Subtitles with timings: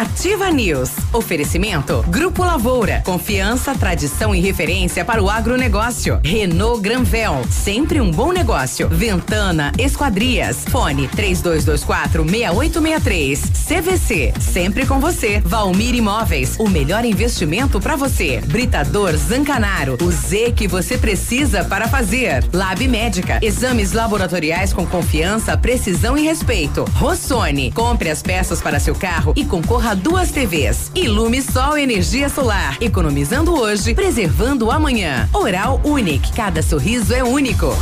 [0.00, 0.92] Ativa News.
[1.12, 3.02] Oferecimento Grupo Lavoura.
[3.04, 6.18] Confiança, tradição e referência para o agronegócio.
[6.24, 7.44] Renault Granvel.
[7.50, 8.88] Sempre um bom negócio.
[8.88, 10.64] Ventana Esquadrias.
[10.70, 13.40] Fone 3224 6863.
[13.68, 14.32] CVC.
[14.40, 15.38] Sempre com você.
[15.44, 16.56] Valmir Imóveis.
[16.58, 18.40] O melhor investimento para você.
[18.40, 19.98] Britador Zancanaro.
[20.00, 22.42] O Z que você precisa para fazer.
[22.54, 23.38] Lab Médica.
[23.42, 26.86] Exames laboratoriais com confiança, precisão e respeito.
[26.94, 27.70] Rossoni.
[27.72, 30.92] Compre as peças para seu carro e concorra a duas TVs.
[30.94, 32.78] Ilume Sol Energia Solar.
[32.80, 35.28] Economizando hoje, preservando amanhã.
[35.32, 36.32] Oral Unique.
[36.32, 37.74] Cada sorriso é único.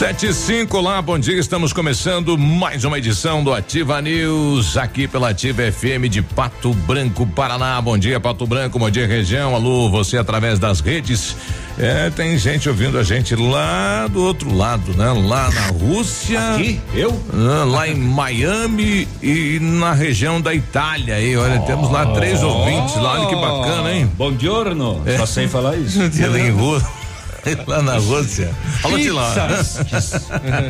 [0.00, 5.06] Sete e cinco lá, bom dia, estamos começando mais uma edição do Ativa News, aqui
[5.06, 9.90] pela Ativa FM de Pato Branco, Paraná, bom dia Pato Branco, bom dia região, alô,
[9.90, 11.36] você através das redes,
[11.78, 16.54] é, tem gente ouvindo a gente lá do outro lado, né, lá na Rússia.
[16.54, 16.80] Aqui?
[16.94, 17.22] Eu?
[17.34, 22.42] Ah, lá em Miami e na região da Itália aí, olha, oh, temos lá três
[22.42, 24.10] ouvintes lá, olha que bacana, hein?
[24.16, 25.18] Bom giorno, é.
[25.18, 26.00] só sei falar isso.
[26.56, 26.99] rua.
[27.66, 28.50] lá na Rússia.
[28.80, 29.34] Fala de lá.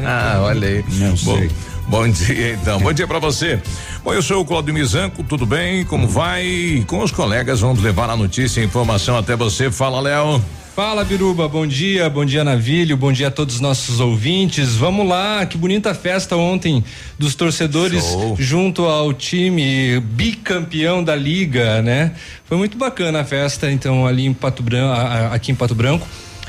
[0.07, 0.85] ah, olha aí.
[0.93, 1.51] Não Bom, sei.
[1.89, 2.79] Bom dia, então.
[2.81, 3.61] Bom dia para você.
[4.05, 5.85] Bom, eu sou o Claudio Mizanco, tudo bem?
[5.85, 6.85] Como vai?
[6.87, 9.71] Com os colegas vamos levar a notícia e informação até você.
[9.71, 10.43] Fala, Léo.
[10.75, 14.77] Fala, Biruba, bom dia, bom dia, Navilho, bom dia a todos os nossos ouvintes.
[14.77, 16.83] Vamos lá, que bonita festa ontem
[17.19, 18.37] dos torcedores Show.
[18.39, 22.13] junto ao time bicampeão da liga, né?
[22.45, 24.95] Foi muito bacana a festa, então, ali em Pato Branco,
[25.33, 26.07] aqui em Pato Branco.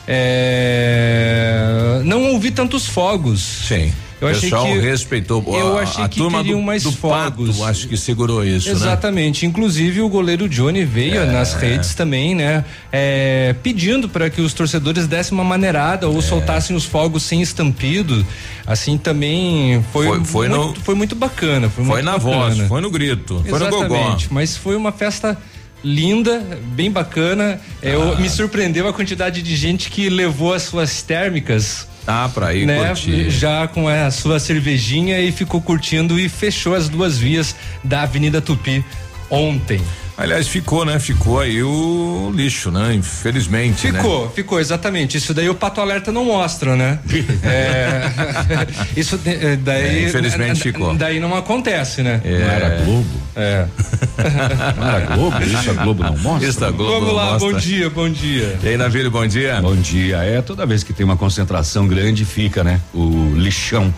[0.08, 3.42] É, não ouvi tantos fogos.
[3.42, 3.92] Sim.
[4.22, 5.44] Eu o pessoal que, respeitou.
[5.48, 7.58] Eu achei a, que queriam do, mais do fogos.
[7.58, 8.68] Pato, acho que segurou isso.
[8.68, 8.76] Né?
[8.76, 9.44] Exatamente.
[9.44, 9.50] Né?
[9.50, 11.26] Inclusive o goleiro Johnny veio é.
[11.26, 12.64] nas redes também, né?
[12.92, 16.22] É, pedindo para que os torcedores dessem uma maneirada ou é.
[16.22, 18.24] soltassem os fogos sem estampido.
[18.68, 21.68] Assim também foi foi, foi muito, no, foi muito bacana.
[21.68, 22.56] Foi, foi muito na bacana.
[22.56, 24.18] voz, foi no grito, foi Exatamente, no gogó.
[24.30, 25.36] Mas foi uma festa
[25.84, 26.40] linda,
[26.74, 27.60] bem bacana.
[27.82, 27.88] Ah.
[27.88, 31.88] Eu, me surpreendeu a quantidade de gente que levou as suas térmicas.
[32.08, 32.88] Ah, pra ir né?
[32.88, 33.30] curtir.
[33.30, 38.42] Já com a sua cervejinha e ficou curtindo e fechou as duas vias da Avenida
[38.42, 38.84] Tupi
[39.30, 39.82] ontem.
[40.18, 41.00] Aliás, ficou, né?
[41.00, 42.94] Ficou aí o lixo, né?
[42.94, 43.92] Infelizmente.
[43.92, 44.00] Né?
[44.00, 44.32] Ficou, né?
[44.36, 45.18] ficou, exatamente.
[45.18, 47.00] Isso daí o Pato Alerta não mostra, né?
[47.44, 48.10] é,
[48.96, 50.04] isso eh, daí.
[50.04, 50.94] É, infelizmente ficou.
[50.94, 52.22] Daí não acontece, né?
[52.24, 52.40] É.
[52.40, 53.22] Não era Globo?
[53.36, 53.66] É.
[54.78, 55.38] não era Globo?
[55.44, 56.50] Isso a Globo não mostra?
[56.50, 57.52] Isso a Globo Vamos lá, mostra.
[57.52, 58.60] bom dia, bom dia.
[58.62, 59.62] E aí, Navilho, bom dia.
[59.62, 60.18] Bom dia.
[60.18, 62.82] É, toda vez que tem uma concentração grande, fica, né?
[62.94, 63.94] O lixão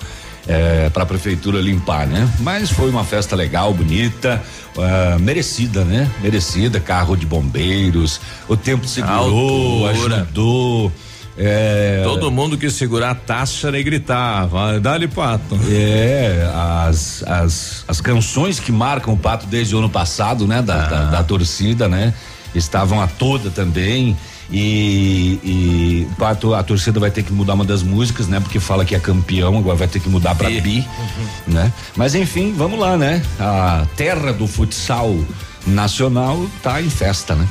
[0.48, 2.30] é, para a prefeitura limpar, né?
[2.40, 4.42] Mas foi uma festa legal, bonita,
[4.76, 6.09] uh, merecida, né?
[6.22, 10.16] Merecida, carro de bombeiros, o tempo segurou, Altura.
[10.18, 10.92] ajudou.
[11.36, 15.58] É, Todo mundo que segurar a taça e gritar, vai, dá-lhe pato.
[15.68, 20.62] É, as, as, as canções que marcam o pato desde o ano passado, né?
[20.62, 20.88] Da, ah.
[20.88, 22.14] da, da torcida, né?
[22.54, 24.16] Estavam a toda também.
[24.53, 28.40] E, e a, a, torcida vai ter que mudar uma das músicas, né?
[28.40, 31.53] Porque fala que é campeão, agora vai ter que mudar para bi, uhum.
[31.53, 31.74] né?
[31.96, 33.24] Mas enfim, vamos lá, né?
[33.40, 35.18] A terra do futsal
[35.66, 37.47] nacional tá em festa, né?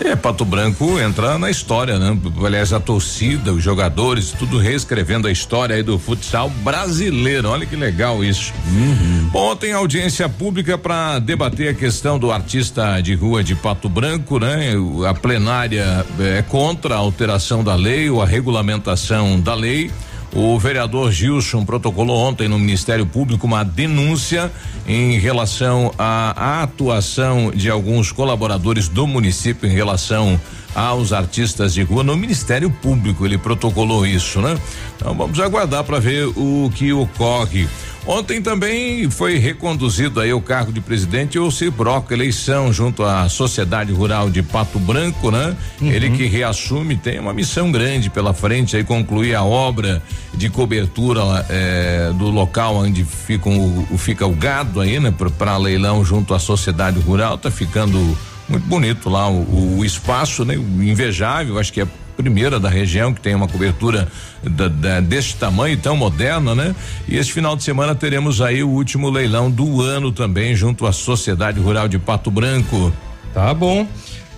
[0.00, 2.18] É, Pato Branco entra na história, né?
[2.44, 7.48] Aliás, a torcida, os jogadores, tudo reescrevendo a história aí do futsal brasileiro.
[7.48, 8.52] Olha que legal isso.
[8.66, 9.30] Uhum.
[9.32, 14.72] Ontem audiência pública para debater a questão do artista de rua de Pato Branco, né?
[15.08, 19.90] A plenária é contra a alteração da lei ou a regulamentação da lei.
[20.34, 24.50] O vereador Gilson protocolou ontem no Ministério Público uma denúncia
[24.84, 30.40] em relação à atuação de alguns colaboradores do município em relação
[30.74, 33.24] aos artistas de rua no Ministério Público.
[33.24, 34.58] Ele protocolou isso, né?
[34.96, 37.68] Então vamos aguardar para ver o que ocorre.
[38.06, 43.92] Ontem também foi reconduzido aí o cargo de presidente o Cibroco, eleição junto à Sociedade
[43.92, 45.56] Rural de Pato Branco, né?
[45.80, 45.90] Uhum.
[45.90, 50.02] Ele que reassume tem uma missão grande pela frente aí concluir a obra
[50.34, 55.12] de cobertura eh, do local onde fica o, fica o gado aí, né?
[55.38, 58.14] Para leilão junto à Sociedade Rural, tá ficando
[58.48, 60.54] muito bonito lá o, o espaço, né?
[60.54, 61.86] Invejável, acho que é
[62.16, 64.08] primeira da região que tem uma cobertura
[64.42, 66.74] da, da, deste tamanho tão moderna, né?
[67.08, 70.92] E este final de semana teremos aí o último leilão do ano também junto à
[70.92, 72.92] Sociedade Rural de Pato Branco.
[73.32, 73.86] Tá bom.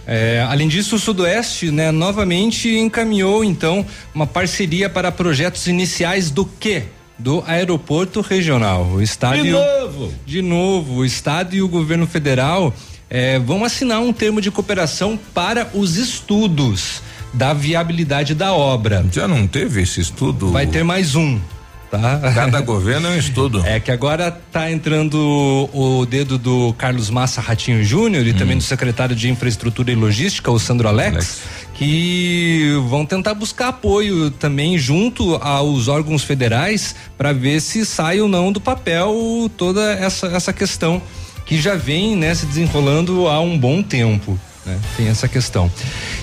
[0.06, 6.44] É, além disso, o Sudoeste, né, novamente encaminhou então uma parceria para projetos iniciais do
[6.44, 6.85] quê?
[7.19, 8.87] Do aeroporto regional.
[8.87, 10.14] O estado de novo.
[10.25, 12.73] De novo, o estado e o governo federal
[13.08, 19.05] é, vão assinar um termo de cooperação para os estudos da viabilidade da obra.
[19.12, 20.50] Já não teve esse estudo?
[20.50, 21.38] Vai ter mais um.
[21.91, 22.19] Tá?
[22.35, 23.62] Cada governo é um estudo.
[23.67, 25.14] É que agora tá entrando
[25.73, 28.35] o, o dedo do Carlos Massa Ratinho Júnior e hum.
[28.35, 31.43] também do secretário de Infraestrutura e Logística, o Sandro Alex, Alex,
[31.75, 38.29] que vão tentar buscar apoio também junto aos órgãos federais para ver se sai ou
[38.29, 41.00] não do papel toda essa, essa questão
[41.46, 44.38] que já vem né, se desenrolando há um bom tempo.
[44.66, 44.76] Né?
[44.96, 45.70] Tem essa questão.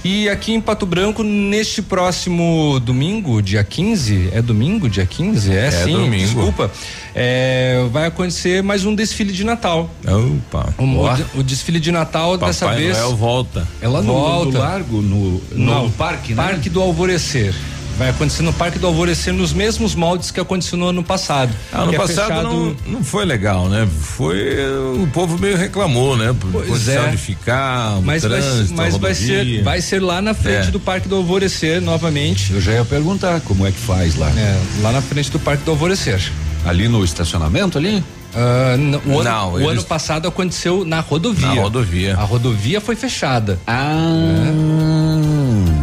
[0.04, 5.50] E aqui em Pato Branco, neste próximo domingo, dia 15, é domingo, dia 15?
[5.50, 6.26] É, é sim, domingo.
[6.26, 6.70] desculpa.
[7.16, 9.90] É, vai acontecer mais um desfile de Natal.
[10.06, 10.74] Opa.
[10.78, 12.98] O, o, o desfile de Natal Papai dessa vez.
[12.98, 13.68] Noel volta.
[13.82, 14.46] Ela volta.
[14.46, 16.44] No, no largo, no, no, no parque, né?
[16.44, 17.56] Parque do Alvorecer.
[17.98, 21.54] Vai acontecer no Parque do Alvorecer nos mesmos moldes que aconteceu no ano passado.
[21.72, 22.44] Ah, ano é passado fechado...
[22.44, 23.88] não, não foi legal, né?
[24.02, 24.58] Foi
[24.96, 26.36] o povo meio reclamou, né?
[26.40, 27.12] Por pois condição é.
[27.12, 30.72] de ficar, mas trânsito, vai, mas vai ser vai ser lá na frente é.
[30.72, 32.54] do Parque do Alvorecer novamente.
[32.54, 34.30] Eu já ia perguntar como é que faz lá.
[34.30, 36.32] É, lá na frente do Parque do Alvorecer.
[36.66, 38.04] Ali no estacionamento ali?
[38.34, 39.72] Uh, não, o, ano, o eles...
[39.72, 41.48] ano, passado aconteceu na rodovia.
[41.48, 42.16] Na rodovia.
[42.16, 43.60] A rodovia foi fechada.
[43.68, 43.92] Ah.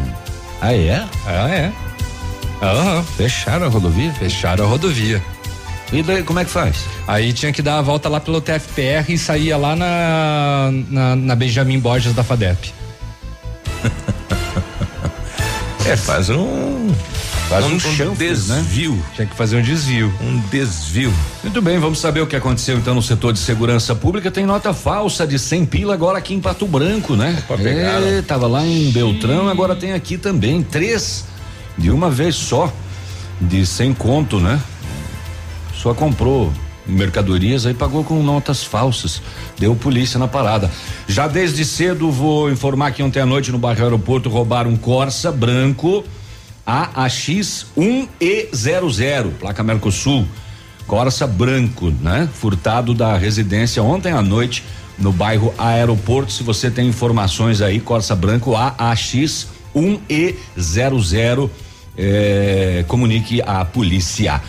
[0.07, 0.11] É.
[0.63, 1.07] Ah, é?
[1.27, 1.73] Ah, é.
[2.63, 3.03] Aham.
[3.17, 4.13] Fecharam a rodovia?
[4.15, 5.23] Fecharam a rodovia.
[5.93, 6.85] E daí, como é que faz?
[7.07, 11.35] Aí tinha que dar a volta lá pelo TFPR e saía lá na, na, na
[11.35, 12.73] Benjamin Borges da FADEP.
[15.85, 16.95] é, faz um.
[17.49, 18.93] Faz um, um, chanfres, desvio.
[18.93, 19.03] Né?
[19.17, 20.15] Tinha que fazer um desvio.
[20.21, 21.13] Um desvio.
[21.43, 24.31] Muito bem, vamos saber o que aconteceu então no setor de segurança pública.
[24.31, 27.43] Tem nota falsa de 100 pila agora aqui em Pato Branco, né?
[27.49, 30.63] Opa, é, tava lá em Beltrão, agora tem aqui também.
[30.63, 31.25] Três
[31.77, 32.73] de uma vez só,
[33.41, 34.61] de sem conto, né?
[35.75, 36.53] Só comprou
[36.87, 39.23] mercadorias aí pagou com notas falsas.
[39.59, 40.71] Deu polícia na parada.
[41.07, 45.31] Já desde cedo vou informar que ontem à noite no bairro Aeroporto roubaram um Corsa
[45.31, 46.05] branco
[46.67, 50.27] AAX 1E00, placa Mercosul.
[50.87, 52.29] Corsa branco, né?
[52.35, 54.65] Furtado da residência ontem à noite
[54.99, 56.33] no bairro Aeroporto.
[56.33, 61.51] Se você tem informações aí, Corsa branco AAX 1E00
[61.97, 64.41] é, comunique à polícia.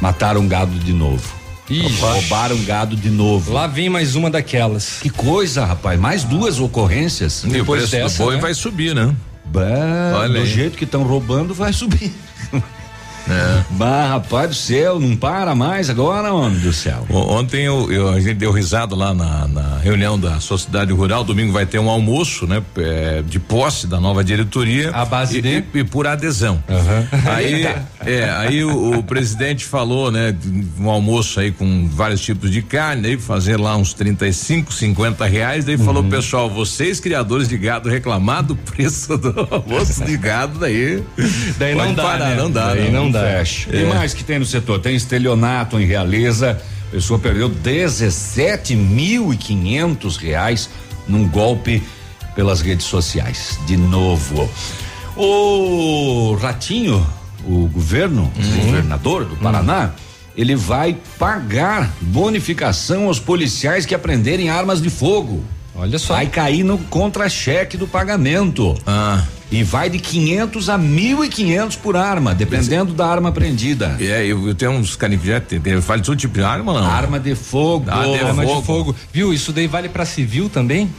[0.00, 1.44] Mataram gado de novo.
[1.68, 2.00] Ixi.
[2.00, 3.52] Roubaram gado de novo.
[3.52, 4.98] Lá vem mais uma daquelas.
[5.00, 5.98] Que coisa, rapaz.
[5.98, 7.42] Mais duas ocorrências.
[7.44, 8.40] E Depois o preço dessa, do boi né?
[8.40, 9.14] vai subir, né?
[9.46, 12.12] Bah, do jeito que estão roubando, vai subir.
[13.28, 13.64] É.
[13.70, 17.06] Bah, rapaz do céu, não para mais agora, homem do céu.
[17.10, 21.24] Ontem eu, eu, a gente deu risada lá na, na, reunião da Sociedade Rural.
[21.24, 22.62] Domingo vai ter um almoço, né?
[22.76, 24.90] É, de posse da nova diretoria.
[24.90, 25.64] A base e, de?
[25.74, 26.62] E, e por adesão.
[26.68, 27.30] Uhum.
[27.30, 27.66] Aí,
[28.04, 30.34] é, aí o, o, presidente falou, né?
[30.78, 35.64] Um almoço aí com vários tipos de carne, aí fazer lá uns 35, 50 reais.
[35.64, 35.84] Daí uhum.
[35.84, 41.02] falou, pessoal, vocês criadores de gado reclamar do preço do almoço de gado, daí.
[41.58, 42.36] Daí não dá, parar, né?
[42.36, 43.20] não dá, daí não, não dá.
[43.20, 43.70] Fecha.
[43.74, 43.82] É.
[43.82, 44.78] E mais que tem no setor?
[44.80, 46.60] Tem estelionato em Realeza.
[46.88, 50.68] A pessoa perdeu 17 mil e quinhentos reais
[51.08, 51.82] num golpe
[52.34, 53.58] pelas redes sociais.
[53.66, 54.48] De novo.
[55.16, 57.04] O Ratinho,
[57.46, 58.58] o governo, uhum.
[58.58, 59.90] o governador do Paraná, uhum.
[60.36, 65.44] ele vai pagar bonificação aos policiais que aprenderem armas de fogo.
[65.74, 66.14] Olha só.
[66.14, 68.74] Vai cair no contra-cheque do pagamento.
[68.86, 69.24] Ah.
[69.54, 73.96] E vai de 500 a 1.500 por arma, dependendo da arma apreendida.
[74.00, 74.96] É, eu, eu tenho uns
[75.60, 76.86] tem, vale todo tipo de arma, não?
[76.86, 77.86] Arma de fogo.
[77.88, 78.60] Ah, de arma fogo.
[78.60, 78.96] de fogo.
[79.12, 79.32] Viu?
[79.32, 80.90] Isso daí vale para civil também?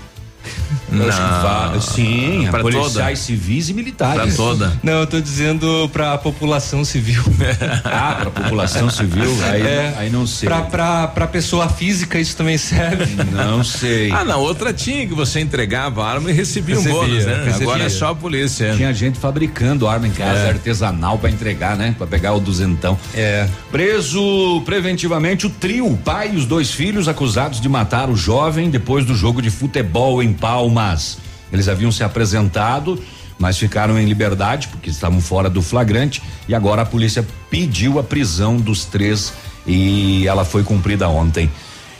[0.90, 1.82] Não.
[1.82, 3.16] Sim, para policiais toda.
[3.16, 4.36] civis e militares.
[4.36, 4.80] Para toda.
[4.84, 7.24] Não, eu tô dizendo para a população civil.
[7.84, 10.48] ah, para a população civil, aí, é, aí não sei.
[10.50, 13.16] Para para pessoa física isso também serve?
[13.32, 14.12] Não sei.
[14.12, 17.44] Ah, não, outra tinha que você entregava a arma e recebia, recebia um bônus, né?
[17.46, 17.68] Recebia.
[17.68, 18.74] Agora é só a polícia.
[18.76, 20.50] Tinha gente fabricando arma em casa é.
[20.50, 21.96] artesanal para entregar, né?
[21.98, 22.98] Para pegar o duzentão.
[23.14, 23.48] É.
[23.72, 28.70] Preso preventivamente o trio, o pai e os dois filhos acusados de matar o jovem
[28.70, 31.18] depois do jogo de futebol em Palmas.
[31.52, 33.02] Eles haviam se apresentado,
[33.40, 38.04] mas ficaram em liberdade porque estavam fora do flagrante e agora a polícia pediu a
[38.04, 39.34] prisão dos três
[39.66, 41.50] e ela foi cumprida ontem.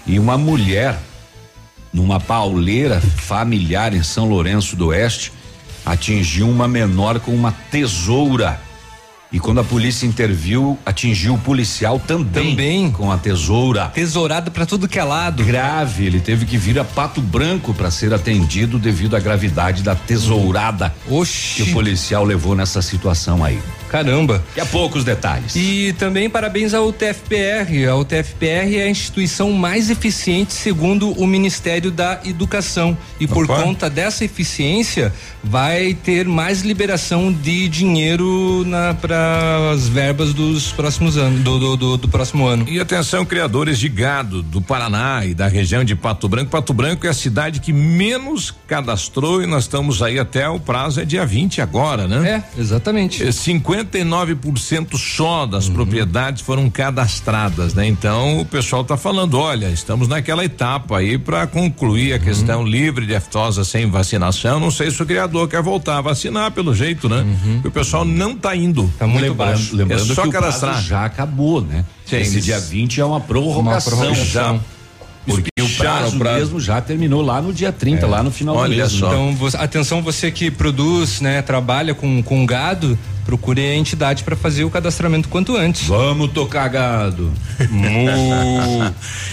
[0.06, 1.00] E uma mulher
[1.92, 5.32] numa pauleira familiar em São Lourenço do Oeste
[5.86, 8.60] atingiu uma menor com uma tesoura.
[9.32, 12.92] E quando a polícia interviu, atingiu o policial também, também.
[12.92, 13.88] com a tesoura.
[13.90, 15.44] Tesourada para tudo que é lado.
[15.44, 19.96] Grave, ele teve que vir a Pato Branco para ser atendido devido à gravidade da
[19.96, 21.64] tesourada Oxi.
[21.64, 23.60] que o policial levou nessa situação aí.
[23.96, 24.44] Caramba.
[24.48, 25.56] Daqui a poucos detalhes.
[25.56, 27.88] E também parabéns ao TFPR.
[27.90, 32.98] A UTFPR é a instituição mais eficiente segundo o Ministério da Educação.
[33.20, 33.62] E por Opa.
[33.62, 38.66] conta dessa eficiência, vai ter mais liberação de dinheiro
[39.00, 42.66] para as verbas dos próximos anos, do, do, do, do próximo ano.
[42.68, 46.52] E atenção, criadores de gado do Paraná e da região de Pato Branco.
[46.52, 51.00] Pato Branco é a cidade que menos cadastrou e nós estamos aí até o prazo
[51.00, 52.44] é dia 20 agora, né?
[52.56, 53.24] É, exatamente.
[53.24, 53.32] É,
[53.86, 57.88] 59% só das propriedades foram cadastradas, né?
[57.88, 63.06] Então o pessoal está falando, olha, estamos naquela etapa aí para concluir a questão livre
[63.06, 64.60] de aftosa sem vacinação.
[64.60, 67.26] Não sei se o criador quer voltar a vacinar pelo jeito, né?
[67.56, 68.92] Porque o pessoal não está indo.
[68.98, 69.76] Tá muito lembrando, baixo.
[69.76, 70.74] lembrando É só que o cadastrar.
[70.74, 71.86] prazo já acabou, né?
[72.06, 73.94] Sim, Esse dia 20 é uma prorrogação.
[73.94, 74.26] Uma prorrogação.
[74.26, 74.60] já.
[75.26, 76.40] Porque o prazo o prazo.
[76.40, 78.92] mesmo já terminou lá no dia 30, lá no final do Olha mês.
[78.92, 79.08] só.
[79.08, 84.36] Então, você- atenção, você que produz, né, trabalha com, com gado, procure a entidade para
[84.36, 85.88] fazer o cadastramento quanto antes.
[85.88, 87.32] Vamos tocar gado.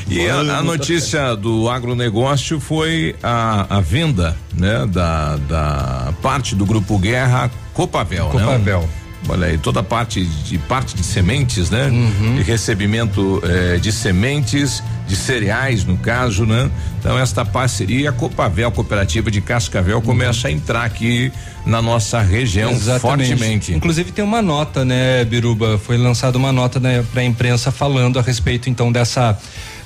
[0.09, 6.67] E a, a notícia do agronegócio foi a, a venda, né, da, da parte do
[6.67, 8.83] grupo Guerra Copavel, né?
[9.29, 11.87] Olha aí, toda a parte de parte de sementes, né?
[11.87, 12.37] Uhum.
[12.37, 16.71] De recebimento eh, de sementes, de cereais, no caso, né?
[16.99, 21.33] Então, esta parceria, a Copavel Cooperativa de Cascavel, começa a entrar aqui
[21.65, 23.73] na nossa região fortemente.
[23.73, 25.79] Inclusive tem uma nota, né, Biruba?
[25.79, 29.39] Foi lançada uma nota né, para a imprensa falando a respeito então dessa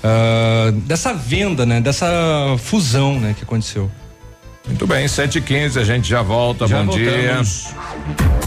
[0.02, 2.06] ah, dessa venda, né, dessa
[2.58, 3.90] fusão, né, que aconteceu.
[4.66, 6.66] Muito bem, 7 e 15 a gente já volta.
[6.66, 7.68] Já Bom voltamos.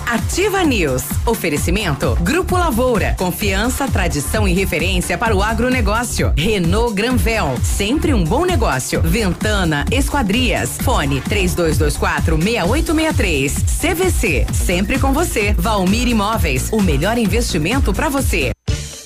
[0.06, 1.04] Ativa News.
[1.26, 2.18] Oferecimento.
[2.22, 3.16] Grupo Lavoura.
[3.18, 6.34] Confiança, tradição e referência para o agronegócio.
[6.36, 7.58] Renault Granvel.
[7.64, 9.02] Sempre um bom negócio.
[9.02, 10.78] Ventana Esquadrias.
[10.82, 13.54] Fone 3224 6863.
[13.80, 14.48] CVC.
[14.54, 15.54] Sempre com você.
[15.58, 16.70] Valmir Imóveis.
[16.72, 18.52] O melhor investimento para você.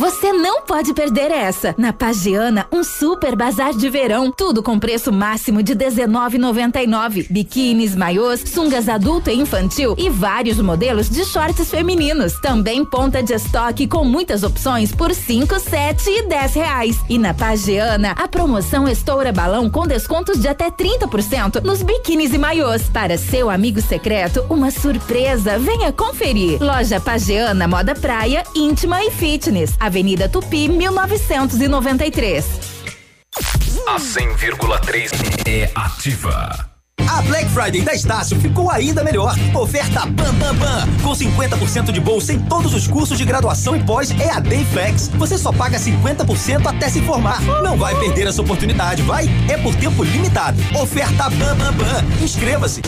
[0.00, 1.74] Você não pode perder essa.
[1.76, 4.32] Na Pagiana, um super bazar de verão.
[4.32, 7.26] Tudo com preço máximo de R$19,99.
[7.28, 12.32] Biquínis, maiôs, sungas adulto e infantil e vários modelos de shorts femininos.
[12.40, 16.98] Também ponta de estoque com muitas opções por cinco, sete e dez reais.
[17.06, 22.38] E na Pagiana, a promoção estoura balão com descontos de até 30% nos biquínis e
[22.38, 22.84] maiôs.
[22.84, 25.58] Para seu amigo secreto, uma surpresa.
[25.58, 26.58] Venha conferir.
[26.58, 29.74] Loja Pagiana Moda Praia, Íntima e Fitness.
[29.90, 32.46] Avenida Tupi, 1993.
[33.88, 35.10] A 100,3
[35.48, 36.70] é ativa.
[37.08, 39.34] A Black Friday da Estácio ficou ainda melhor.
[39.52, 43.82] Oferta Bam Bam Bam, com 50% de bolsa em todos os cursos de graduação e
[43.82, 45.08] pós EAD e Flex.
[45.08, 47.42] Você só paga 50% até se formar.
[47.42, 49.28] Não vai perder essa oportunidade, vai?
[49.48, 50.56] É por tempo limitado.
[50.80, 52.22] Oferta Bam Bam Bam.
[52.22, 52.80] Inscreva-se.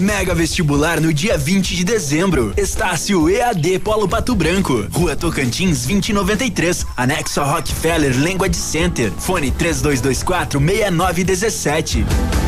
[0.00, 2.52] Mega vestibular no dia 20 de dezembro.
[2.56, 4.86] Estácio EAD Polo Pato Branco.
[4.92, 6.86] Rua Tocantins 2093.
[6.96, 9.10] Anexo a Rockefeller Language Center.
[9.18, 12.47] Fone 3224 6917.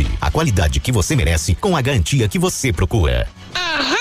[0.19, 3.27] a qualidade que você merece com a garantia que você procura.
[3.55, 3.95] Ahá!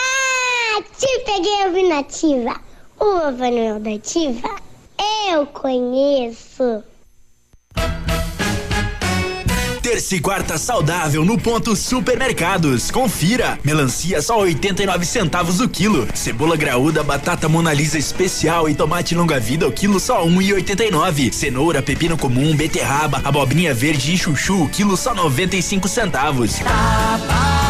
[0.99, 2.61] Te peguei ouvindo ativa.
[2.99, 4.61] O Papai da Ativa
[5.31, 6.83] eu conheço.
[9.91, 12.93] Terça e quarta saudável no ponto supermercados.
[12.93, 13.59] Confira.
[13.65, 16.07] Melancia só 89 centavos o quilo.
[16.15, 21.33] Cebola graúda, batata monalisa especial e tomate longa vida o quilo só 1,89.
[21.33, 26.61] Cenoura, pepino comum, beterraba, abobrinha verde e chuchu o quilo só 95 centavos.
[26.61, 27.70] Tá barato,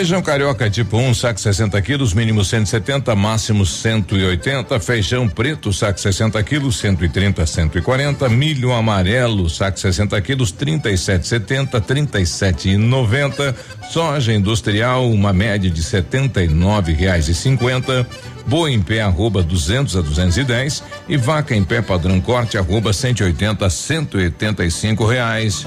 [0.00, 4.80] Feijão carioca tipo 1, um, saco 60 quilos, mínimo 170, máximo 180.
[4.80, 8.26] Feijão preto, saco 60 quilos, 130, 140.
[8.30, 13.54] Milho amarelo, saco 60 quilos, 37,70, 37,90.
[13.90, 18.06] Soja industrial, uma média de 79 reais e 50.
[18.46, 23.66] Boi em pé arroba 200 a 210 e vaca em pé padrão corte arroba 180
[23.66, 25.66] a 185 reais.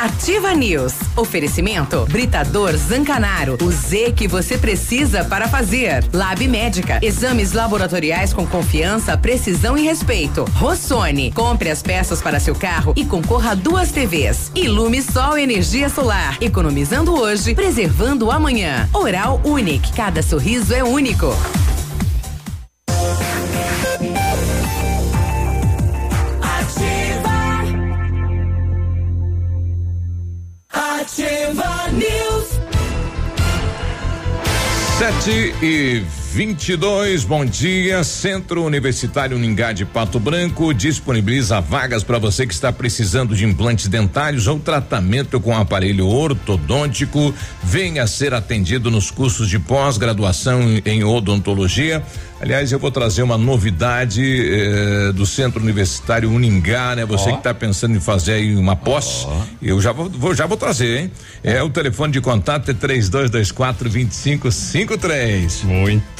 [0.00, 0.94] Ativa News.
[1.16, 3.56] Oferecimento Britador Zancanaro.
[3.62, 6.04] O Z que você precisa para fazer.
[6.12, 6.98] Lab Médica.
[7.00, 10.44] Exames laboratoriais com confiança, precisão e respeito.
[10.54, 11.30] Rossoni.
[11.32, 14.50] Compre as peças para seu carro e concorra a duas TVs.
[14.54, 16.36] Ilume Sol Energia Solar.
[16.40, 18.88] Economizando hoje, preservando amanhã.
[18.92, 19.92] Oral Unique.
[19.92, 21.32] Cada sorriso é único.
[35.02, 38.02] Sete e 22, bom dia.
[38.02, 43.86] Centro Universitário Ningá de Pato Branco disponibiliza vagas para você que está precisando de implantes
[43.86, 47.34] dentários ou tratamento com aparelho ortodôntico.
[47.62, 52.02] Venha ser atendido nos cursos de pós-graduação em odontologia.
[52.40, 57.04] Aliás, eu vou trazer uma novidade eh, do Centro Universitário Uningá, né?
[57.06, 57.32] Você oh.
[57.34, 59.42] que está pensando em fazer aí uma pós, oh.
[59.62, 61.12] eu já vou, vou, já vou trazer, hein?
[61.44, 63.52] É o telefone de contato é três dois, dois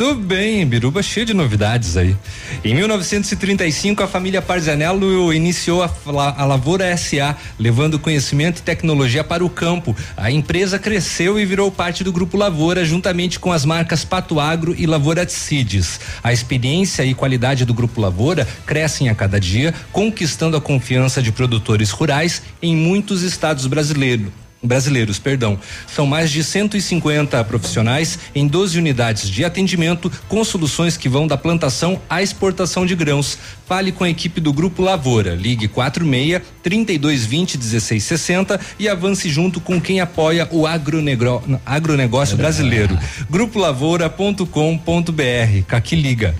[0.02, 2.16] Muito bem, Biruba cheio de novidades aí.
[2.64, 5.90] Em 1935 a família Parzanello iniciou a,
[6.36, 9.94] a Lavoura SA, levando conhecimento e tecnologia para o campo.
[10.16, 14.74] A empresa cresceu e virou parte do grupo Lavoura, juntamente com as marcas Pato Agro
[14.76, 16.00] e Lavoura Seeds.
[16.20, 21.30] A experiência e qualidade do Grupo Lavoura crescem a cada dia, conquistando a confiança de
[21.30, 25.58] produtores rurais em muitos estados brasileiros brasileiros, perdão.
[25.86, 31.36] São mais de 150 profissionais em 12 unidades de atendimento com soluções que vão da
[31.36, 33.36] plantação à exportação de grãos.
[33.66, 35.34] Fale com a equipe do Grupo Lavoura.
[35.34, 42.98] Ligue 46 3220 1660 e avance junto com quem apoia o agronegro, agronegócio brasileiro.
[43.28, 45.62] Grupolavoura.com.br.
[45.66, 46.34] Caqui liga.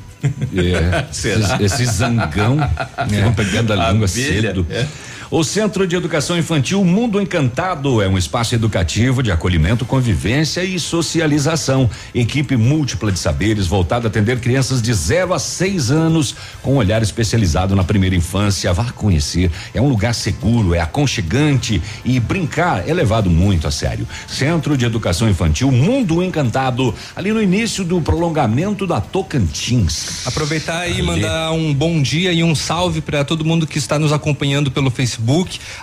[0.55, 2.59] É, esse, esse zangão
[3.09, 4.65] ficam pegando a língua cedo.
[4.71, 4.87] É.
[5.35, 10.79] O Centro de Educação Infantil Mundo Encantado é um espaço educativo de acolhimento, convivência e
[10.79, 11.89] socialização.
[12.15, 16.77] Equipe múltipla de saberes voltada a atender crianças de 0 a 6 anos com um
[16.77, 18.71] olhar especializado na primeira infância.
[18.75, 19.51] Vá conhecer.
[19.73, 24.07] É um lugar seguro, é aconchegante e brincar é levado muito a sério.
[24.29, 30.27] Centro de Educação Infantil Mundo Encantado, ali no início do prolongamento da Tocantins.
[30.27, 34.13] Aproveitar e mandar um bom dia e um salve para todo mundo que está nos
[34.13, 35.22] acompanhando pelo Facebook,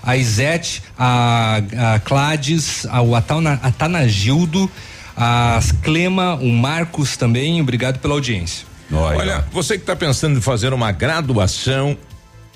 [0.03, 1.61] a Isete, a,
[1.95, 4.69] a Clades, a, o Atana, Atanagildo,
[5.15, 7.61] a Clema, o Marcos também.
[7.61, 8.67] Obrigado pela audiência.
[8.91, 11.97] Olha, você que está pensando em fazer uma graduação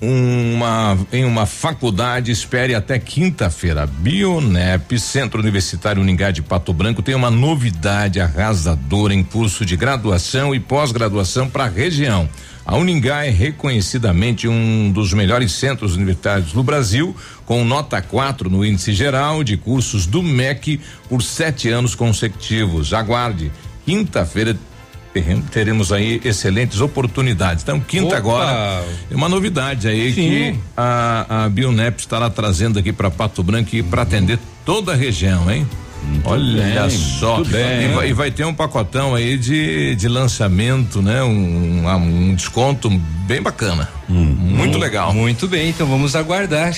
[0.00, 3.86] uma, em uma faculdade, espere até quinta-feira.
[3.86, 10.54] Bionep, Centro Universitário Uningá de Pato Branco, tem uma novidade arrasadora em curso de graduação
[10.54, 12.28] e pós-graduação para a região.
[12.66, 18.64] A Uningá é reconhecidamente um dos melhores centros universitários do Brasil, com nota 4 no
[18.64, 22.94] índice geral de cursos do MEC por sete anos consecutivos.
[22.94, 23.52] Aguarde.
[23.84, 24.56] Quinta-feira
[25.52, 27.62] teremos aí excelentes oportunidades.
[27.62, 28.16] Então, quinta Opa!
[28.16, 30.14] agora é uma novidade aí Sim.
[30.14, 34.96] que a, a Bionep estará trazendo aqui para Pato Branco e para atender toda a
[34.96, 35.66] região, hein?
[36.24, 37.42] Olha bem, só.
[37.44, 37.90] bem.
[37.90, 41.22] E vai, e vai ter um pacotão aí de, de lançamento, né?
[41.22, 42.88] Um, um desconto
[43.26, 43.88] bem bacana.
[44.08, 45.12] Muito legal.
[45.12, 46.74] Muito bem, então vamos aguardar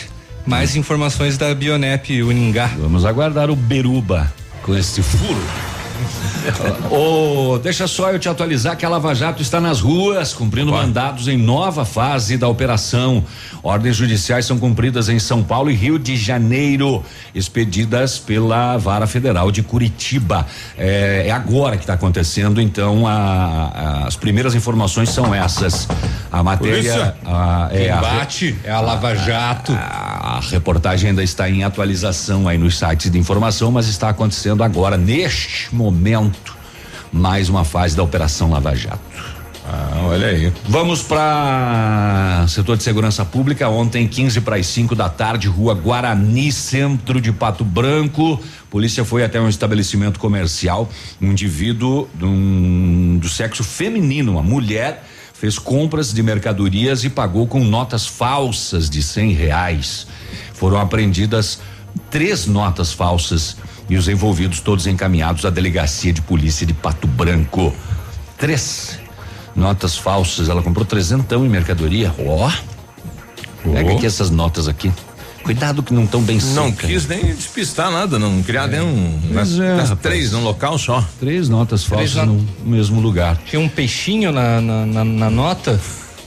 [0.47, 2.71] mais informações da Bionep Uningá.
[2.79, 5.76] Vamos aguardar o Beruba com esse furo.
[6.91, 11.29] Ô, deixa só eu te atualizar que a Lava Jato está nas ruas, cumprindo mandados
[11.29, 13.25] em nova fase da operação.
[13.63, 17.05] Ordens judiciais são cumpridas em São Paulo e Rio de Janeiro,
[17.35, 20.47] expedidas pela Vara Federal de Curitiba.
[20.79, 23.13] É, é agora que está acontecendo, então a-
[23.75, 25.89] a- as primeiras informações são essas.
[26.31, 27.17] A matéria.
[27.25, 28.01] A- é, Quem a-
[28.65, 29.73] é a Lava Jato.
[29.73, 34.97] a reportagem ainda está em atualização aí nos sites de informação, mas está acontecendo agora,
[34.97, 35.86] neste momento,
[37.12, 39.01] mais uma fase da Operação Lava Jato.
[39.68, 40.53] Ah, olha aí.
[40.68, 43.68] Vamos para setor de segurança pública.
[43.68, 48.40] Ontem, 15 para as 5 da tarde, rua Guarani, centro de Pato Branco.
[48.70, 50.88] Polícia foi até um estabelecimento comercial.
[51.20, 57.64] Um indivíduo um- do sexo feminino, uma mulher, fez compras de mercadorias e pagou com
[57.64, 60.07] notas falsas de cem reais.
[60.55, 61.59] Foram apreendidas
[62.09, 63.57] três notas falsas
[63.88, 67.75] e os envolvidos todos encaminhados à delegacia de polícia de Pato Branco.
[68.38, 68.99] Três
[69.55, 70.49] notas falsas.
[70.49, 72.12] Ela comprou trezentão em mercadoria.
[72.27, 72.51] Ó.
[73.72, 74.92] Pega aqui essas notas aqui.
[75.42, 76.90] Cuidado que não estão bem Não secas.
[76.90, 79.16] quis nem despistar nada, não criar nenhum.
[79.33, 81.05] Pois nas- é, nas três num local só.
[81.20, 83.37] Três notas Três falsas not- no mesmo lugar.
[83.46, 85.81] Tinha um peixinho na, na, na- na nota.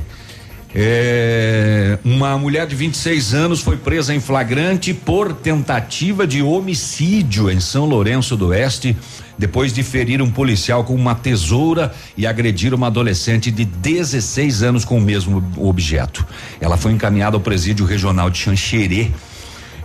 [0.76, 7.60] é, uma mulher de 26 anos foi presa em flagrante por tentativa de homicídio em
[7.60, 8.96] São Lourenço do Oeste,
[9.38, 14.84] depois de ferir um policial com uma tesoura e agredir uma adolescente de 16 anos
[14.84, 16.26] com o mesmo objeto.
[16.60, 19.12] Ela foi encaminhada ao presídio regional de Xanxerê.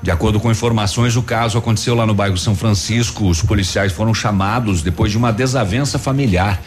[0.01, 3.27] De acordo com informações, o caso aconteceu lá no bairro São Francisco.
[3.27, 6.59] Os policiais foram chamados depois de uma desavença familiar.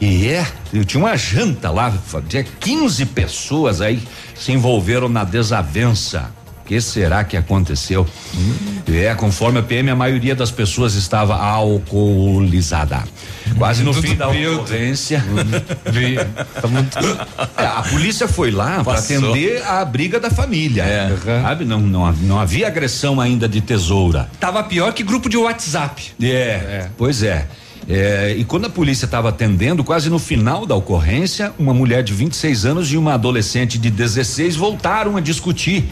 [0.00, 1.92] E é, eu tinha uma janta lá,
[2.28, 4.00] tinha 15 pessoas aí
[4.34, 6.30] se envolveram na desavença.
[6.64, 8.06] que será que aconteceu?
[8.86, 13.02] É, conforme a PM, a maioria das pessoas estava alcoolizada.
[13.56, 15.24] Quase no fim da ocorrência.
[17.56, 20.84] É, a polícia foi lá para atender a briga da família.
[20.84, 21.42] É.
[21.42, 21.64] Sabe?
[21.64, 24.28] Não, não, não havia agressão ainda de tesoura.
[24.38, 26.12] Tava pior que grupo de WhatsApp.
[26.22, 27.46] É, pois é.
[27.88, 32.12] É, e quando a polícia estava atendendo, quase no final da ocorrência, uma mulher de
[32.12, 35.88] 26 anos e uma adolescente de 16 voltaram a discutir.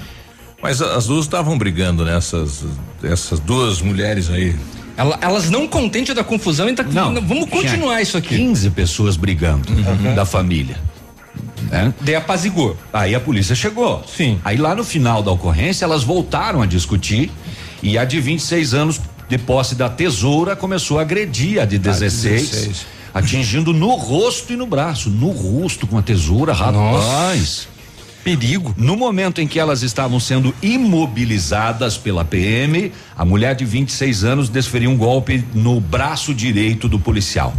[0.62, 2.16] Mas as duas estavam brigando, né?
[2.16, 2.64] Essas,
[3.02, 4.54] essas duas mulheres aí.
[4.96, 8.36] Ela- elas não contentes da confusão, então Não, vamos continuar isso aqui.
[8.36, 9.66] 15 pessoas brigando
[10.14, 10.76] da família.
[11.70, 11.92] Né?
[12.00, 12.76] Daí apazigou.
[12.92, 14.04] Aí a polícia chegou.
[14.06, 14.38] Sim.
[14.44, 17.30] Aí lá no final da ocorrência, elas voltaram a discutir
[17.82, 22.50] e a de 26 anos de posse da tesoura começou a agredir a de 16,
[22.50, 22.86] 16.
[23.12, 27.68] atingindo no rosto e no braço, no rosto com a tesoura, rapaz.
[28.22, 28.74] Perigo.
[28.76, 34.48] No momento em que elas estavam sendo imobilizadas pela PM, a mulher de 26 anos
[34.48, 37.54] desferiu um golpe no braço direito do policial.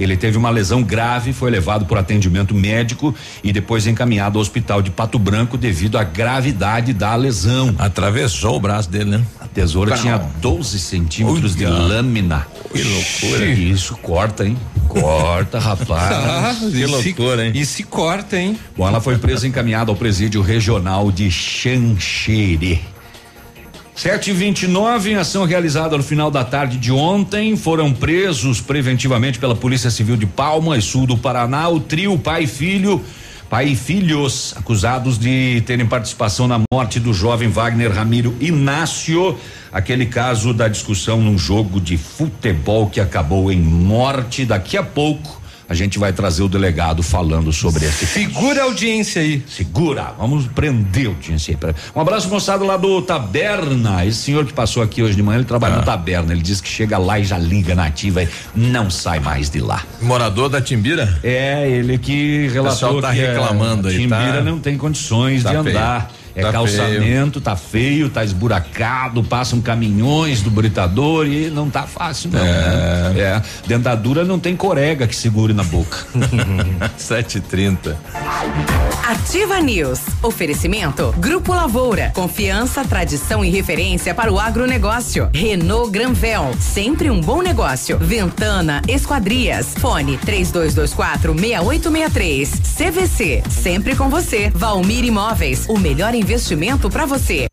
[0.00, 4.80] Ele teve uma lesão grave, foi levado por atendimento médico e depois encaminhado ao hospital
[4.80, 7.74] de Pato Branco devido à gravidade da lesão.
[7.78, 9.24] Atravessou o braço dele, né?
[9.38, 10.02] A tesoura Não.
[10.02, 12.46] tinha 12 centímetros de lâmina.
[12.72, 13.46] Que loucura.
[13.46, 14.56] Isso corta, hein?
[14.88, 16.12] Corta, rapaz.
[16.12, 17.52] Ah, que e loucura, hein?
[17.54, 18.58] E se corta, hein?
[18.76, 22.80] Bom, ela foi presa e encaminhada ao presídio regional de Xanxerê.
[24.00, 29.90] 729, em ação realizada no final da tarde de ontem, foram presos preventivamente pela Polícia
[29.90, 33.04] Civil de Palmas, sul do Paraná, o trio pai e filho,
[33.50, 39.38] pai e filhos, acusados de terem participação na morte do jovem Wagner Ramiro Inácio,
[39.70, 44.46] aquele caso da discussão num jogo de futebol que acabou em morte.
[44.46, 45.39] Daqui a pouco
[45.70, 49.40] a gente vai trazer o delegado falando sobre esse Segura a audiência aí.
[49.48, 51.74] Segura, vamos prender o audiência aí.
[51.94, 54.04] Um abraço moçada lá do Taberna.
[54.04, 55.78] Esse senhor que passou aqui hoje de manhã, ele trabalha Ah.
[55.78, 56.32] no Taberna.
[56.32, 59.60] Ele diz que chega lá e já liga na ativa e não sai mais de
[59.60, 59.84] lá.
[60.02, 61.18] Morador da Timbira?
[61.22, 64.40] É, ele que relatou pessoal tá que reclamando a aí, Timbira tá?
[64.42, 65.76] não tem condições Tá de feio.
[65.78, 66.10] andar.
[66.40, 72.30] É Tá calçamento, tá feio, tá esburacado, passam caminhões do britador e não tá fácil
[72.30, 73.14] não, né?
[73.16, 75.98] É, dentadura não tem corega que segure na boca.
[76.98, 77.94] 7h30.
[79.06, 80.00] Ativa News.
[80.22, 82.10] Oferecimento Grupo Lavoura.
[82.14, 85.28] Confiança, tradição e referência para o agronegócio.
[85.32, 86.54] Renault Granvel.
[86.60, 87.98] Sempre um bom negócio.
[87.98, 89.74] Ventana Esquadrias.
[89.78, 92.50] Fone 3224 6863.
[92.76, 93.42] CVC.
[93.50, 94.50] Sempre com você.
[94.54, 95.66] Valmir Imóveis.
[95.68, 96.29] O melhor investimento
[96.88, 97.48] para você.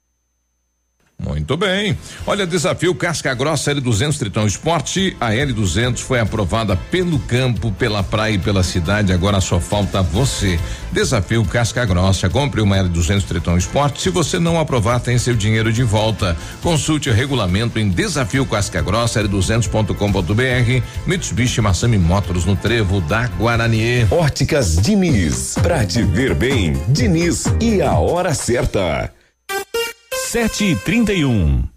[1.37, 1.97] Muito bem.
[2.25, 5.15] Olha, desafio Casca Grossa L200 Tritão Esporte.
[5.19, 9.13] A L200 foi aprovada pelo campo, pela praia e pela cidade.
[9.13, 10.59] Agora só falta você.
[10.91, 12.27] Desafio Casca Grossa.
[12.29, 14.01] Compre uma L200 Tritão Esporte.
[14.01, 16.35] Se você não aprovar, tem seu dinheiro de volta.
[16.61, 20.83] Consulte o regulamento em desafio Casca Grossa L200.com.br.
[21.05, 24.07] Mitsubishi Massami Motors no Trevo da Guarani.
[24.09, 25.55] Óticas Diniz.
[25.61, 29.16] Pra te ver bem, Diniz e a hora certa.
[30.29, 31.76] 7 e 31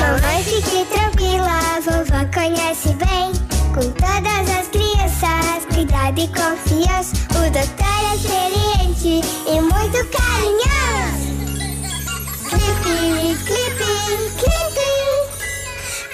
[0.00, 3.32] Mamãe, fique tranquila, vovó conhece bem.
[3.72, 7.14] Com todas as crianças, cuidado e confiança.
[7.30, 10.63] O doutor é experiente e muito carinhoso.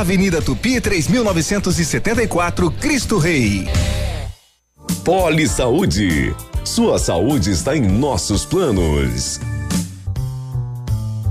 [0.00, 3.68] Avenida Tupi 3974, Cristo Rei.
[5.04, 6.34] Poli Saúde.
[6.64, 9.38] Sua saúde está em nossos planos.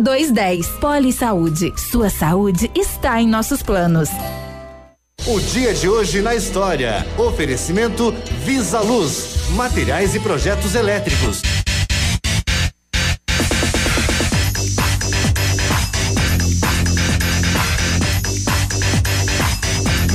[0.00, 0.66] 2210.
[0.80, 1.72] Poli Saúde.
[1.76, 4.08] Sua saúde está em nossos planos.
[5.26, 7.06] O dia de hoje na história.
[7.18, 9.48] Oferecimento Visa Luz.
[9.50, 11.42] Materiais e projetos elétricos.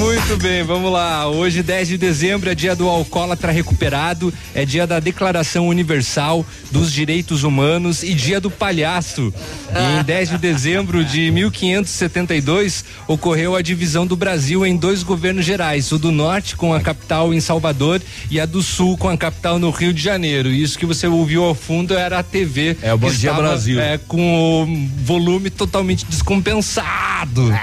[0.04, 1.30] Muito bem, vamos lá.
[1.30, 6.92] Hoje, 10 de dezembro, é dia do alcoólatra recuperado, é dia da Declaração Universal dos
[6.92, 9.34] Direitos Humanos e dia do palhaço.
[9.74, 15.46] E em 10 de dezembro de 1572, ocorreu a divisão do Brasil em dois governos
[15.46, 19.18] gerais, o do norte com a capital em Salvador e a do sul com a
[19.18, 20.50] capital no Rio de Janeiro.
[20.50, 22.76] Isso que você ouviu ao fundo era a TV.
[22.82, 23.80] É o Bom Dia Brasil.
[23.80, 27.54] É, com o volume totalmente descompensado.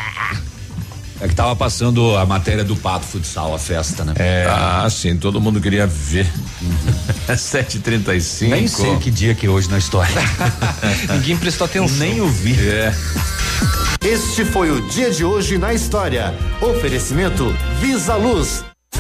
[1.21, 4.15] É que tava passando a matéria do Pato Futsal, a festa, né?
[4.17, 4.47] É.
[4.49, 6.27] Ah, sim, todo mundo queria ver.
[7.29, 8.49] 7h35.
[8.49, 10.15] Nem sei que dia que é hoje na história.
[11.13, 11.99] Ninguém prestou atenção.
[11.99, 12.55] Nem ouvi.
[12.59, 12.95] É.
[14.03, 16.35] Este foi o dia de hoje na história.
[16.61, 18.65] Oferecimento Visa Luz.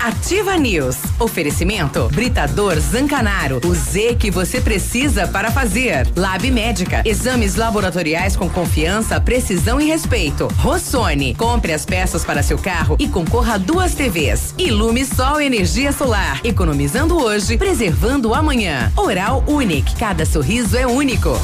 [0.00, 0.96] Ativa News.
[1.20, 3.60] Oferecimento Britador Zancanaro.
[3.64, 6.08] O Z que você precisa para fazer.
[6.16, 7.02] Lab Médica.
[7.04, 10.48] Exames laboratoriais com confiança, precisão e respeito.
[10.56, 11.34] Rossoni.
[11.34, 14.54] Compre as peças para seu carro e concorra a duas TVs.
[14.58, 16.40] Ilume Sol Energia Solar.
[16.42, 18.92] Economizando hoje, preservando amanhã.
[18.96, 19.94] Oral Unique.
[19.96, 21.38] Cada sorriso é único.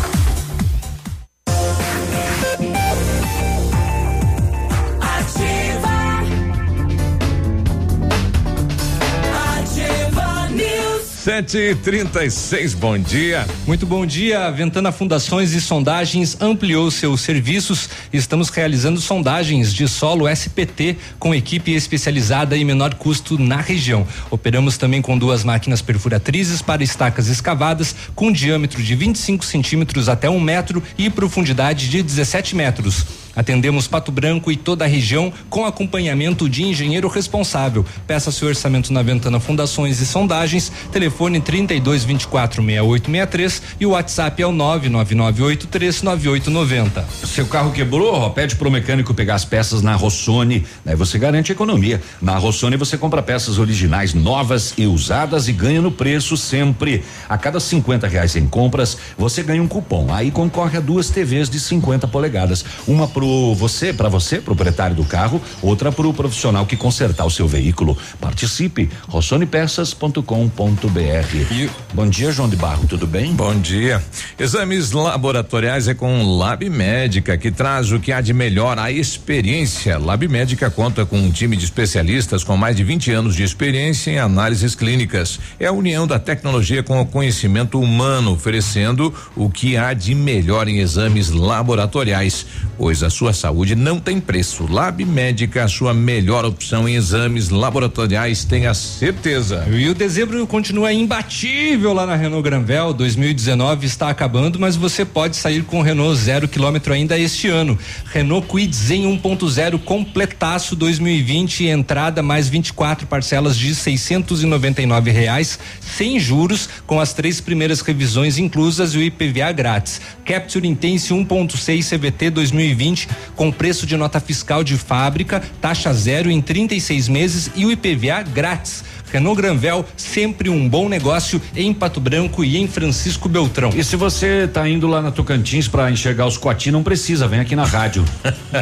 [11.29, 11.39] News.
[11.39, 13.47] 7h36, bom dia.
[13.67, 14.47] Muito bom dia.
[14.47, 17.91] A Ventana Fundações e Sondagens ampliou seus serviços.
[18.11, 24.07] Estamos realizando sondagens de solo SPT com equipe especializada e menor custo na região.
[24.31, 30.31] Operamos também com duas máquinas perfuratrizes para estacas escavadas com diâmetro de 25 centímetros até
[30.31, 33.05] um metro e profundidade de 17 metros.
[33.39, 37.87] Atendemos Pato Branco e toda a região com acompanhamento de engenheiro responsável.
[38.05, 40.73] Peça seu orçamento na Ventana Fundações e Sondagens.
[40.91, 47.07] Telefone 32 24 6863 e o WhatsApp é o 99983 9890.
[47.29, 51.53] Seu carro quebrou, ó, pede pro mecânico pegar as peças na Rossoni, daí você garante
[51.53, 52.03] economia.
[52.21, 57.05] Na Rossoni você compra peças originais novas e usadas e ganha no preço sempre.
[57.29, 60.13] A cada 50 reais em compras, você ganha um cupom.
[60.13, 62.65] Aí concorre a duas TVs de 50 polegadas.
[62.89, 67.47] Uma pro você, para você, proprietário do carro, outra pro profissional que consertar o seu
[67.47, 67.97] veículo.
[68.21, 71.73] Participe, rossonepeças.com.br.
[71.95, 73.33] Bom dia, João de Barro, tudo bem?
[73.33, 74.03] Bom dia.
[74.39, 79.99] Exames laboratoriais é com Lab Médica, que traz o que há de melhor a experiência.
[79.99, 84.11] Lab Médica conta com um time de especialistas com mais de 20 anos de experiência
[84.11, 85.39] em análises clínicas.
[85.59, 90.69] É a união da tecnologia com o conhecimento humano, oferecendo o que há de melhor
[90.69, 94.65] em exames laboratoriais, pois a sua saúde não tem preço.
[94.71, 99.67] Lab Médica, a sua melhor opção em exames laboratoriais, tenha certeza.
[99.73, 102.93] E o dezembro continua imbatível lá na Renault Granvel.
[102.93, 107.77] 2019 está acabando, mas você pode sair com Renault zero quilômetro ainda este ano.
[108.05, 116.69] Renault Kwid Zen 1.0 completaço 2020, entrada mais 24 parcelas de 699 reais, sem juros,
[116.87, 120.01] com as três primeiras revisões inclusas e o IPVA grátis.
[120.25, 122.98] Capture Intense 1.6 CVT 2020
[123.37, 128.23] com preço de nota fiscal de fábrica, taxa zero em 36 meses e o IPVA
[128.23, 128.83] grátis.
[129.13, 133.71] Renault Granvel, sempre um bom negócio em Pato Branco e em Francisco Beltrão.
[133.75, 137.41] E se você tá indo lá na Tocantins para enxergar os coati, não precisa, vem
[137.41, 138.05] aqui na rádio.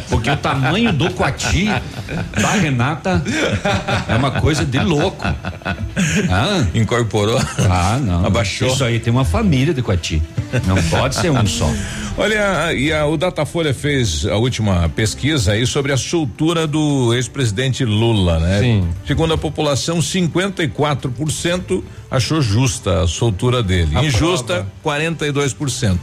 [0.08, 1.66] Porque o tamanho do coati
[2.40, 3.22] da Renata
[4.08, 5.24] é uma coisa de louco.
[6.30, 7.40] Ah, incorporou?
[7.68, 8.24] Ah, não.
[8.24, 8.68] Abaixou.
[8.68, 10.22] Isso aí tem uma família de coati.
[10.66, 11.70] Não pode ser um só.
[12.18, 17.84] Olha, e a, o Datafolha fez a última pesquisa aí sobre a soltura do ex-presidente
[17.84, 18.60] Lula, né?
[18.60, 18.88] Sim.
[19.06, 23.90] Segundo a população, 54% achou justa a soltura dele.
[23.96, 24.06] Aprova.
[24.06, 25.98] Injusta, 42%.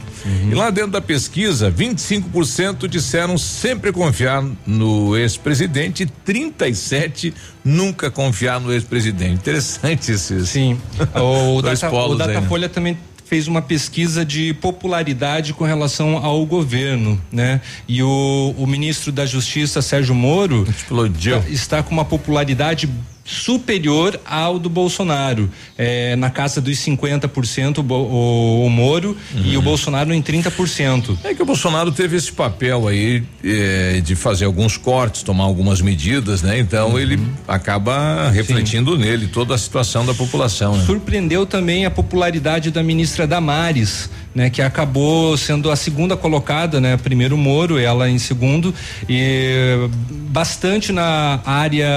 [0.50, 8.72] E lá dentro da pesquisa, 25% disseram sempre confiar no ex-presidente, 37 nunca confiar no
[8.72, 9.34] ex-presidente.
[9.34, 10.48] Interessante esses.
[10.48, 10.78] Sim.
[11.14, 12.26] O, Data, o né?
[12.26, 17.60] Datafolha também fez uma pesquisa de popularidade com relação ao governo, né?
[17.88, 21.42] E o, o ministro da Justiça, Sérgio Moro, explodiu.
[21.48, 22.88] Está com uma popularidade
[23.24, 29.62] superior ao do Bolsonaro, é, na casa dos 50% o, o, o Moro e o
[29.62, 31.16] Bolsonaro em 30%.
[31.24, 35.80] É que o Bolsonaro teve esse papel aí eh, de fazer alguns cortes, tomar algumas
[35.80, 36.58] medidas, né?
[36.58, 37.18] Então ele
[37.48, 40.76] acaba refletindo nele toda a situação da população.
[40.76, 40.84] Né?
[40.84, 46.96] Surpreendeu também a popularidade da ministra Damares, né, que acabou sendo a segunda colocada, né?
[46.96, 48.74] Primeiro Moro, ela em segundo
[49.08, 49.88] e
[50.34, 51.88] bastante na área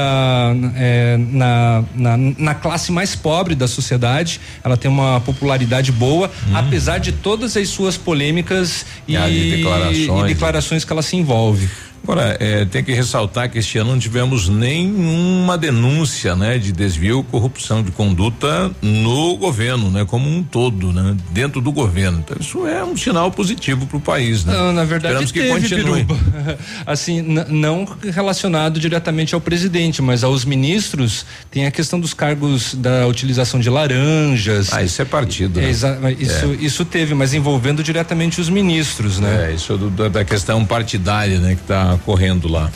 [1.18, 4.40] na, na, na classe mais pobre da sociedade.
[4.64, 10.24] Ela tem uma popularidade boa, apesar de todas as suas polêmicas e, de declarações.
[10.24, 11.70] e declarações que ela se envolve.
[12.08, 17.22] Agora, eh, tem que ressaltar que este ano não tivemos nenhuma denúncia, né, de desvio,
[17.24, 22.20] corrupção de conduta no governo, né, como um todo, né, dentro do governo.
[22.20, 24.54] Então, isso é um sinal positivo para o país, né?
[24.54, 26.04] Não, na verdade Esperamos que teve, continue.
[26.06, 26.58] Biruba.
[26.88, 33.06] Assim, não relacionado diretamente ao presidente, mas aos ministros, tem a questão dos cargos da
[33.06, 34.72] utilização de laranjas.
[34.72, 35.60] Ah, isso é partido.
[35.60, 35.70] né?
[35.70, 39.50] Exa- isso, isso teve, mas envolvendo diretamente os ministros, né?
[39.52, 42.70] É, isso é do- da, da questão partidária, né, que está correndo lá.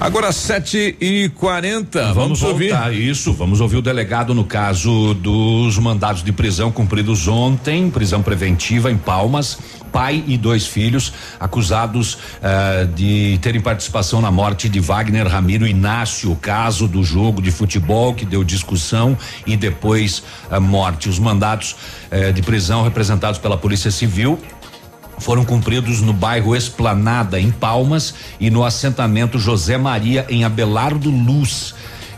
[0.00, 2.74] Agora, sete e quarenta, vamos, Vamos, ouvir.
[2.92, 8.90] isso, vamos ouvir o delegado no caso dos mandados de prisão cumpridos ontem, prisão preventiva
[8.90, 9.58] em Palmas,
[9.92, 16.34] pai e dois filhos acusados eh, de terem participação na morte de Wagner Ramiro Inácio,
[16.40, 19.16] caso do jogo de futebol que deu discussão
[19.46, 21.08] e depois a morte.
[21.08, 21.76] Os mandados
[22.10, 24.36] eh, de prisão representados pela Polícia Civil
[25.22, 31.74] foram cumpridos no bairro Esplanada, em Palmas, e no assentamento José Maria, em Abelardo Luz.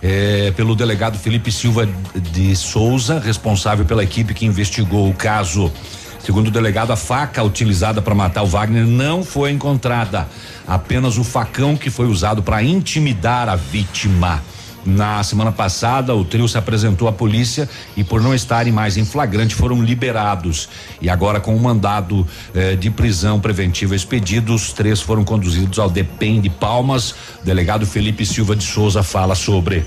[0.06, 5.72] eh, pelo delegado Felipe Silva de Souza, responsável pela equipe que investigou o caso.
[6.18, 10.28] Segundo o delegado, a faca utilizada para matar o Wagner não foi encontrada.
[10.66, 14.42] Apenas o facão que foi usado para intimidar a vítima.
[14.84, 19.04] Na semana passada, o trio se apresentou à polícia e, por não estarem mais em
[19.04, 20.68] flagrante, foram liberados.
[21.00, 25.88] E agora, com o mandado eh, de prisão preventiva expedido, os três foram conduzidos ao
[25.88, 27.12] DEPEN de Palmas.
[27.40, 29.84] O delegado Felipe Silva de Souza fala sobre.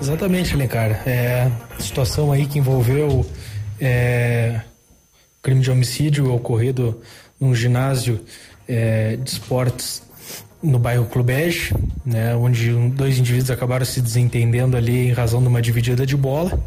[0.00, 1.02] Exatamente, Alencar.
[1.06, 3.24] É, situação aí que envolveu
[3.80, 4.60] é,
[5.42, 7.00] crime de homicídio ocorrido
[7.40, 8.20] num ginásio
[8.68, 10.05] é, de esportes
[10.62, 15.60] no bairro Clubege, né, onde dois indivíduos acabaram se desentendendo ali em razão de uma
[15.62, 16.58] dividida de bola,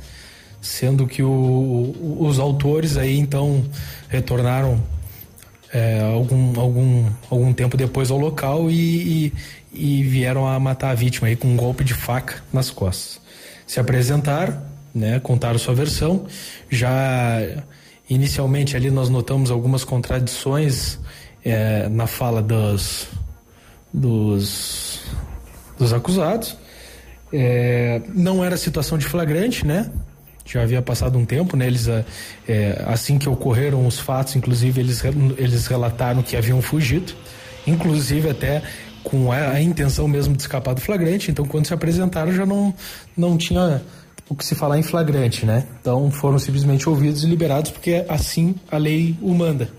[0.61, 3.63] sendo que o- os autores aí então
[4.07, 4.81] retornaram
[5.71, 9.31] é, algum, algum, algum tempo depois ao local e,
[9.71, 13.21] e, e vieram a matar a vítima aí com um golpe de faca nas costas.
[13.67, 14.59] Se apresentaram,
[14.95, 16.25] né, contaram sua versão.
[16.71, 17.39] Já
[18.09, 20.97] inicialmente ali nós notamos algumas contradições
[21.45, 23.07] é, na fala dos,
[23.93, 25.01] dos,
[25.77, 26.57] dos acusados.
[27.31, 29.91] É, não era situação de flagrante, né?
[30.45, 31.67] Já havia passado um tempo, né?
[31.67, 32.03] Eles, ah,
[32.47, 35.03] é, assim que ocorreram os fatos, inclusive, eles,
[35.37, 37.13] eles relataram que haviam fugido,
[37.67, 38.63] inclusive até
[39.03, 41.29] com a, a intenção mesmo de escapar do flagrante.
[41.29, 42.73] Então, quando se apresentaram, já não,
[43.15, 43.81] não tinha
[44.27, 45.67] o que se falar em flagrante, né?
[45.81, 49.69] Então, foram simplesmente ouvidos e liberados, porque assim a lei o manda,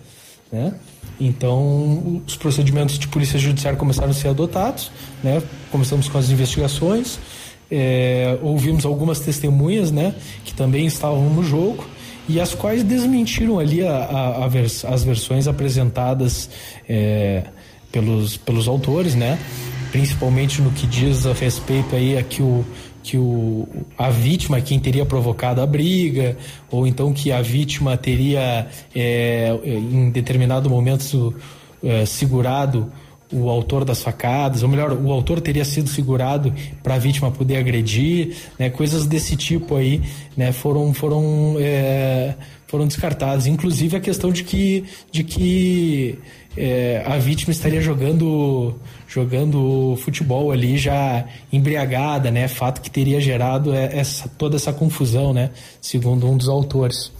[0.52, 0.74] né?
[1.20, 4.90] Então, os procedimentos de polícia judiciária começaram a ser adotados,
[5.22, 5.42] né?
[5.70, 7.18] Começamos com as investigações,
[7.70, 10.14] é, ouvimos algumas testemunhas, né?
[10.44, 11.84] Que também estavam no jogo
[12.26, 16.48] e as quais desmentiram ali a, a, a vers, as versões apresentadas
[16.88, 17.42] é,
[17.92, 19.38] pelos, pelos autores, né?
[19.90, 22.64] Principalmente no que diz a respeito aí a que o
[23.10, 23.66] que o,
[23.98, 26.36] a vítima é quem teria provocado a briga,
[26.70, 31.34] ou então que a vítima teria, é, em determinado momento,
[31.82, 32.92] é, segurado
[33.32, 36.52] o autor das facadas, ou melhor, o autor teria sido segurado
[36.82, 38.70] para a vítima poder agredir, né?
[38.70, 40.02] Coisas desse tipo aí,
[40.36, 40.52] né?
[40.52, 42.34] Foram foram é,
[42.66, 43.46] foram descartadas.
[43.46, 46.18] Inclusive a questão de que de que
[46.56, 48.74] é, a vítima estaria jogando
[49.06, 52.48] jogando futebol ali já embriagada, né?
[52.48, 55.50] Fato que teria gerado é, essa, toda essa confusão, né?
[55.80, 57.12] Segundo um dos autores.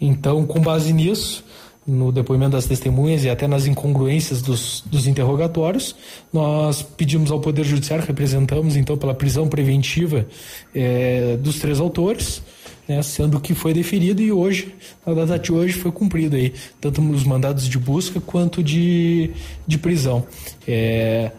[0.00, 1.44] Então, com base nisso,
[1.88, 5.96] no depoimento das testemunhas e até nas incongruências dos, dos interrogatórios,
[6.32, 10.26] nós pedimos ao Poder Judiciário, representamos então pela prisão preventiva
[10.74, 12.42] é, dos três autores,
[12.88, 14.74] né, sendo que foi deferido e hoje,
[15.06, 19.30] na data de hoje, foi cumprido aí, tanto os mandados de busca quanto de,
[19.66, 20.26] de prisão.
[20.66, 21.30] É,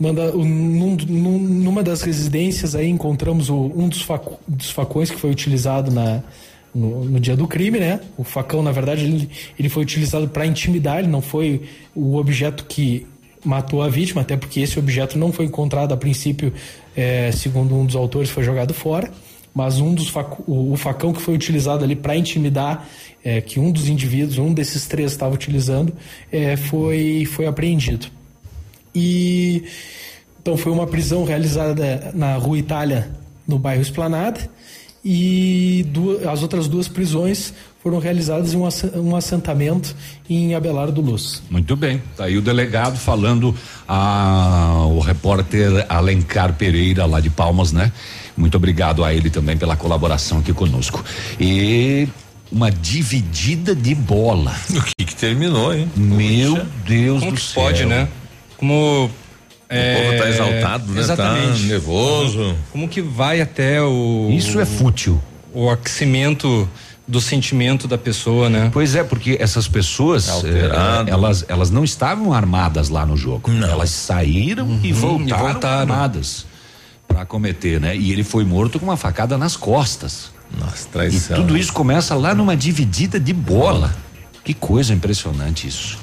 [0.00, 5.18] manda, num, num, numa das residências aí encontramos o, um dos, faco, dos facões que
[5.18, 6.22] foi utilizado na,
[6.74, 8.00] no, no, dia do crime, né?
[8.16, 9.28] O facão, na verdade, ele,
[9.58, 11.64] ele foi utilizado para intimidar, ele não foi
[11.94, 13.06] o objeto que
[13.44, 16.52] matou a vítima, até porque esse objeto não foi encontrado a princípio,
[16.96, 19.12] é, segundo um dos autores, foi jogado fora
[19.54, 20.12] mas um dos
[20.46, 22.86] o facão que foi utilizado ali para intimidar,
[23.24, 25.92] é, que um dos indivíduos, um desses três estava utilizando,
[26.30, 28.06] é, foi, foi apreendido.
[28.94, 29.64] E
[30.40, 33.10] então foi uma prisão realizada na Rua Itália,
[33.46, 34.40] no bairro Esplanada,
[35.04, 39.94] e duas, as outras duas prisões foram realizadas em um, assentamento
[40.28, 41.42] em Abelardo do Luz.
[41.48, 43.54] Muito bem, tá aí o delegado falando
[43.86, 47.92] a, o repórter Alencar Pereira lá de Palmas, né?
[48.38, 51.04] Muito obrigado a ele também pela colaboração aqui conosco.
[51.40, 52.08] E
[52.50, 54.54] uma dividida de bola.
[54.70, 55.90] O que, que terminou, hein?
[55.96, 56.66] Meu Puxa.
[56.86, 57.62] Deus Como do céu.
[57.62, 58.08] Pode, né?
[58.56, 59.10] Como
[59.68, 61.00] é, o povo tá exaltado, né?
[61.00, 61.62] Exatamente.
[61.62, 62.56] Tá nervoso.
[62.70, 64.28] Como que vai até o.
[64.30, 65.20] Isso é fútil.
[65.52, 66.68] O aquecimento
[67.06, 68.70] do sentimento da pessoa, né?
[68.72, 70.70] Pois é, porque essas pessoas eh,
[71.06, 73.50] elas elas não estavam armadas lá no jogo.
[73.50, 73.68] Não.
[73.68, 76.46] Elas saíram uhum, e, voltaram e voltaram armadas
[77.18, 77.96] para cometer, né?
[77.96, 80.30] E ele foi morto com uma facada nas costas.
[80.56, 81.36] Nossa, traição.
[81.36, 83.92] E tudo isso começa lá numa dividida de bola.
[84.44, 85.98] Que coisa impressionante isso.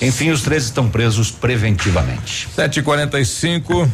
[0.00, 2.48] Enfim, os três estão presos preventivamente.
[2.56, 3.88] 7h45.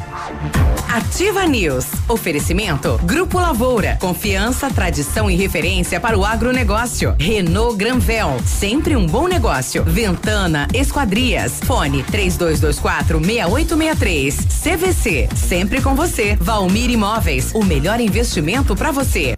[0.88, 1.86] Ativa News.
[2.08, 3.00] Oferecimento.
[3.04, 3.96] Grupo Lavoura.
[4.00, 7.14] Confiança, tradição e referência para o agronegócio.
[7.18, 8.36] Renault Granvel.
[8.44, 9.82] Sempre um bom negócio.
[9.84, 11.60] Ventana Esquadrias.
[11.64, 14.36] Fone 3224 6863.
[14.62, 15.28] CVC.
[15.34, 16.36] Sempre com você.
[16.36, 17.52] Valmir Imóveis.
[17.54, 19.36] O melhor investimento para você.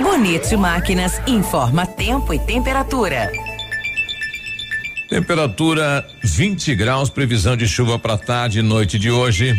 [0.00, 3.30] Bonito Máquinas informa tempo e temperatura.
[5.10, 9.58] Temperatura 20 graus, previsão de chuva para tarde e noite de hoje.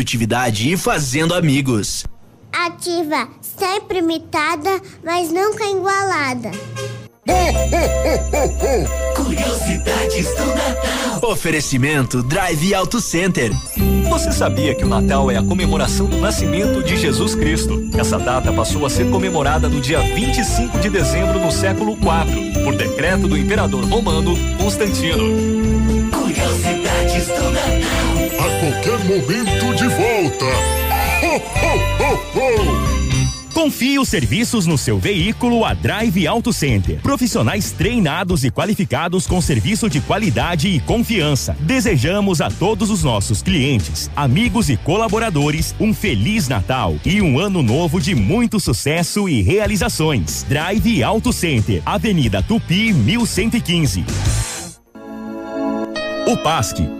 [0.00, 2.04] produtividade e fazendo amigos.
[2.52, 6.50] Ativa, sempre imitada, mas nunca igualada.
[9.14, 11.30] Curiosidades do Natal.
[11.30, 13.52] Oferecimento Drive Auto Center.
[14.08, 17.90] Você sabia que o Natal é a comemoração do nascimento de Jesus Cristo?
[17.96, 22.74] Essa data passou a ser comemorada no dia 25 de dezembro do século IV, por
[22.74, 25.24] decreto do imperador romano Constantino.
[26.10, 27.79] Curiosidades do Natal.
[28.60, 30.44] Qualquer momento de volta.
[31.22, 33.54] Ho, ho, ho, ho.
[33.54, 37.00] Confie os serviços no seu veículo a Drive Auto Center.
[37.00, 41.56] Profissionais treinados e qualificados com serviço de qualidade e confiança.
[41.60, 47.62] Desejamos a todos os nossos clientes, amigos e colaboradores um feliz Natal e um ano
[47.62, 50.44] novo de muito sucesso e realizações.
[50.46, 54.04] Drive Auto Center, Avenida Tupi, 1115.
[56.26, 56.99] O PASC,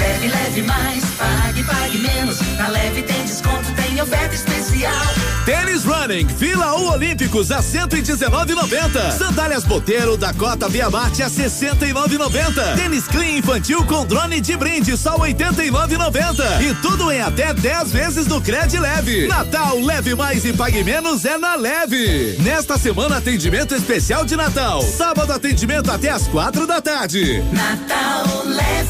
[0.00, 2.38] Leve, leve mais, pague, pague menos.
[2.58, 4.92] Na leve tem desconto, tem oferta especial.
[5.44, 9.10] Tênis Running, Fila U Olímpicos a 119,90.
[9.12, 12.76] Sandálias Boteiro da Cota Via Marte a 69,90.
[12.76, 16.62] Tênis Clean Infantil com drone de brinde só 89,90.
[16.62, 19.26] E tudo em até 10 vezes no Cred Leve.
[19.28, 22.36] Natal leve mais e pague menos é na Leve.
[22.40, 24.82] Nesta semana atendimento especial de Natal.
[24.82, 27.42] Sábado atendimento até as quatro da tarde.
[27.52, 28.89] Natal leve.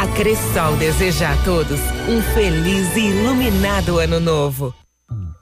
[0.00, 4.72] A Cressol deseja a todos um feliz e iluminado ano novo.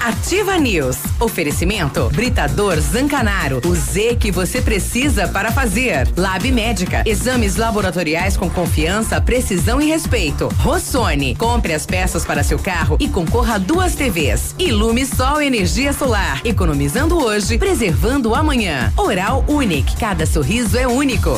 [0.00, 0.98] Ativa News.
[1.18, 3.60] Oferecimento Britador Zancanaro.
[3.64, 6.08] O Z que você precisa para fazer.
[6.16, 7.02] Lab Médica.
[7.06, 10.48] Exames laboratoriais com confiança, precisão e respeito.
[10.58, 11.34] Rossoni.
[11.36, 14.54] Compre as peças para seu carro e concorra a duas TVs.
[14.58, 16.40] Ilume Sol Energia Solar.
[16.44, 18.92] Economizando hoje, preservando amanhã.
[18.96, 19.96] Oral Unique.
[19.96, 21.30] Cada sorriso é único.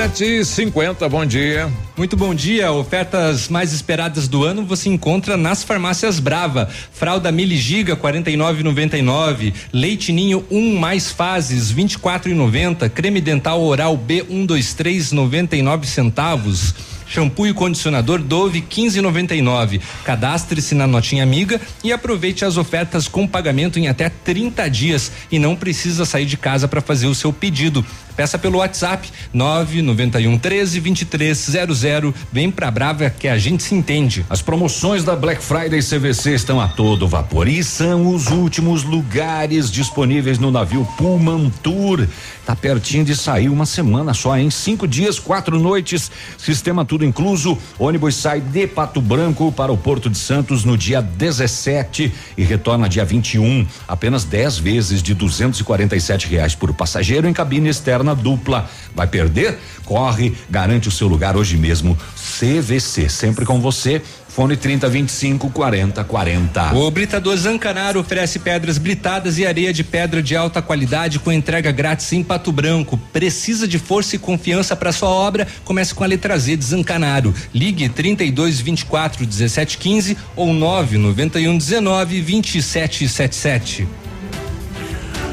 [0.00, 1.70] Sete e cinquenta, bom dia.
[1.94, 2.72] Muito bom dia.
[2.72, 6.70] Ofertas mais esperadas do ano você encontra nas farmácias Brava.
[6.90, 9.52] Fralda Mili Giga 49,99.
[9.70, 12.88] Leite Ninho 1 um mais fases 24,90.
[12.88, 16.74] Creme dental oral B 123 99 centavos.
[17.10, 19.80] Shampoo e condicionador Dove 15,99.
[20.04, 25.38] Cadastre-se na notinha amiga e aproveite as ofertas com pagamento em até 30 dias e
[25.38, 27.84] não precisa sair de casa para fazer o seu pedido.
[28.20, 32.14] Peça pelo WhatsApp 991 13 2300.
[32.30, 34.26] Vem pra Brava que a gente se entende.
[34.28, 39.70] As promoções da Black Friday CVC estão a todo vapor e são os últimos lugares
[39.70, 42.06] disponíveis no navio Pullman Tour.
[42.44, 47.56] Tá pertinho de sair uma semana só, em cinco dias, quatro noites, sistema tudo incluso.
[47.78, 52.86] Ônibus sai de Pato Branco para o Porto de Santos no dia 17 e retorna
[52.86, 53.66] dia 21.
[53.88, 58.68] Apenas 10 vezes de 247 reais por passageiro em cabine externa dupla.
[58.94, 59.58] Vai perder?
[59.84, 61.96] Corre, garante o seu lugar hoje mesmo.
[62.16, 64.02] CVC, sempre com você.
[64.28, 66.74] Fone 30 25 40 40.
[66.74, 71.72] O Britador Zancanaro oferece pedras britadas e areia de pedra de alta qualidade com entrega
[71.72, 72.96] grátis em Pato Branco.
[73.12, 75.48] Precisa de força e confiança para sua obra?
[75.64, 77.34] Comece com a letra Z de Zancanaro.
[77.52, 83.88] Ligue 32 24 17 15 ou 991 19 27 77.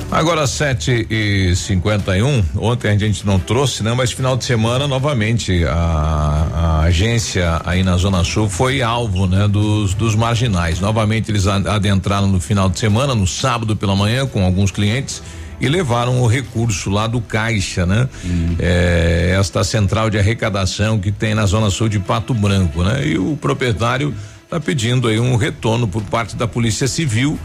[0.10, 3.93] Agora sete e cinquenta e um, ontem a gente não trouxe, né?
[3.93, 9.47] Mas final de semana, novamente, a, a agência aí na Zona Sul foi alvo, né?
[9.49, 10.80] Dos, dos marginais.
[10.80, 15.22] Novamente eles adentraram no final de semana, no sábado pela manhã, com alguns clientes
[15.60, 18.08] e levaram o recurso lá do Caixa, né?
[18.24, 18.55] Hum.
[18.60, 23.05] É, esta central de arrecadação que tem na Zona Sul de Pato Branco, né?
[23.05, 27.38] E o proprietário está pedindo aí um retorno por parte da Polícia Civil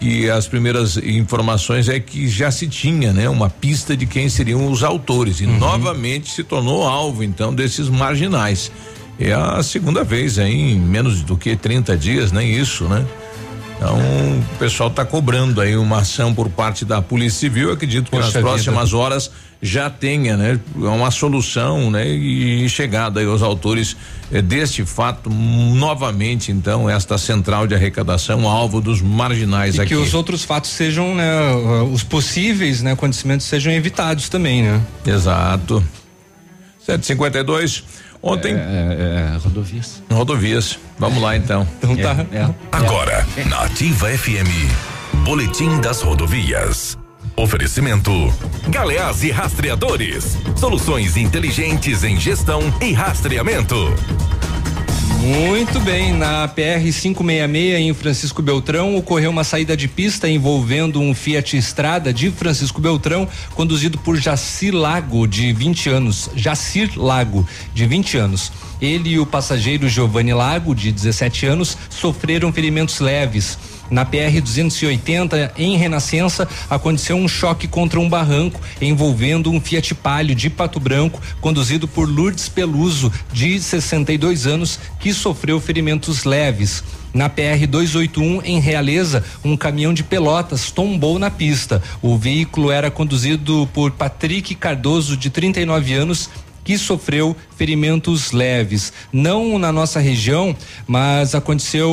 [0.00, 4.70] e as primeiras informações é que já se tinha, né, uma pista de quem seriam
[4.70, 8.70] os autores e novamente se tornou alvo então desses marginais.
[9.18, 13.06] É a segunda vez aí, em menos do que 30 dias, nem isso, né?
[13.76, 17.68] Então, o pessoal está cobrando aí uma ação por parte da Polícia Civil.
[17.68, 18.46] Eu acredito que Poxa nas vida.
[18.46, 19.30] próximas horas
[19.64, 23.96] já tenha, né, uma solução, né, e chegada aí aos autores
[24.30, 26.52] eh, deste fato novamente.
[26.52, 29.88] Então, esta central de arrecadação alvo dos marginais E aqui.
[29.88, 34.82] que os outros fatos sejam, né, uh, os possíveis, né, acontecimentos sejam evitados também, né?
[35.06, 35.82] Exato.
[36.80, 37.84] 752.
[38.22, 38.54] Ontem.
[38.54, 40.02] É, é, rodovias.
[40.10, 40.78] Rodovias.
[40.98, 41.66] Vamos lá então.
[41.78, 42.16] Então tá.
[42.70, 46.98] Agora, na Ativa FM, Boletim das Rodovias.
[47.36, 48.12] Oferecimento:
[48.68, 50.36] Galeás e Rastreadores.
[50.56, 53.74] Soluções inteligentes em gestão e rastreamento.
[55.20, 61.14] Muito bem, na PR 566 em Francisco Beltrão ocorreu uma saída de pista envolvendo um
[61.14, 66.30] Fiat Estrada de Francisco Beltrão, conduzido por Jacir Lago, de 20 anos.
[66.36, 68.52] Jacir Lago, de 20 anos.
[68.82, 73.58] Ele e o passageiro Giovanni Lago, de 17 anos, sofreram ferimentos leves.
[73.90, 80.34] Na PR 280, em Renascença, aconteceu um choque contra um barranco envolvendo um Fiat Palio
[80.34, 86.82] de Pato Branco, conduzido por Lourdes Peluso, de 62 anos, que sofreu ferimentos leves.
[87.14, 91.80] Na PR 281, em Realeza, um caminhão de pelotas tombou na pista.
[92.02, 96.28] O veículo era conduzido por Patrick Cardoso, de 39 anos,
[96.64, 98.92] que sofreu ferimentos leves.
[99.12, 100.56] Não na nossa região,
[100.86, 101.90] mas aconteceu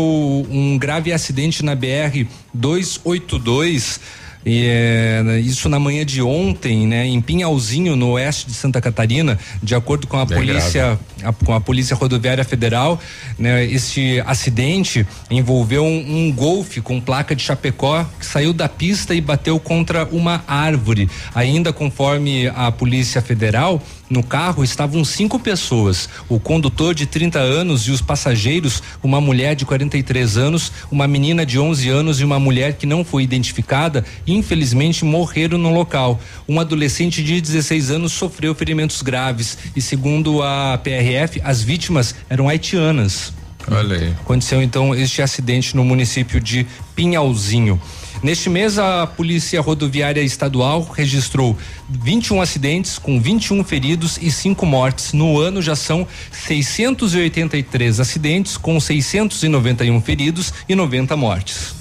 [0.49, 3.99] um grave acidente na BR 282.
[4.43, 9.37] E, é, isso na manhã de ontem, né, em Pinhalzinho, no oeste de Santa Catarina,
[9.61, 12.99] de acordo com a Bem polícia, a- com a Polícia Rodoviária Federal,
[13.37, 19.13] né, este acidente envolveu um, um golfe com placa de Chapecó que saiu da pista
[19.13, 21.07] e bateu contra uma árvore.
[21.35, 23.79] Ainda conforme a Polícia Federal,
[24.11, 29.55] no carro estavam cinco pessoas: o condutor de 30 anos e os passageiros, uma mulher
[29.55, 34.05] de 43 anos, uma menina de 11 anos e uma mulher que não foi identificada,
[34.27, 36.19] infelizmente morreram no local.
[36.47, 42.49] Um adolescente de 16 anos sofreu ferimentos graves e, segundo a PRF, as vítimas eram
[42.49, 43.33] haitianas.
[43.69, 44.09] Olha aí.
[44.09, 47.79] Aconteceu então este acidente no município de Pinhalzinho.
[48.23, 51.57] Neste mês, a Polícia Rodoviária Estadual registrou
[51.89, 55.11] 21 acidentes com 21 feridos e 5 mortes.
[55.11, 61.80] No ano já são 683 acidentes com 691 feridos e 90 mortes.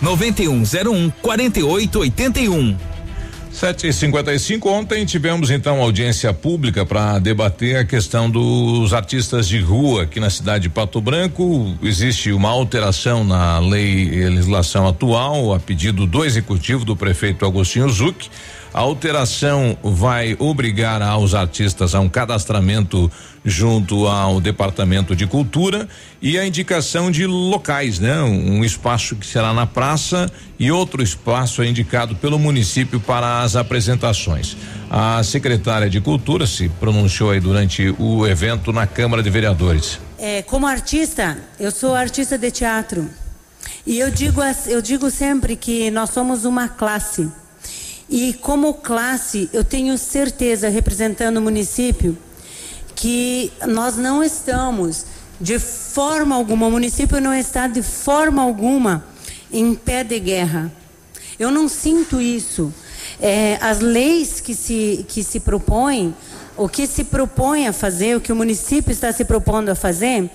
[0.00, 2.76] 99101 4881.
[3.52, 9.58] 7 e 55 ontem tivemos então audiência pública para debater a questão dos artistas de
[9.58, 11.76] rua aqui na cidade de Pato Branco.
[11.82, 17.88] Existe uma alteração na lei e legislação atual, a pedido do executivo do prefeito Agostinho
[17.88, 18.28] Zuc.
[18.72, 23.10] A alteração vai obrigar aos artistas a um cadastramento
[23.44, 25.88] junto ao Departamento de Cultura
[26.20, 28.22] e a indicação de locais, né?
[28.22, 33.56] Um espaço que será na praça e outro espaço é indicado pelo município para as
[33.56, 34.56] apresentações.
[34.90, 39.98] A secretária de Cultura se pronunciou aí durante o evento na Câmara de Vereadores.
[40.18, 43.08] É, como artista, eu sou artista de teatro.
[43.86, 47.30] E eu digo, eu digo sempre que nós somos uma classe.
[48.08, 52.18] E como classe, eu tenho certeza, representando o município,
[53.00, 55.06] que nós não estamos
[55.40, 59.06] de forma alguma, o município não está de forma alguma
[59.50, 60.70] em pé de guerra.
[61.38, 62.70] Eu não sinto isso.
[63.18, 66.14] É, as leis que se, que se propõem,
[66.58, 70.30] o que se propõe a fazer, o que o município está se propondo a fazer,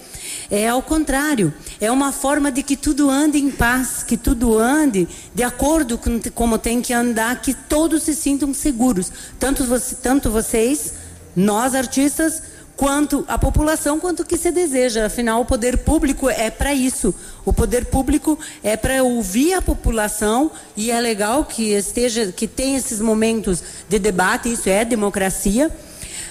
[0.49, 1.53] é ao contrário.
[1.79, 6.19] É uma forma de que tudo ande em paz, que tudo ande de acordo com
[6.33, 9.11] como tem que andar, que todos se sintam seguros.
[9.39, 10.95] Tanto, você, tanto vocês,
[11.35, 15.05] nós artistas, quanto a população, quanto que se deseja.
[15.05, 17.13] Afinal, o poder público é para isso.
[17.45, 22.77] O poder público é para ouvir a população e é legal que esteja, que tenha
[22.77, 24.51] esses momentos de debate.
[24.51, 25.71] Isso é democracia.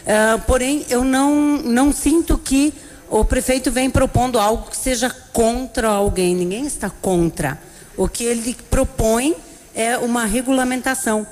[0.06, 2.74] Ah, porém, eu não não sinto que
[3.08, 6.34] o prefeito vem propondo algo que seja contra alguém.
[6.34, 7.58] Ninguém está contra.
[7.96, 9.36] O que ele propõe
[9.74, 11.26] é uma regulamentação.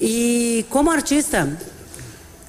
[0.00, 1.48] E como artista,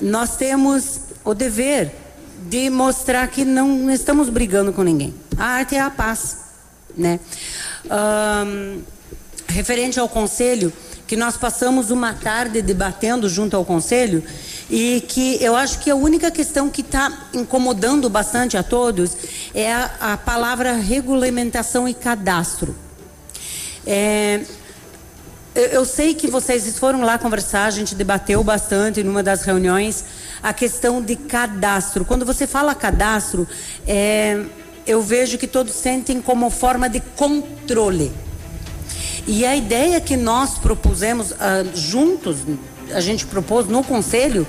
[0.01, 2.02] nós temos o dever
[2.49, 5.13] de mostrar que não estamos brigando com ninguém.
[5.37, 6.37] A arte é a paz,
[6.95, 7.19] né?
[7.89, 8.79] Ahn,
[9.47, 10.71] referente ao conselho,
[11.07, 14.23] que nós passamos uma tarde debatendo junto ao conselho
[14.69, 19.11] e que eu acho que a única questão que está incomodando bastante a todos
[19.53, 22.75] é a, a palavra regulamentação e cadastro.
[23.85, 24.41] É,
[25.53, 30.05] eu, eu sei que vocês foram lá conversar, a gente debateu bastante numa das reuniões
[30.43, 32.03] a questão de cadastro.
[32.03, 33.47] Quando você fala cadastro,
[33.87, 34.43] é,
[34.85, 38.11] eu vejo que todos sentem como forma de controle.
[39.25, 42.39] E a ideia que nós propusemos ah, juntos,
[42.93, 44.45] a gente propôs no conselho,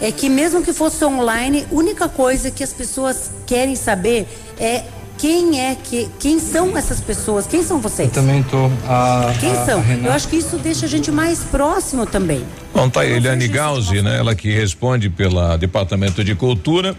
[0.00, 4.26] é que mesmo que fosse online, única coisa que as pessoas querem saber
[4.58, 4.84] é
[5.24, 8.12] quem é que, quem são essas pessoas, quem são vocês?
[8.12, 8.66] Também tô.
[8.86, 9.80] A, Quem a- são?
[9.80, 12.44] a Eu acho que isso deixa a gente mais próximo também.
[12.74, 14.18] Bom, tá aí, Eliane Gauzi, né?
[14.18, 16.94] Ela que responde pela Departamento de Cultura.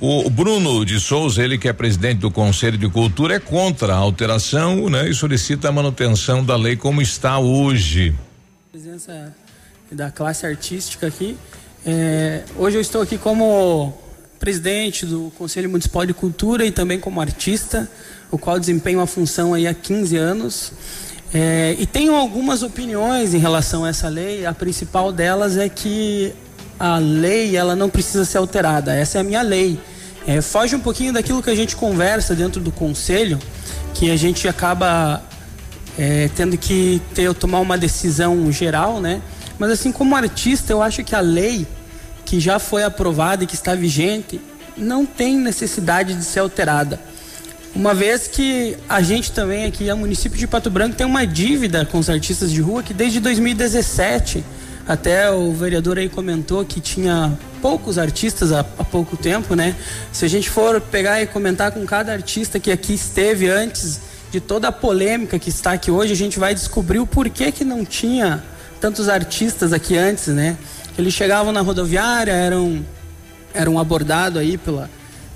[0.00, 3.96] O Bruno de Souza, ele que é presidente do Conselho de Cultura, é contra a
[3.96, 5.08] alteração, né?
[5.08, 8.12] E solicita a manutenção da lei como está hoje.
[8.72, 9.32] presença
[9.92, 11.36] da classe artística aqui.
[11.86, 13.96] É, hoje eu estou aqui como
[14.38, 17.90] presidente do Conselho Municipal de Cultura e também como artista,
[18.30, 20.72] o qual desempenho uma função aí há 15 anos.
[21.32, 24.46] É, e tenho algumas opiniões em relação a essa lei.
[24.46, 26.32] A principal delas é que
[26.78, 28.94] a lei ela não precisa ser alterada.
[28.94, 29.78] Essa é a minha lei.
[30.26, 33.38] É, foge um pouquinho daquilo que a gente conversa dentro do conselho,
[33.94, 35.22] que a gente acaba
[35.98, 39.20] é, tendo que ter, tomar uma decisão geral, né?
[39.58, 41.66] Mas assim, como artista, eu acho que a lei
[42.28, 44.38] que já foi aprovada e que está vigente
[44.76, 47.00] não tem necessidade de ser alterada.
[47.74, 51.86] Uma vez que a gente também aqui, o município de Pato Branco, tem uma dívida
[51.86, 54.44] com os artistas de rua que desde 2017,
[54.86, 59.74] até o vereador aí comentou que tinha poucos artistas há, há pouco tempo, né?
[60.12, 64.00] Se a gente for pegar e comentar com cada artista que aqui esteve antes
[64.30, 67.64] de toda a polêmica que está aqui hoje, a gente vai descobrir o porquê que
[67.64, 68.44] não tinha
[68.78, 70.58] tantos artistas aqui antes, né?
[70.98, 72.84] Eles chegavam na rodoviária, eram
[73.54, 74.90] eram abordados aí pela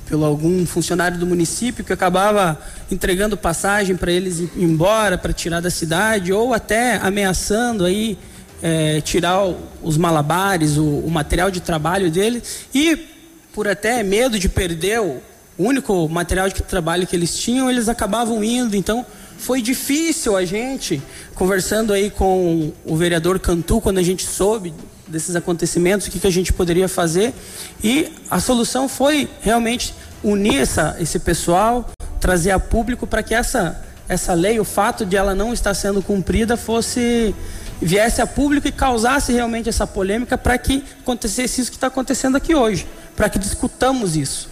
[0.07, 2.61] pelo algum funcionário do município que acabava
[2.91, 8.19] entregando passagem para eles ir embora, para tirar da cidade, ou até ameaçando aí
[8.63, 9.43] eh, tirar
[9.83, 12.43] os malabares, o, o material de trabalho dele,
[12.75, 13.09] e
[13.55, 15.23] por até medo de perder o
[15.57, 18.77] único material de trabalho que eles tinham, eles acabavam indo.
[18.77, 19.07] Então
[19.39, 21.01] foi difícil a gente,
[21.35, 24.75] conversando aí com o vereador Cantu, quando a gente soube
[25.07, 27.35] desses acontecimentos, o que, que a gente poderia fazer.
[27.83, 31.91] E a solução foi realmente unir essa, esse pessoal,
[32.21, 36.03] trazer a público para que essa, essa lei, o fato de ela não estar sendo
[36.03, 37.35] cumprida, fosse
[37.81, 42.37] viesse a público e causasse realmente essa polêmica para que acontecesse isso que está acontecendo
[42.37, 42.87] aqui hoje,
[43.17, 44.49] para que discutamos isso,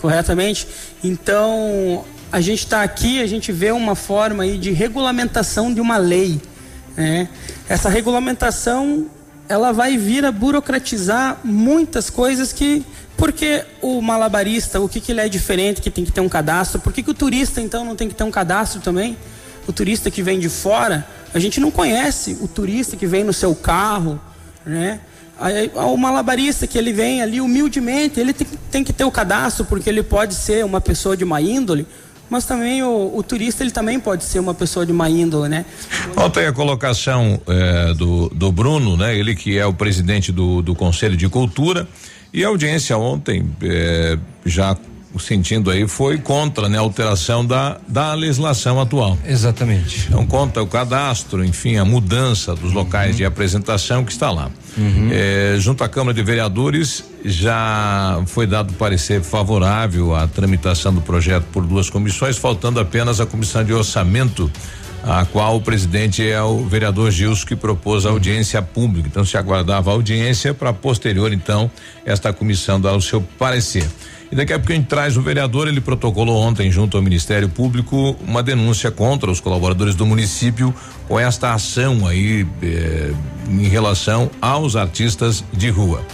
[0.00, 0.66] corretamente?
[1.04, 5.98] Então, a gente está aqui, a gente vê uma forma aí de regulamentação de uma
[5.98, 6.40] lei,
[6.96, 7.28] né?
[7.68, 9.06] Essa regulamentação
[9.50, 12.86] ela vai vir a burocratizar muitas coisas que
[13.16, 16.78] porque o malabarista, o que, que ele é diferente, que tem que ter um cadastro,
[16.78, 19.18] por que, que o turista então não tem que ter um cadastro também?
[19.66, 23.32] O turista que vem de fora, a gente não conhece o turista que vem no
[23.32, 24.20] seu carro,
[24.64, 25.00] né?
[25.74, 29.90] O malabarista que ele vem ali humildemente, ele tem, tem que ter o cadastro, porque
[29.90, 31.88] ele pode ser uma pessoa de má índole,
[32.30, 35.66] mas também o, o turista ele também pode ser uma pessoa de má índole, né?
[36.16, 39.18] Ontem a colocação eh, do, do Bruno, né?
[39.18, 41.88] Ele que é o presidente do, do Conselho de Cultura
[42.32, 44.16] e a audiência ontem eh,
[44.46, 44.76] já
[45.18, 49.18] sentindo aí foi contra né, a alteração da, da legislação atual.
[49.26, 50.06] Exatamente.
[50.06, 54.48] Então conta o cadastro, enfim, a mudança dos locais de apresentação que está lá.
[55.10, 61.44] Eh, junto à Câmara de Vereadores já foi dado parecer favorável à tramitação do projeto
[61.52, 64.50] por duas comissões, faltando apenas a comissão de orçamento
[65.02, 69.08] a qual o presidente é o vereador Gilson que propôs a audiência pública.
[69.08, 71.70] Então se aguardava a audiência para posterior então
[72.04, 73.88] esta comissão dar o seu parecer.
[74.30, 77.48] E daqui a pouco a gente traz o vereador, ele protocolou ontem junto ao Ministério
[77.48, 80.72] Público uma denúncia contra os colaboradores do município
[81.08, 83.12] com esta ação aí eh,
[83.48, 86.04] em relação aos artistas de rua.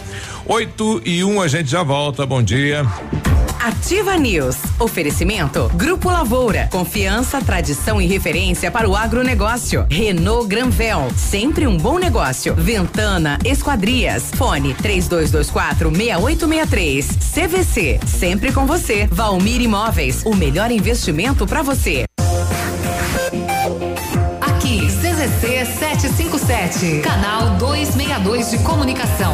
[0.47, 2.25] 8 e 1 um, a gente já volta.
[2.25, 2.85] Bom dia.
[3.59, 4.55] Ativa News.
[4.79, 6.69] Oferecimento Grupo Lavoura.
[6.71, 9.85] Confiança, tradição e referência para o agronegócio.
[9.89, 11.11] Renault Granvel.
[11.17, 12.55] Sempre um bom negócio.
[12.55, 14.31] Ventana Esquadrias.
[14.35, 17.07] Fone 3224 6863.
[17.33, 17.99] CVC.
[18.07, 19.05] Sempre com você.
[19.11, 20.23] Valmir Imóveis.
[20.25, 22.05] O melhor investimento para você.
[24.39, 29.33] Aqui, CZC 757, canal 262 de comunicação.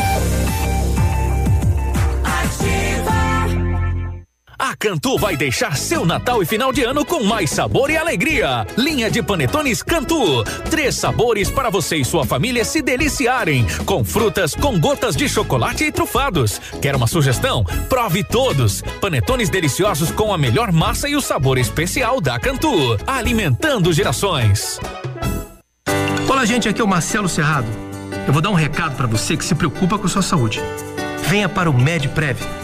[4.77, 8.65] Cantu vai deixar seu Natal e final de ano com mais sabor e alegria.
[8.77, 10.43] Linha de panetones Cantu.
[10.69, 13.65] Três sabores para você e sua família se deliciarem.
[13.85, 16.59] Com frutas, com gotas de chocolate e trufados.
[16.81, 17.63] Quer uma sugestão?
[17.89, 18.81] Prove todos.
[19.01, 22.97] Panetones deliciosos com a melhor massa e o sabor especial da Cantu.
[23.05, 24.79] Alimentando gerações.
[26.29, 27.67] Olá, gente, aqui é o Marcelo Serrado.
[28.27, 30.61] Eu vou dar um recado para você que se preocupa com sua saúde.
[31.27, 32.60] Venha para o MedPrev.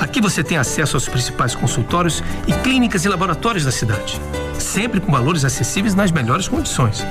[0.00, 4.20] Aqui você tem acesso aos principais consultórios e clínicas e laboratórios da cidade,
[4.58, 7.04] sempre com valores acessíveis nas melhores condições.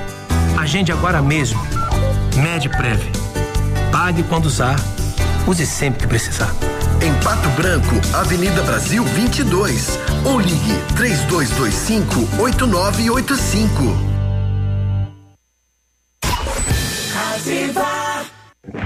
[0.57, 1.61] Agende agora mesmo.
[2.35, 3.01] MedPrev.
[3.91, 4.75] Pague quando usar,
[5.47, 6.53] use sempre que precisar.
[7.01, 9.99] Em Pato Branco, Avenida Brasil 22.
[10.25, 14.13] Ou ligue 3225 8985.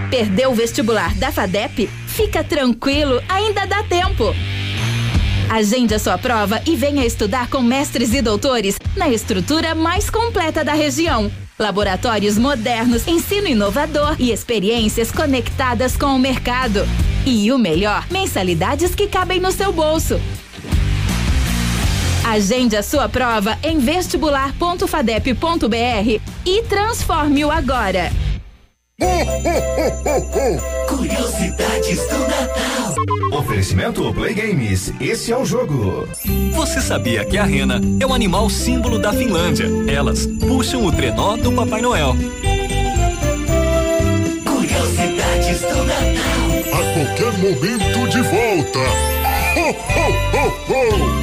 [0.09, 1.87] Perdeu o vestibular da FADEP?
[2.07, 4.35] Fica tranquilo, ainda dá tempo.
[5.49, 10.63] Agende a sua prova e venha estudar com mestres e doutores na estrutura mais completa
[10.63, 11.31] da região.
[11.57, 16.85] Laboratórios modernos, ensino inovador e experiências conectadas com o mercado.
[17.25, 20.19] E o melhor, mensalidades que cabem no seu bolso.
[22.25, 28.11] Agende a sua prova em vestibular.fadep.br e transforme-o agora.
[30.87, 32.95] Curiosidades do Natal.
[33.39, 34.91] Oferecimento Play Games.
[34.99, 36.07] Esse é o jogo.
[36.53, 39.67] Você sabia que a rena é o animal símbolo da Finlândia?
[39.87, 42.15] Elas puxam o trenó do Papai Noel.
[44.43, 46.47] Curiosidades do Natal.
[46.73, 48.79] A qualquer momento de volta.
[49.57, 51.16] Ho, ho, ho, ho.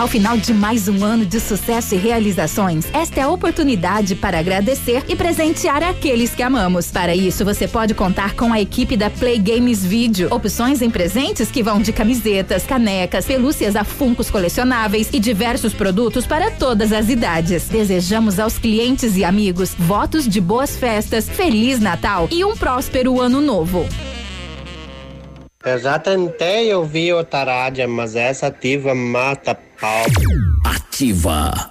[0.00, 4.38] Ao final de mais um ano de sucesso e realizações, esta é a oportunidade para
[4.38, 6.90] agradecer e presentear aqueles que amamos.
[6.90, 10.34] Para isso, você pode contar com a equipe da Play Games Video.
[10.34, 16.26] Opções em presentes que vão de camisetas, canecas, pelúcias a funcos colecionáveis e diversos produtos
[16.26, 17.68] para todas as idades.
[17.68, 23.42] Desejamos aos clientes e amigos votos de boas festas, Feliz Natal e um próspero ano
[23.42, 23.86] novo.
[25.62, 30.06] Eu já tentei ouvir outra rádio, mas essa ativa mata pau.
[30.64, 31.70] Ativa.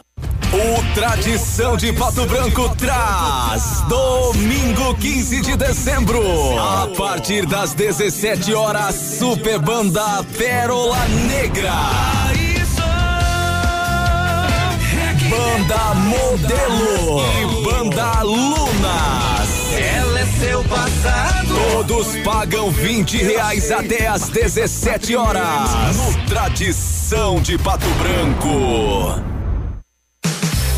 [0.54, 6.22] O Tradição de Pato Branco traz domingo 15 de dezembro,
[6.60, 11.74] a partir das 17 horas, Super Banda Pérola Negra.
[15.30, 20.09] Banda Modelo e Banda Lunas.
[20.40, 21.54] Seu passado.
[21.74, 25.96] Todos pagam 20 reais até às 17 horas.
[25.98, 29.39] No Tradição de Pato Branco.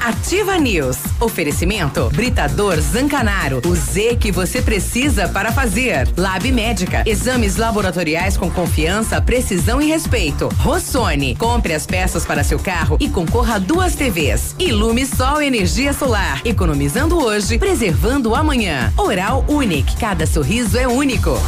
[0.00, 0.98] Ativa News.
[1.20, 3.62] Oferecimento Britador Zancanaro.
[3.64, 6.08] O Z que você precisa para fazer.
[6.16, 7.04] Lab Médica.
[7.06, 10.48] Exames laboratoriais com confiança, precisão e respeito.
[10.58, 11.36] Rossoni.
[11.36, 14.56] Compre as peças para seu carro e concorra a duas TVs.
[14.58, 16.40] Ilume Sol Energia Solar.
[16.44, 18.92] Economizando hoje, preservando amanhã.
[18.96, 19.96] Oral Unique.
[19.96, 21.38] Cada sorriso é único.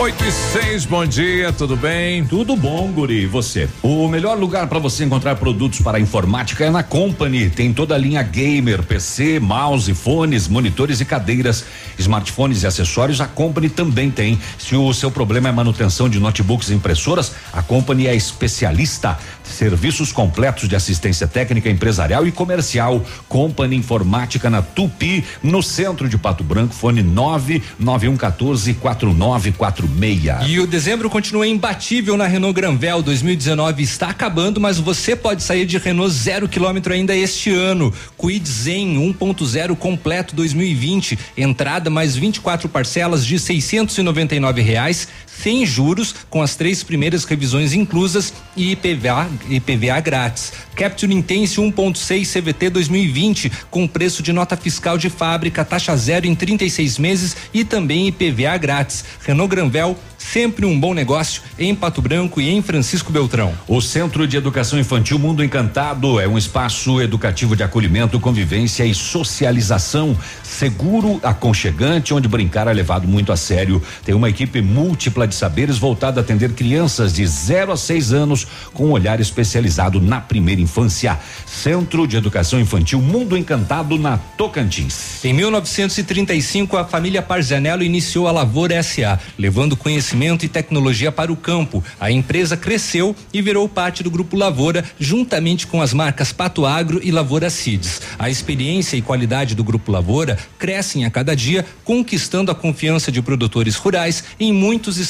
[0.00, 2.24] 8 e 6, bom dia, tudo bem?
[2.24, 3.24] Tudo bom, Guri.
[3.24, 3.68] E você?
[3.82, 7.50] O melhor lugar para você encontrar produtos para informática é na Company.
[7.50, 11.66] Tem toda a linha gamer, PC, mouse, fones, monitores e cadeiras,
[11.98, 13.20] smartphones e acessórios.
[13.20, 14.40] A Company também tem.
[14.56, 19.18] Se o seu problema é manutenção de notebooks e impressoras, a Company é especialista.
[19.50, 23.04] Serviços completos de assistência técnica empresarial e comercial.
[23.28, 26.74] Company Informática na Tupi, no centro de Pato Branco.
[26.74, 30.48] Fone 99114 4946.
[30.48, 35.66] E o dezembro continua imbatível na Renault Granvel 2019 está acabando, mas você pode sair
[35.66, 37.92] de Renault zero quilômetro ainda este ano.
[38.16, 45.08] Kwid Zen 1.0 completo 2020, entrada mais 24 parcelas de 699 reais,
[45.42, 50.52] sem juros, com as três primeiras revisões inclusas e IPVA, IPVA grátis.
[50.74, 56.34] Capture Intense 1.6 CVT 2020, com preço de nota fiscal de fábrica, taxa zero em
[56.34, 59.04] 36 meses e também IPVA grátis.
[59.24, 63.54] Renault Granvel sempre um bom negócio em Pato Branco e em Francisco Beltrão.
[63.66, 68.94] O Centro de Educação Infantil Mundo Encantado é um espaço educativo de acolhimento, convivência e
[68.94, 73.82] socialização seguro, aconchegante, onde brincar é levado muito a sério.
[74.04, 78.46] Tem uma equipe múltipla de saberes voltada a atender crianças de 0 a 6 anos
[78.74, 81.18] com um olhar especializado na primeira infância.
[81.46, 85.24] Centro de Educação Infantil Mundo Encantado na Tocantins.
[85.24, 91.36] Em 1935, a família Parzanello iniciou a Lavoura SA, levando conhecimento e tecnologia para o
[91.36, 91.82] campo.
[91.98, 97.00] A empresa cresceu e virou parte do Grupo Lavoura, juntamente com as marcas Pato Agro
[97.02, 98.02] e Lavoura Seeds.
[98.18, 103.22] A experiência e qualidade do Grupo Lavoura crescem a cada dia, conquistando a confiança de
[103.22, 105.09] produtores rurais em muitos estados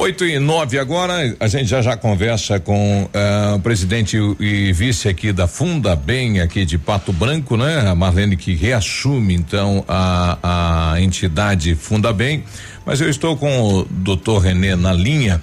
[0.00, 5.08] 8 e 9 agora, a gente já já conversa com uh, o presidente e vice
[5.08, 7.80] aqui da Funda Bem, aqui de Pato Branco, né?
[7.80, 12.44] A Marlene que reassume então a, a entidade Funda Bem.
[12.86, 15.42] Mas eu estou com o doutor Renê na linha,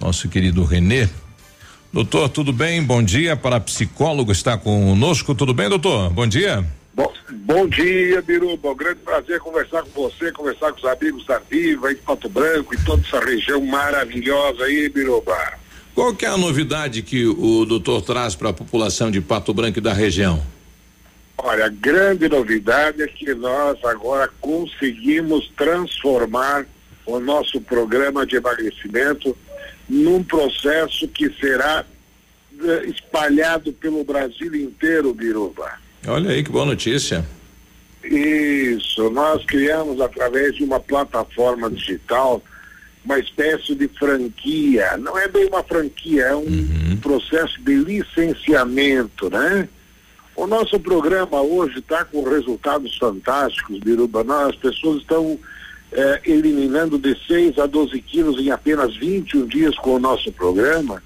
[0.00, 1.08] nosso querido Renê.
[1.92, 2.80] Doutor, tudo bem?
[2.80, 6.10] Bom dia para psicólogo, está conosco, tudo bem, doutor?
[6.10, 6.64] Bom dia.
[6.92, 8.70] Bom, bom dia, Biruba.
[8.70, 12.28] Um grande prazer conversar com você, conversar com os amigos da Viva, aí de Pato
[12.28, 15.60] Branco e toda essa região maravilhosa aí, Biruba.
[15.94, 19.78] Qual que é a novidade que o doutor traz para a população de Pato Branco
[19.78, 20.42] e da região?
[21.38, 26.66] Olha, a grande novidade é que nós agora conseguimos transformar
[27.06, 29.36] o nosso programa de emagrecimento
[29.88, 31.84] num processo que será
[32.62, 35.72] eh, espalhado pelo Brasil inteiro, Biruba.
[36.06, 37.24] Olha aí que boa notícia.
[38.02, 42.42] Isso, nós criamos através de uma plataforma digital
[43.04, 44.96] uma espécie de franquia.
[44.98, 46.98] Não é bem uma franquia, é um uhum.
[47.00, 49.68] processo de licenciamento, né?
[50.36, 54.24] O nosso programa hoje está com resultados fantásticos, Biruba.
[54.46, 55.38] As pessoas estão
[55.92, 61.02] eh, eliminando de 6 a 12 quilos em apenas 21 dias com o nosso programa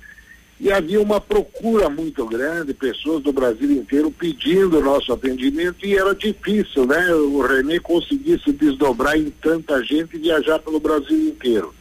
[0.65, 6.15] e havia uma procura muito grande, pessoas do Brasil inteiro pedindo nosso atendimento e era
[6.15, 7.13] difícil, né?
[7.13, 11.75] O Renê conseguir se desdobrar em tanta gente e viajar pelo Brasil inteiro.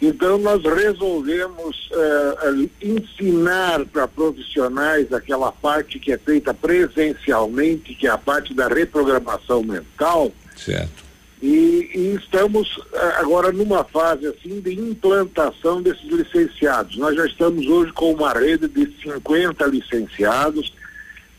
[0.00, 8.10] Então nós resolvemos uh, ensinar para profissionais aquela parte que é feita presencialmente, que é
[8.10, 10.30] a parte da reprogramação mental.
[10.54, 11.05] Certo
[11.46, 16.96] e, e, estamos eh, agora numa fase assim de implantação desses licenciados.
[16.96, 20.74] Nós já estamos hoje com uma rede de 50 licenciados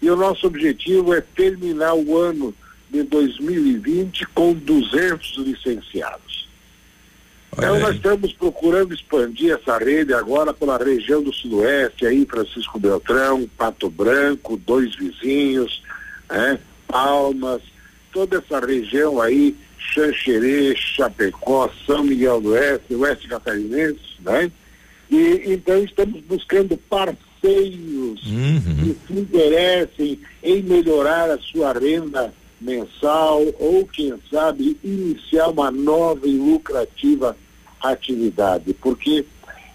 [0.01, 2.55] e o nosso objetivo é terminar o ano
[2.89, 6.47] de 2020 com 200 licenciados.
[7.51, 13.49] Então nós estamos procurando expandir essa rede agora pela região do sudoeste, aí Francisco Beltrão,
[13.57, 15.83] Pato Branco, dois vizinhos,
[16.29, 16.59] né?
[16.87, 17.61] Palmas,
[18.13, 24.51] toda essa região aí Xanxerê, Chapecó, São Miguel do Oeste, Oeste Catarinense, né?
[25.09, 28.61] E então estamos buscando parceiros uhum.
[28.83, 36.27] que se interessem em melhorar a sua renda mensal ou, quem sabe, iniciar uma nova
[36.27, 37.37] e lucrativa
[37.81, 39.23] atividade, porque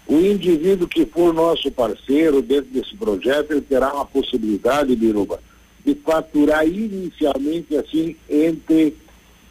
[0.05, 5.39] o indivíduo que for nosso parceiro dentro desse projeto, ele terá uma possibilidade, Biruba,
[5.85, 8.95] de faturar inicialmente assim entre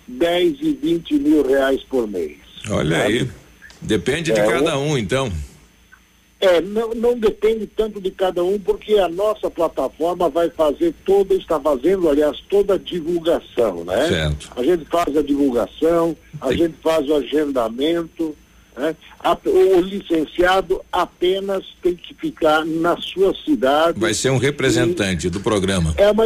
[0.07, 2.39] 10 e 20 mil reais por mês.
[2.71, 3.29] Olha aí.
[3.81, 5.31] Depende de é, cada um, então.
[6.41, 11.35] É, não, não depende tanto de cada um, porque a nossa plataforma vai fazer toda,
[11.35, 14.09] está fazendo, aliás, toda a divulgação, né?
[14.09, 14.51] Certo.
[14.57, 16.57] A gente faz a divulgação, a Sim.
[16.59, 18.37] gente faz o agendamento,
[18.77, 18.97] né?
[19.21, 24.01] A- o licenciado apenas tem que ficar na sua cidade.
[24.01, 25.95] Vai ser um representante do programa.
[25.97, 26.25] É uma,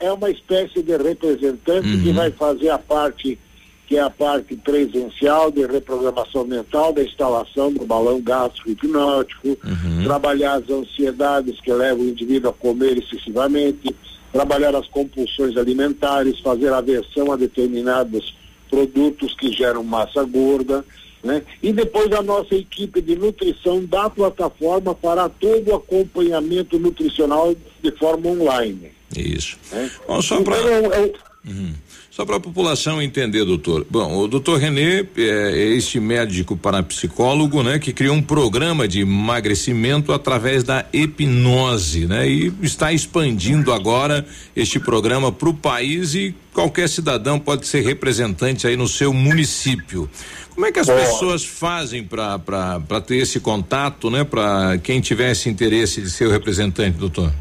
[0.00, 2.14] é uma espécie de representante que Uhum.
[2.14, 3.38] vai fazer a parte
[3.86, 10.04] que é a parte presencial de reprogramação mental, da instalação do balão gástrico hipnótico, Uhum.
[10.04, 13.96] trabalhar as ansiedades que levam o indivíduo a comer excessivamente,
[14.30, 18.34] trabalhar as compulsões alimentares, fazer aversão a determinados
[18.68, 20.84] produtos que geram massa gorda,
[21.24, 21.42] né?
[21.62, 27.90] E depois a nossa equipe de nutrição da plataforma fará todo o acompanhamento nutricional de
[27.92, 28.92] forma online.
[29.16, 29.56] Isso.
[29.72, 29.90] né?
[30.06, 31.12] Bom, só Então, para é
[31.46, 31.72] um-
[32.10, 33.86] Só para a população entender, doutor.
[33.88, 39.00] Bom, o doutor Renê é, é este médico parapsicólogo, né, que criou um programa de
[39.02, 44.26] emagrecimento através da hipnose, né, e está expandindo agora
[44.56, 50.10] este programa para o país e qualquer cidadão pode ser representante aí no seu município.
[50.54, 50.96] Como é que as Bom.
[50.96, 56.98] pessoas fazem para ter esse contato, né, para quem tivesse interesse de ser o representante,
[56.98, 57.32] doutor?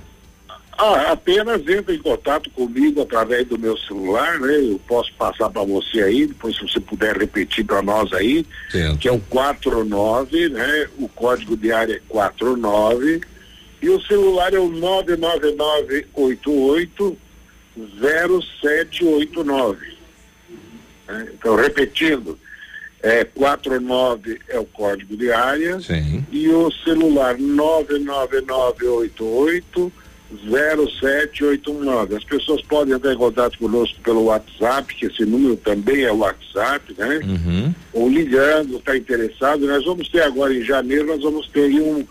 [0.77, 4.57] Ah, apenas entra em contato comigo através do meu celular, né?
[4.59, 8.99] Eu posso passar para você aí, depois se você puder repetir para nós aí, Certo.
[8.99, 10.87] que é o 49, né?
[10.99, 13.21] O código de área é 49
[13.81, 17.17] e o celular é o 99988
[17.99, 19.97] 0789.
[21.07, 21.27] né?
[21.33, 22.37] Então, repetindo,
[23.01, 26.23] é 49 é o código de área Sim.
[26.31, 29.91] e o celular 99988
[30.49, 32.15] 0789.
[32.15, 36.17] As pessoas podem entrar em contato conosco pelo WhatsApp, que esse número também é o
[36.17, 37.19] WhatsApp, né?
[37.23, 37.75] Uhum.
[37.93, 39.65] Ou ligando, está interessado.
[39.65, 42.05] Nós vamos ter agora em janeiro, nós vamos ter aí um,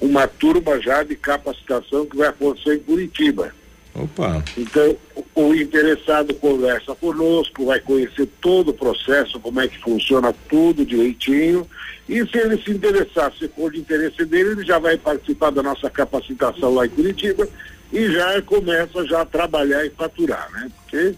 [0.00, 3.52] uma turma já de capacitação que vai acontecer em Curitiba.
[3.98, 4.44] Opa.
[4.56, 4.96] Então,
[5.34, 11.66] o, interessado conversa conosco, vai conhecer todo o processo, como é que funciona tudo direitinho.
[12.08, 15.62] E se ele se interessar, se for de interesse dele, ele já vai participar da
[15.62, 17.48] nossa capacitação lá em Curitiba
[17.92, 20.70] e já começa já a trabalhar e faturar, né?
[20.76, 21.14] Porque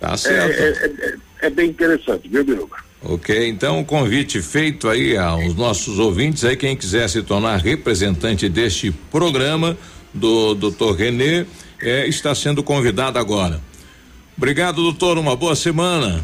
[0.00, 0.60] Tá é, certo.
[0.60, 2.76] é- é- é bem interessante, viu, Biruba?
[3.02, 8.48] Ok, então o convite feito aí aos nossos ouvintes aí, quem quiser se tornar representante
[8.48, 9.78] deste programa
[10.12, 10.94] do Dr.
[10.96, 11.46] Renê,
[11.80, 13.60] eh, está sendo convidado agora.
[14.36, 16.22] Obrigado, doutor, uma boa semana.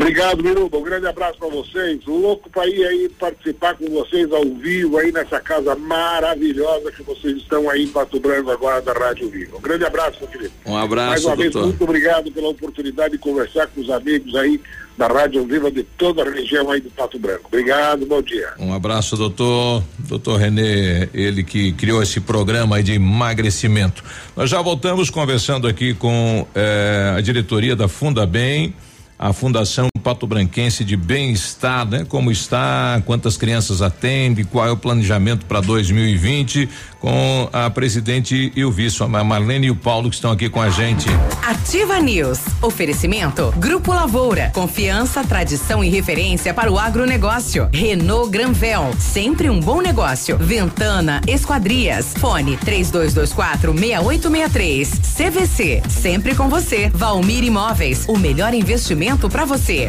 [0.00, 0.78] Obrigado, Biruba.
[0.78, 1.98] Um grande abraço para vocês.
[2.06, 7.36] Louco para ir aí participar com vocês ao vivo aí nessa casa maravilhosa que vocês
[7.38, 9.58] estão aí em Pato Branco agora da Rádio Vivo.
[9.58, 10.52] Um grande abraço, meu querido.
[10.64, 11.68] Um abraço, Mais uma vez, doutor.
[11.68, 14.60] muito obrigado pela oportunidade de conversar com os amigos aí
[14.96, 17.42] da Rádio Viva de toda a região aí do Pato Branco.
[17.46, 18.52] Obrigado, bom dia.
[18.58, 19.82] Um abraço, doutor.
[19.98, 24.02] Doutor Renê, ele que criou esse programa de emagrecimento.
[24.36, 28.74] Nós já voltamos conversando aqui com eh, a diretoria da Funda Bem,
[29.18, 32.06] a Fundação Pato Branquense de Bem-Estar, né?
[32.08, 36.66] Como está, quantas crianças atende, qual é o planejamento para 2020,
[36.98, 40.62] com a presidente e o vice, a Marlene e o Paulo que estão aqui com
[40.62, 41.06] a gente.
[41.46, 42.40] Ativa News.
[42.62, 43.52] Oferecimento.
[43.58, 44.50] Grupo Lavoura.
[44.54, 47.68] Confiança, tradição e referência para o agronegócio.
[47.70, 48.94] Renault Granvel.
[48.98, 50.38] Sempre um bom negócio.
[50.38, 52.14] Ventana Esquadrias.
[52.16, 54.88] Fone 3224 6863.
[54.88, 55.82] CVC.
[55.90, 56.88] Sempre com você.
[56.94, 58.06] Valmir Imóveis.
[58.08, 59.86] O melhor investimento para você.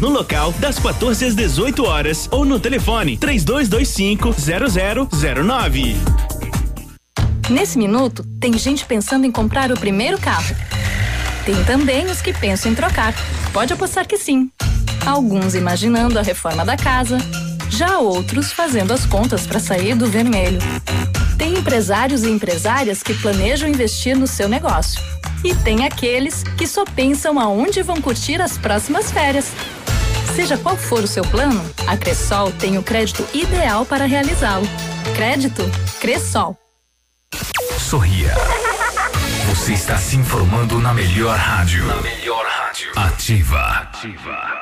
[0.00, 4.34] no local das 14 às 18 horas ou no telefone 3225
[5.10, 5.96] 0009.
[7.50, 10.54] Nesse minuto, tem gente pensando em comprar o primeiro carro.
[11.44, 13.14] Tem também os que pensam em trocar.
[13.52, 14.50] Pode apostar que sim.
[15.04, 17.18] Alguns imaginando a reforma da casa,
[17.68, 20.60] já outros fazendo as contas para sair do vermelho.
[21.36, 25.02] Tem empresários e empresárias que planejam investir no seu negócio.
[25.44, 29.50] E tem aqueles que só pensam aonde vão curtir as próximas férias.
[30.34, 34.66] Seja qual for o seu plano, a Cressol tem o crédito ideal para realizá-lo.
[35.14, 35.62] Crédito
[36.00, 36.56] Cressol.
[37.78, 38.34] Sorria.
[39.50, 41.84] Você está se informando na melhor rádio.
[41.84, 42.92] Na melhor rádio.
[42.96, 43.60] Ativa.
[43.60, 44.61] Ativa.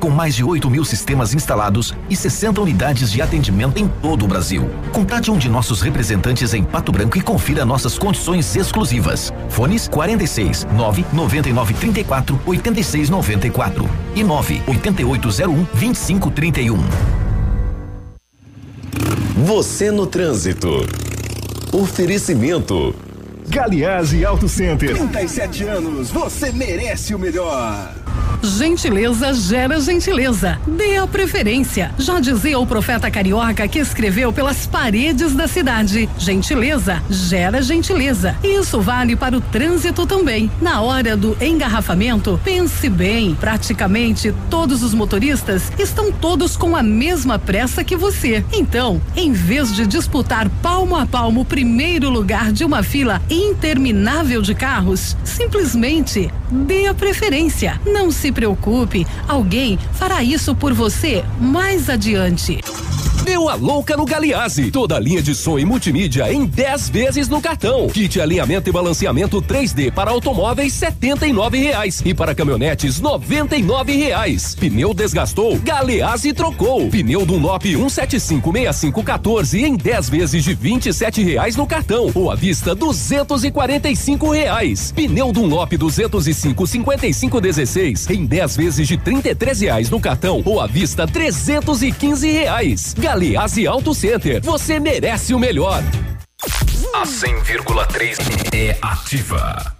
[0.00, 4.28] Com mais de 8 mil sistemas instalados e 60 unidades de atendimento em todo o
[4.28, 4.70] Brasil.
[4.92, 9.30] Contate um de nossos representantes em Pato Branco e confira nossas condições exclusivas.
[9.50, 16.78] Fones 46 9 99 34 86 94 e 9 8801 2531.
[19.44, 20.86] Você no trânsito.
[21.72, 22.94] Oferecimento.
[23.48, 24.96] Galiase Auto Center.
[24.96, 27.99] 37 anos, você merece o melhor.
[28.42, 30.58] Gentileza gera gentileza.
[30.66, 31.92] Dê a preferência.
[31.98, 36.08] Já dizia o profeta carioca que escreveu pelas paredes da cidade.
[36.16, 38.34] Gentileza gera gentileza.
[38.42, 40.50] Isso vale para o trânsito também.
[40.60, 43.34] Na hora do engarrafamento, pense bem.
[43.34, 48.42] Praticamente todos os motoristas estão todos com a mesma pressa que você.
[48.52, 54.40] Então, em vez de disputar palmo a palmo o primeiro lugar de uma fila interminável
[54.40, 57.80] de carros, simplesmente dê a preferência.
[57.84, 62.60] Não se preocupe, alguém fará isso por você mais adiante.
[63.24, 64.70] Deu a louca no Galiase.
[64.70, 67.88] Toda a linha de som e multimídia em 10 vezes no cartão.
[67.88, 73.62] Kit alinhamento e balanceamento 3D para automóveis setenta e reais e para caminhonetes noventa e
[73.96, 74.54] reais.
[74.54, 76.88] Pneu desgastou, Galeazzi trocou.
[76.88, 82.74] Pneu Dunlop 1756514 em 10 vezes de vinte e reais no cartão ou à vista
[82.74, 83.50] duzentos e
[84.32, 84.92] reais.
[84.92, 89.30] Pneu Dunlop 205 55 16 em 10 vezes de trinta
[89.60, 92.30] reais no cartão ou à vista trezentos e quinze
[93.10, 95.82] Galeazzi Auto Center, você merece o melhor.
[96.94, 98.16] A 100,3
[98.54, 99.79] é ativa.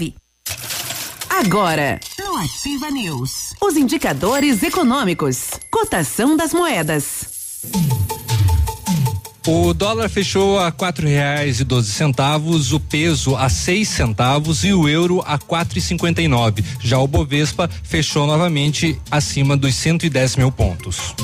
[1.43, 7.25] Agora, no Ativa News, os indicadores econômicos, cotação das moedas.
[9.47, 14.71] O dólar fechou a quatro reais e doze centavos, o peso a seis centavos e
[14.71, 16.63] o euro a quatro e cinquenta e nove.
[16.79, 21.15] Já o Bovespa fechou novamente acima dos 110 mil pontos.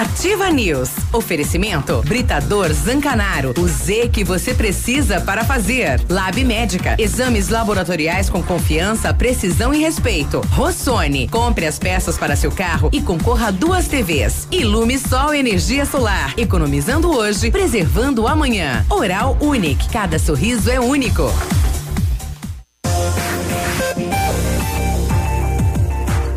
[0.00, 0.88] Ativa News.
[1.12, 3.52] Oferecimento Britador Zancanaro.
[3.58, 6.00] O Z que você precisa para fazer.
[6.08, 6.96] Lab Médica.
[6.98, 10.40] Exames laboratoriais com confiança, precisão e respeito.
[10.52, 11.28] Rossoni.
[11.28, 14.48] Compre as peças para seu carro e concorra a duas TVs.
[14.50, 16.34] Ilume Sol Energia Solar.
[16.36, 18.86] Economizando hoje, preservando amanhã.
[18.88, 19.88] Oral Unique.
[19.88, 21.24] Cada sorriso é único.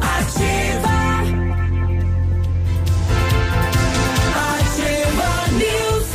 [0.02, 0.90] Ativa.
[4.58, 6.08] Ativa News.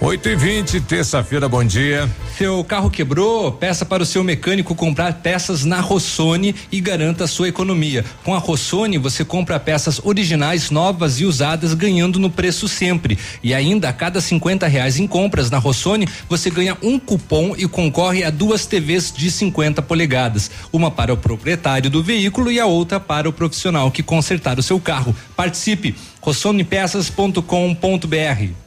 [0.00, 2.08] 8 e 20 terça-feira, bom dia.
[2.36, 3.50] Seu carro quebrou?
[3.50, 8.04] Peça para o seu mecânico comprar peças na Rossoni e garanta a sua economia.
[8.22, 13.18] Com a Rossoni você compra peças originais, novas e usadas, ganhando no preço sempre.
[13.42, 17.66] E ainda a cada 50 reais em compras na Rossoni você ganha um cupom e
[17.66, 22.66] concorre a duas TVs de 50 polegadas, uma para o proprietário do veículo e a
[22.66, 25.16] outra para o profissional que consertar o seu carro.
[25.34, 28.65] Participe rossonipeças.com.br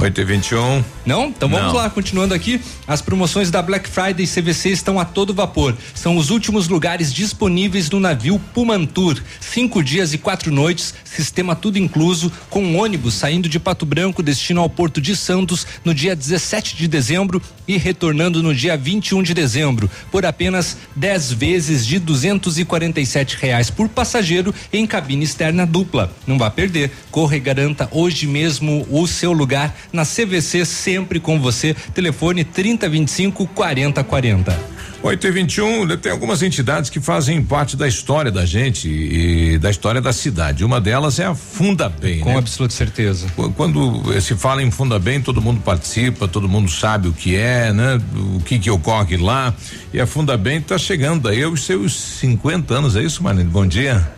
[0.00, 1.26] 8 e 21 Não?
[1.26, 1.74] Então vamos Não.
[1.74, 2.60] lá, continuando aqui.
[2.86, 5.76] As promoções da Black Friday CVC estão a todo vapor.
[5.94, 9.20] São os últimos lugares disponíveis no navio Pumantur.
[9.40, 14.22] Cinco dias e quatro noites, sistema tudo incluso, com um ônibus saindo de Pato Branco,
[14.22, 19.22] destino ao Porto de Santos no dia 17 de dezembro e retornando no dia 21
[19.22, 26.12] de dezembro, por apenas 10 vezes de 247 reais por passageiro em cabine externa dupla.
[26.26, 26.90] Não vá perder.
[27.10, 31.74] Corra e garanta hoje mesmo o seu lugar na CVC sempre com você.
[31.94, 34.78] Telefone 3025 4040.
[35.00, 39.70] 8 e 21 tem algumas entidades que fazem parte da história da gente e da
[39.70, 40.64] história da cidade.
[40.64, 42.18] Uma delas é a Funda Bem.
[42.18, 42.38] Com né?
[42.38, 43.28] absoluta certeza.
[43.56, 47.36] Quando eh, se fala em Funda Bem, todo mundo participa, todo mundo sabe o que
[47.36, 48.00] é, né?
[48.34, 49.54] O que que ocorre lá.
[49.92, 53.48] E a Funda Bem está chegando aí aos seus 50 anos, é isso, Marlene?
[53.48, 54.10] Bom dia.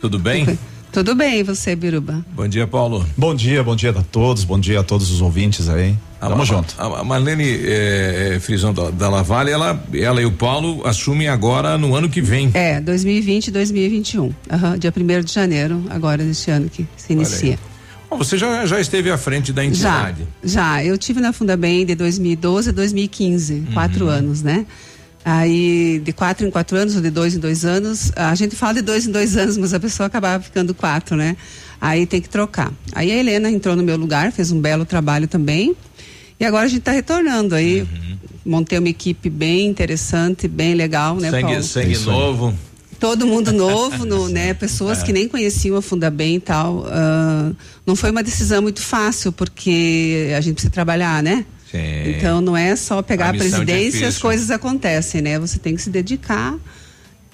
[0.00, 0.58] Tudo bem?
[0.96, 2.24] Tudo bem, e você, Biruba?
[2.32, 3.04] Bom dia, Paulo.
[3.18, 5.94] Bom dia, bom dia a todos, bom dia a todos os ouvintes aí.
[6.18, 6.74] Tamo a, junto.
[6.78, 11.28] A, a Marlene é, é, Frisão da, da Lavalle, ela, ela e o Paulo assumem
[11.28, 12.50] agora no ano que vem.
[12.54, 14.22] É, 2020 e 2021.
[14.22, 14.32] Uhum,
[14.78, 17.58] dia 1 de janeiro, agora deste ano que se inicia.
[18.08, 20.26] Bom, você já, já esteve à frente da entidade?
[20.42, 20.82] Já, já.
[20.82, 23.66] Eu tive na Fundabem de 2012 a 2015, uhum.
[23.74, 24.64] quatro anos, né?
[25.28, 28.74] Aí, de quatro em quatro anos, ou de dois em dois anos, a gente fala
[28.74, 31.36] de dois em dois anos, mas a pessoa acabava ficando quatro, né?
[31.80, 32.72] Aí tem que trocar.
[32.92, 35.74] Aí a Helena entrou no meu lugar, fez um belo trabalho também.
[36.38, 37.80] E agora a gente está retornando aí.
[37.80, 38.16] Uhum.
[38.46, 41.62] Montei uma equipe bem interessante, bem legal, né, sangue, Paulo?
[41.64, 42.54] Sangue novo.
[43.00, 44.54] Todo mundo novo, no, né?
[44.54, 45.06] Pessoas é.
[45.06, 46.86] que nem conheciam a Funda Bem e tal.
[46.86, 51.44] Uh, não foi uma decisão muito fácil, porque a gente precisa trabalhar, né?
[51.70, 52.10] Sim.
[52.10, 55.38] Então não é só pegar a, a é presidência e as coisas acontecem, né?
[55.38, 56.56] Você tem que se dedicar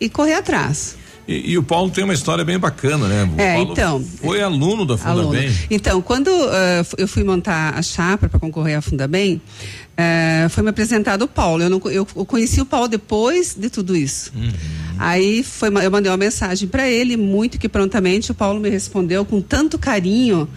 [0.00, 0.96] e correr atrás.
[1.26, 3.30] E, e, o Paulo tem uma história bem bacana, né?
[3.36, 4.04] O é, Paulo então.
[4.20, 5.30] Foi aluno da Funda aluno.
[5.30, 5.52] Bem.
[5.70, 10.64] Então, quando uh, eu fui montar a chapa para concorrer à Funda Bem, uh, foi
[10.64, 11.62] me apresentado o Paulo.
[11.62, 14.32] Eu, não, eu, eu, conheci o Paulo depois de tudo isso.
[14.34, 14.50] Uhum.
[14.98, 19.24] Aí foi, eu mandei uma mensagem para ele, muito que prontamente o Paulo me respondeu
[19.24, 20.48] com tanto carinho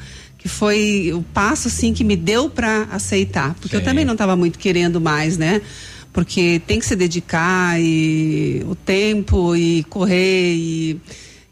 [0.45, 3.81] que foi o passo assim que me deu para aceitar, porque Sim.
[3.81, 5.59] eu também não estava muito querendo mais, né?
[6.13, 11.01] Porque tem que se dedicar e o tempo e correr e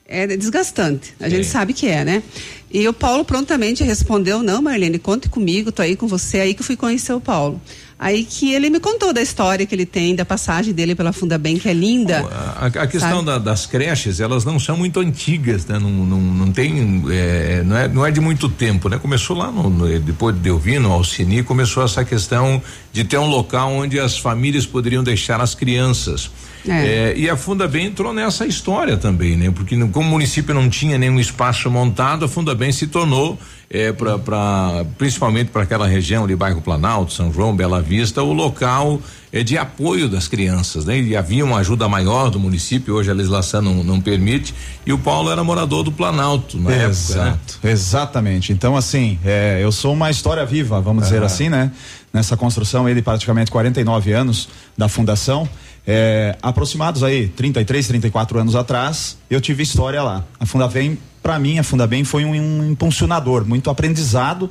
[0.07, 1.13] é desgastante.
[1.19, 1.38] A Sim.
[1.38, 2.23] gente sabe que é, né?
[2.71, 6.39] E o Paulo prontamente respondeu: "Não, Marlene, conte comigo, tô aí com você".
[6.39, 7.61] Aí que eu fui conhecer o Paulo.
[8.03, 11.38] Aí que ele me contou da história que ele tem, da passagem dele pela Funda
[11.38, 12.19] Bem, que é linda.
[12.59, 15.80] A, a questão da, das creches, elas não são muito antigas, né?
[15.80, 18.97] Não, não, não tem, é, não, é, não é de muito tempo, né?
[18.97, 22.61] Começou lá, no, no, depois de eu vir no Alcini, começou essa questão
[22.91, 26.30] de ter um local onde as famílias poderiam deixar as crianças.
[26.68, 27.11] É.
[27.11, 29.52] É, e a Funda Bem entrou nessa história também, né?
[29.52, 33.38] Porque como o município não tinha nenhum espaço montado, a Funda Bem se tornou
[33.69, 39.02] é, para principalmente para aquela região de bairro Planalto, São João, Bela Vista, o local
[39.31, 40.99] é de apoio das crianças, né?
[40.99, 44.53] E havia uma ajuda maior do município, hoje a legislação não, não permite,
[44.85, 47.72] e o Paulo era morador do Planalto na Exato, época, né?
[47.72, 48.53] Exatamente.
[48.53, 51.72] Então, assim, é, eu sou uma história viva, vamos dizer assim, né?
[52.14, 55.49] Nessa construção, ele praticamente 49 anos da fundação.
[55.85, 60.23] É, aproximados aí 33, 34 anos atrás, eu tive história lá.
[60.39, 64.49] A Fundabem, para mim, a Fundabem foi um, um impulsionador, muito aprendizado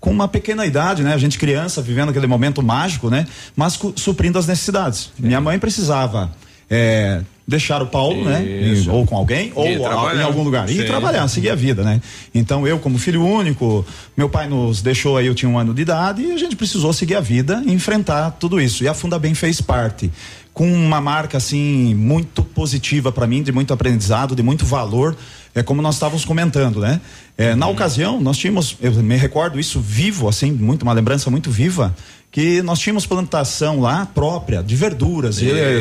[0.00, 1.12] com uma pequena idade, né?
[1.12, 3.26] A gente criança vivendo aquele momento mágico, né?
[3.54, 5.10] Mas suprindo as necessidades.
[5.14, 5.26] Sim.
[5.26, 6.32] Minha mãe precisava
[6.70, 8.42] é, deixar o Paulo, né?
[8.42, 8.88] Isso.
[8.88, 8.94] né?
[8.94, 10.66] Ou com alguém, ou em algum lugar.
[10.66, 10.80] Sim.
[10.80, 12.00] E trabalhar, seguir a vida, né?
[12.34, 13.84] Então eu, como filho único,
[14.16, 16.92] meu pai nos deixou aí, eu tinha um ano de idade, e a gente precisou
[16.94, 18.82] seguir a vida e enfrentar tudo isso.
[18.82, 20.10] E a Funda Bem fez parte
[20.52, 25.16] com uma marca assim muito positiva para mim, de muito aprendizado, de muito valor,
[25.54, 27.00] é como nós estávamos comentando, né?
[27.36, 27.72] É, na uhum.
[27.72, 31.94] ocasião, nós tínhamos, eu me recordo isso vivo, assim, muito uma lembrança muito viva,
[32.30, 35.38] que nós tínhamos plantação lá própria de verduras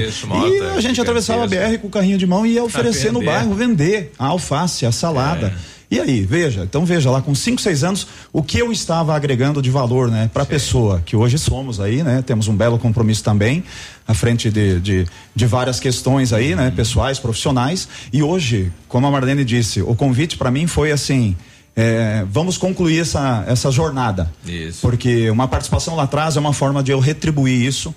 [0.08, 2.64] isso, e, e a gente atravessava a BR com o carrinho de mão e ia
[2.64, 5.48] oferecer no bairro vender a alface, a salada.
[5.76, 5.79] É.
[5.92, 9.60] E aí, veja, então veja lá com 5, 6 anos o que eu estava agregando
[9.60, 12.22] de valor, né, para a pessoa que hoje somos aí, né?
[12.22, 13.64] Temos um belo compromisso também
[14.08, 17.88] à frente de, de, de várias questões aí, né, pessoais, profissionais.
[18.14, 21.36] E hoje, como a Marlene disse, o convite para mim foi assim,
[21.76, 24.32] é, vamos concluir essa, essa jornada.
[24.46, 24.82] Isso.
[24.82, 27.96] Porque uma participação lá atrás é uma forma de eu retribuir isso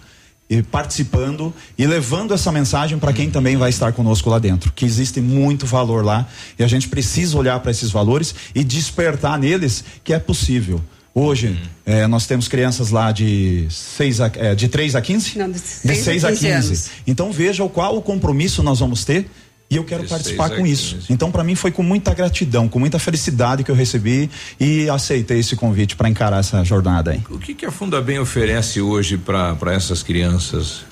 [0.53, 4.85] e participando e levando essa mensagem para quem também vai estar conosco lá dentro, que
[4.85, 9.83] existe muito valor lá e a gente precisa olhar para esses valores e despertar neles
[10.05, 10.79] que é possível.
[11.15, 15.39] Hoje, eh, nós temos crianças lá de, seis a, eh, de 3 a 15?
[15.39, 16.91] Não, de 6 a 15.
[17.07, 19.27] Então veja o qual o compromisso nós vamos ter
[19.73, 20.99] e eu quero participar com isso.
[21.09, 24.29] Então, para mim, foi com muita gratidão, com muita felicidade que eu recebi
[24.61, 27.23] e aceitei esse convite para encarar essa jornada aí.
[27.31, 30.85] O que, que a Funda Bem oferece hoje para essas crianças?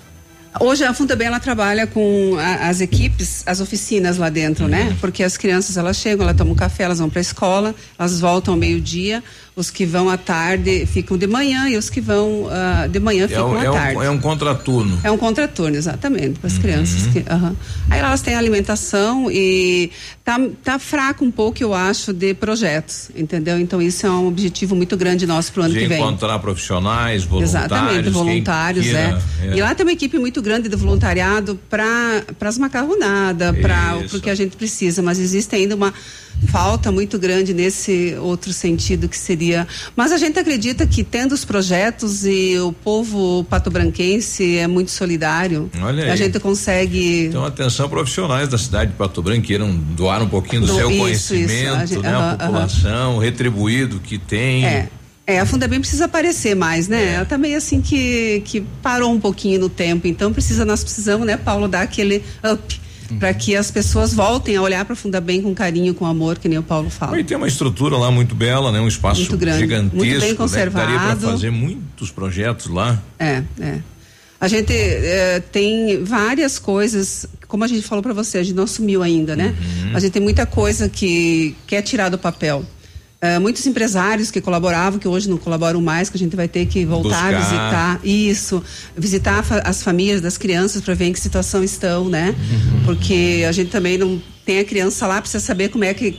[0.59, 4.85] Hoje a Funda Bem ela trabalha com a, as equipes, as oficinas lá dentro, né?
[4.85, 4.89] uhum.
[4.91, 4.97] né?
[4.99, 8.55] Porque as crianças elas chegam, elas tomam café, elas vão para a escola, elas voltam
[8.55, 9.23] ao meio-dia,
[9.61, 13.29] os que vão à tarde ficam de manhã e os que vão uh, de manhã
[13.29, 13.97] ficam é, à tarde.
[13.97, 14.99] Um, é um contraturno.
[15.05, 16.61] É um contraturno, exatamente, para as uhum.
[16.61, 17.07] crianças.
[17.09, 17.57] Que, uh
[17.91, 19.91] Aí elas têm alimentação e
[20.25, 23.59] tá, tá fraco um pouco, eu acho, de projetos, entendeu?
[23.59, 25.99] Então isso é um objetivo muito grande nosso para o ano de que vem.
[25.99, 27.55] encontrar profissionais, voluntários.
[27.55, 29.47] Exatamente, voluntários, queira, é.
[29.49, 29.57] é.
[29.57, 34.31] E lá tem uma equipe muito grande de voluntariado para as macarronadas, para o que
[34.31, 35.93] a gente precisa, mas existe ainda uma
[36.49, 39.67] falta muito grande nesse outro sentido que seria.
[39.95, 45.71] Mas a gente acredita que tendo os projetos e o povo patobranquense é muito solidário,
[45.83, 46.17] Olha a aí.
[46.17, 47.27] gente consegue.
[47.27, 50.91] Então, atenção profissionais da cidade de Pato Branco queiram doar um pouquinho do, Do- seu
[50.91, 52.15] isso, conhecimento, isso, a né?
[52.15, 54.65] a população, retribuído que tem.
[54.65, 54.89] É.
[55.27, 57.13] É, a Fundabem precisa aparecer mais, né?
[57.15, 60.09] Ela tá meio assim que, que parou um pouquinho no tempo.
[60.09, 62.81] Então precisa, nós precisamos, né, Paulo, dar aquele up
[63.11, 63.19] Uhum.
[63.19, 66.59] para que as pessoas voltem a olhar para Fundabem com carinho, com amor, que nem
[66.59, 67.19] o Paulo fala.
[67.19, 68.81] E tem uma estrutura lá muito bela, né?
[68.81, 69.97] Um espaço Muito grande, gigantesco.
[69.97, 70.93] muito bem né, conservado.
[70.93, 73.03] Daria para fazer muitos projetos lá.
[73.19, 73.79] É, é.
[74.41, 78.65] A gente eh, tem várias coisas, como a gente falou para você, a gente não
[78.65, 79.55] assumiu ainda, né?
[79.61, 79.97] Uhum.
[79.97, 82.65] A gente tem muita coisa que quer tirar do papel.
[83.23, 86.65] Eh, muitos empresários que colaboravam, que hoje não colaboram mais, que a gente vai ter
[86.67, 87.41] que voltar a Buscar.
[87.43, 88.01] visitar.
[88.03, 88.65] Isso,
[88.97, 92.31] visitar a fa- as famílias das crianças para ver em que situação estão, né?
[92.39, 92.85] Uhum.
[92.87, 96.19] Porque a gente também não tem a criança lá, precisa saber como é que.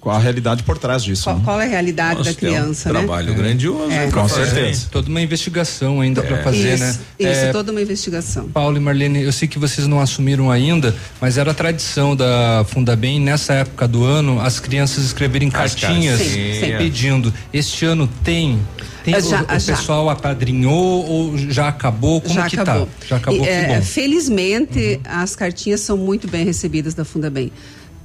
[0.00, 1.24] Qual a realidade por trás disso?
[1.24, 1.42] Qual, né?
[1.44, 2.98] qual é a realidade Nossa, da um criança, né?
[3.00, 4.04] trabalho grandioso, É.
[4.04, 4.86] hein, pra Com certeza.
[4.90, 6.96] Toda uma investigação ainda para fazer, isso, né?
[7.18, 8.48] Isso, É, toda uma investigação.
[8.48, 13.20] Paulo e Marlene, eu sei que vocês não assumiram ainda, mas era tradição da Fundabem
[13.20, 16.76] nessa época do ano as crianças escreverem cartinhas Sim, sim.
[16.78, 17.32] pedindo.
[17.52, 18.58] Este ano tem
[19.04, 19.76] tem É, o, já- o já.
[19.76, 22.20] pessoal apadrinhou ou já acabou?
[22.20, 22.86] Como já que acabou.
[22.86, 23.06] tá?
[23.06, 23.74] Já acabou, E, que é, bom.
[23.76, 23.82] Uhum.
[23.82, 27.50] Felizmente, as cartinhas são muito bem recebidas da Fundabem.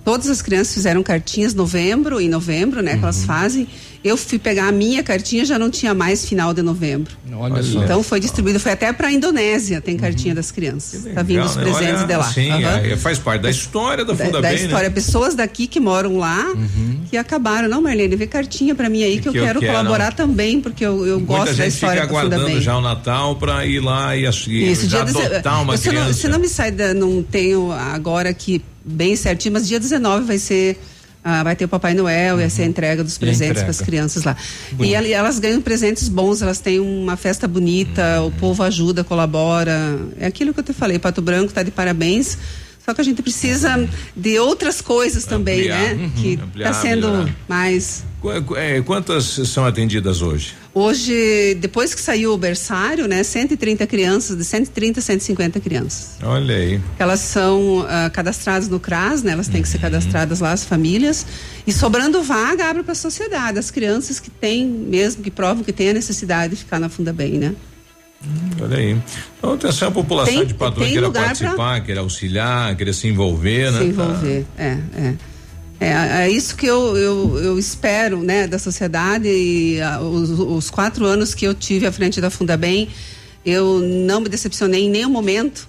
[0.06, 2.95] Todas as crianças fizeram cartinhas novembro e novembro, né?
[2.95, 3.26] Que elas Uhum.
[3.26, 3.68] fazem.
[4.03, 7.11] Eu fui pegar a minha cartinha, já não tinha mais final de novembro.
[7.34, 7.84] Olha só.
[7.84, 11.06] Então foi distribuído, foi até para a Indonésia, tem cartinha das crianças.
[11.11, 11.64] Tá vindo Legal, os né?
[11.64, 12.32] presentes Olha, de lá.
[12.32, 12.76] Sim, Aham.
[12.76, 14.94] aí faz parte da história da Da, Fundabem, da história, né?
[14.94, 16.99] pessoas daqui que moram lá Uhum.
[17.10, 17.68] que acabaram.
[17.68, 19.73] Não, Marlene, vê cartinha para mim aí que, eu Que eu quero quero.
[19.73, 22.61] colaborar também, porque eu, eu Muita gosto da história fica da aguardando Fundabem.
[22.61, 26.06] já o Natal para ir lá e, ass- e Isso, já adotar uma você criança.
[26.10, 30.26] Não, você não me sai da, não tenho agora aqui bem certinho, mas dia 19
[30.26, 30.80] vai ser
[31.28, 33.82] ah, vai ter o Papai Noel e vai ser a entrega dos presentes para as
[33.82, 34.38] crianças lá.
[34.80, 39.99] E elas ganham presentes bons, elas têm uma festa bonita, o povo ajuda, colabora.
[40.20, 42.38] É aquilo que eu te falei, Pato Branco está de parabéns.
[42.86, 45.94] Só que a gente precisa de outras coisas também, Ampliar, né?
[46.03, 47.36] uhum, Que está sendo melhorar.
[47.48, 50.53] mais Qu- é, Quantas são atendidas hoje?
[50.74, 56.18] Hoje, depois que saiu o berçário, né, 130 crianças, de 130 a 150 crianças.
[56.22, 56.82] Olha aí.
[56.99, 59.32] Elas são ah, cadastradas no CRAS, né?
[59.32, 61.26] Elas têm que ser cadastradas lá, as famílias.
[61.66, 63.57] E sobrando vaga, abre para a sociedade.
[63.57, 67.14] As crianças que têm, mesmo que provam que têm a necessidade de ficar na Funda
[67.14, 67.56] Bem, né?
[68.62, 68.98] Olha aí.
[69.38, 73.80] Então, atenção, a população Tem- de tem queira participar, queira auxiliar, queira se envolver, né?
[73.80, 75.14] Se envolver, é, é.
[75.78, 75.90] É,
[76.24, 81.06] é isso que eu, eu, eu espero, né, da sociedade e ah, os, os quatro
[81.06, 82.88] anos que eu tive à frente da Funda Bem,
[83.46, 85.68] eu não me decepcionei em nenhum momento.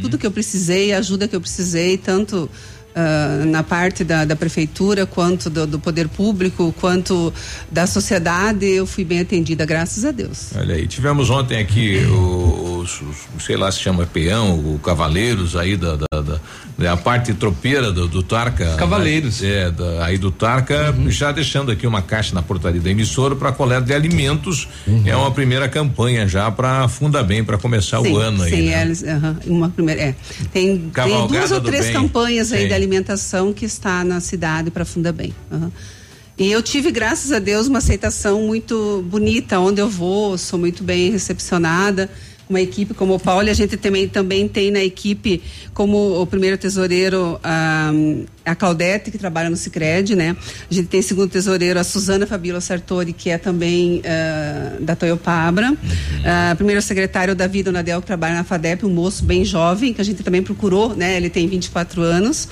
[0.00, 2.48] Tudo que eu precisei, a ajuda que eu precisei, tanto
[2.94, 7.32] ah, na parte da, da prefeitura, quanto do, do poder público, quanto
[7.70, 10.50] da sociedade, eu fui bem atendida, graças a Deus.
[10.56, 11.98] Olha aí, tivemos ontem aqui
[12.80, 13.00] os-
[13.40, 16.40] sei lá se chama peão, o Cavaleiros aí da, da, da-
[16.80, 18.74] da parte tropeira do, do Tarca.
[18.76, 19.42] Cavaleiros.
[19.42, 19.48] né?
[19.66, 23.52] É, da- aí do Tarca, já deixando aqui uma caixa na portaria da emissora para
[23.52, 24.66] coleta de alimentos.
[25.04, 28.50] É uma primeira campanha já para Funda Bem, para começar sim, o ano aí.
[28.50, 28.82] sim, né?
[28.82, 29.04] eles,
[29.46, 30.14] uma primeira, é.
[30.52, 31.94] Tem, tem duas ou três bem.
[31.94, 32.68] campanhas aí Sim.
[32.68, 35.34] de alimentação que está na cidade para Funda Bem.
[36.38, 39.58] E eu tive, graças a Deus, uma aceitação muito bonita.
[39.60, 42.08] Onde eu vou, sou muito bem recepcionada.
[42.50, 45.40] Uma equipe como o Paulo, e a gente também, também tem na equipe
[45.72, 47.92] como o primeiro tesoureiro a,
[48.44, 50.36] a Claudete, que trabalha no Cicred, né?
[50.68, 55.72] A gente tem segundo tesoureiro a Suzana Fabíola Sartori, que é também ah, da Toyopabra.
[56.24, 60.00] Ah, primeiro secretário da Vida Nadel, que trabalha na FADEP, um moço bem jovem, que
[60.00, 61.16] a gente também procurou, né?
[61.16, 62.48] Ele tem 24 anos.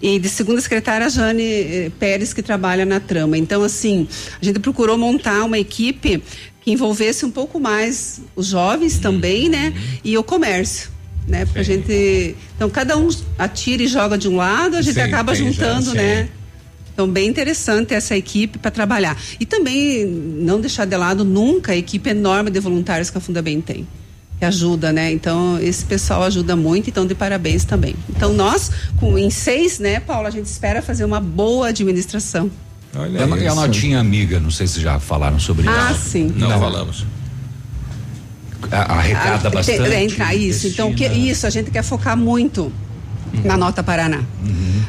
[0.00, 3.36] E de segunda secretária, a Jane eh, Pérez, que trabalha na trama.
[3.36, 4.06] Então, assim,
[4.40, 6.22] a gente procurou montar uma equipe
[6.66, 9.72] que envolvesse um pouco mais os jovens também, né?
[10.02, 10.90] E o comércio.
[11.24, 11.44] Né?
[11.44, 12.34] Porque a gente.
[12.56, 15.92] Então, cada um atira e joga de um lado, a gente Sim, acaba já, juntando,
[15.92, 15.96] sim.
[15.96, 16.28] né?
[16.92, 19.16] Então, bem interessante essa equipe para trabalhar.
[19.38, 23.40] E também não deixar de lado nunca a equipe enorme de voluntários que a Funda
[23.40, 23.86] Bem tem.
[24.40, 25.12] Que ajuda, né?
[25.12, 27.94] Então, esse pessoal ajuda muito, então, de parabéns também.
[28.10, 32.50] Então, nós, com, em seis, né, Paula, a gente espera fazer uma boa administração.
[32.98, 33.54] Olha E a, e a isso.
[33.56, 36.08] notinha amiga, não sei se já falaram sobre Ah, isso.
[36.10, 36.32] sim.
[36.36, 36.58] Não, Não.
[36.60, 37.04] falamos.
[38.70, 39.88] A- Arrecada Ah, bastante.
[39.90, 40.66] tem- Entra isso.
[40.68, 42.72] Então, que, destina- isso, a gente quer focar muito
[43.44, 44.20] na Nota Paraná.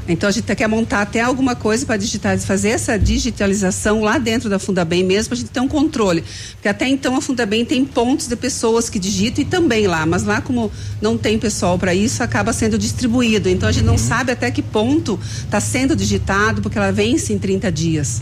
[0.08, 4.50] Então a gente quer montar até alguma coisa para digitar, fazer essa digitalização lá dentro
[4.50, 6.24] da Fundabem mesmo, para a gente ter um controle.
[6.54, 10.24] Porque até então a Fundabem tem pontos de pessoas que digitam e também lá, mas
[10.24, 10.72] lá como
[11.02, 13.50] não tem pessoal para isso, acaba sendo distribuído.
[13.50, 17.38] Então a gente não sabe até que ponto está sendo digitado, porque ela vence em
[17.38, 18.20] 30 dias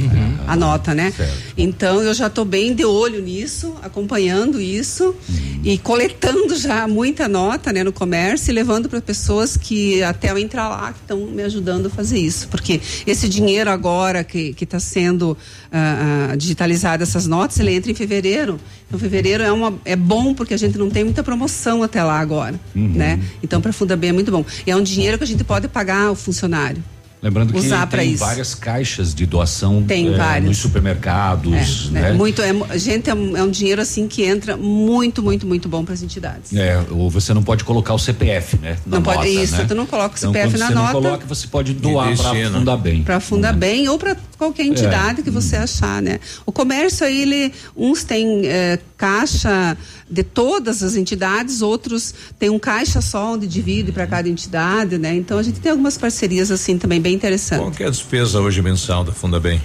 [0.48, 1.14] a nota, né?
[1.58, 5.16] Então eu já estou bem de olho nisso, acompanhando isso
[5.64, 10.38] e coletando já muita nota né, no comércio e levando para pessoas que até eu
[10.38, 12.48] entrar lá que estão me ajudando a fazer isso.
[12.48, 15.38] Porque esse dinheiro agora que está sendo
[15.72, 18.60] ah, digitalizado, essas notas, ele entra em fevereiro.
[18.88, 22.20] Então, fevereiro é, uma, é bom porque a gente não tem muita promoção até lá
[22.20, 22.60] agora.
[22.76, 22.94] Uhum.
[22.94, 23.20] né?
[23.44, 24.46] Então, para a Fundabem é muito bom.
[24.66, 26.84] E é um dinheiro que a gente pode pagar o funcionário.
[27.26, 28.24] Lembrando que Usar tem isso.
[28.24, 30.48] várias caixas de doação Tem várias.
[30.48, 32.10] nos supermercados, É, né?
[32.12, 35.68] é muito, é, gente, é, um- é um dinheiro assim que entra muito, muito, muito
[35.68, 36.54] bom para as entidades.
[36.54, 38.78] É, ou você não pode colocar o CPF, né?
[38.86, 39.66] na Não pode- nota, isso, né?
[39.68, 40.94] tu não coloca o Então, CPF quando na você nota.
[40.94, 42.60] Não coloca, você pode doar para destino.
[42.60, 43.04] fundar bem.
[43.04, 46.20] Para fundar bem ou para qualquer entidade que você achar, né?
[46.46, 49.76] O comércio aí, ele, uns tem eh, caixa
[50.10, 55.16] de todas as entidades, outros tem um caixa só onde divide para cada entidade, né?
[55.16, 57.66] Então a gente tem algumas parcerias assim também bem interessantes.
[57.66, 59.60] Qual que é a despesa hoje mensal da Fundabem?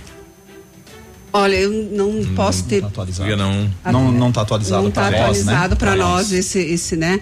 [1.32, 3.70] Olha, eu não posso ter Porque não.
[3.84, 5.76] Não, não tá atualizado não nós, atualizado né?
[5.78, 7.20] para nós esse, esse, né?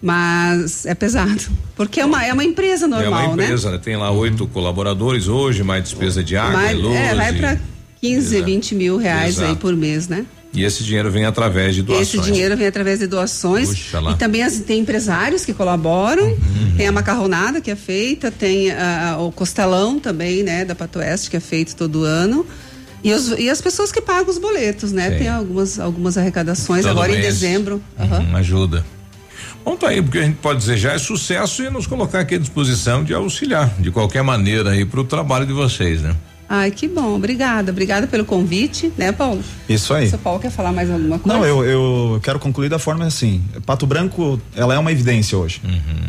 [0.00, 1.42] Mas é pesado,
[1.74, 3.44] porque é uma, é uma empresa é normal, uma né?
[3.44, 3.78] empresa, né?
[3.78, 6.94] Tem lá oito colaboradores hoje, mais despesa de água Mas, e luz.
[6.94, 7.60] é, vai e- para
[8.00, 8.44] 15, Exato.
[8.44, 9.60] 20 mil reais aí Exato.
[9.60, 10.24] por mês, né?
[10.52, 12.08] E esse dinheiro vem através de doações.
[12.08, 13.68] Esse dinheiro vem através de doações.
[13.92, 14.10] Uhum.
[14.12, 16.36] E também as- tem empresários que colaboram.
[16.76, 21.28] Tem a macarronada que é feita, tem ah, o costelão também, né, da Pato Oeste,
[21.30, 22.46] que é feito todo ano.
[23.04, 25.10] E, os- e as pessoas que pagam os boletos, né?
[25.12, 25.18] Sim.
[25.18, 27.26] Tem algumas, algumas arrecadações Todo agora em mês.
[27.26, 27.80] dezembro.
[27.98, 28.20] Aham.
[28.30, 28.84] Hum, ajuda.
[29.64, 32.38] Bom, tá aí, porque a gente pode desejar é sucesso e nos colocar aqui à
[32.38, 36.16] disposição de auxiliar de qualquer maneira aí para o trabalho de vocês, né?
[36.48, 37.14] Ai, que bom.
[37.14, 37.70] Obrigada.
[37.70, 39.42] Obrigada pelo convite, né, Paulo?
[39.68, 40.06] Isso aí.
[40.06, 41.38] O seu Paulo quer falar mais alguma coisa?
[41.38, 43.44] Não, eu, eu quero concluir da forma assim.
[43.66, 45.60] Pato Branco, ela é uma evidência hoje.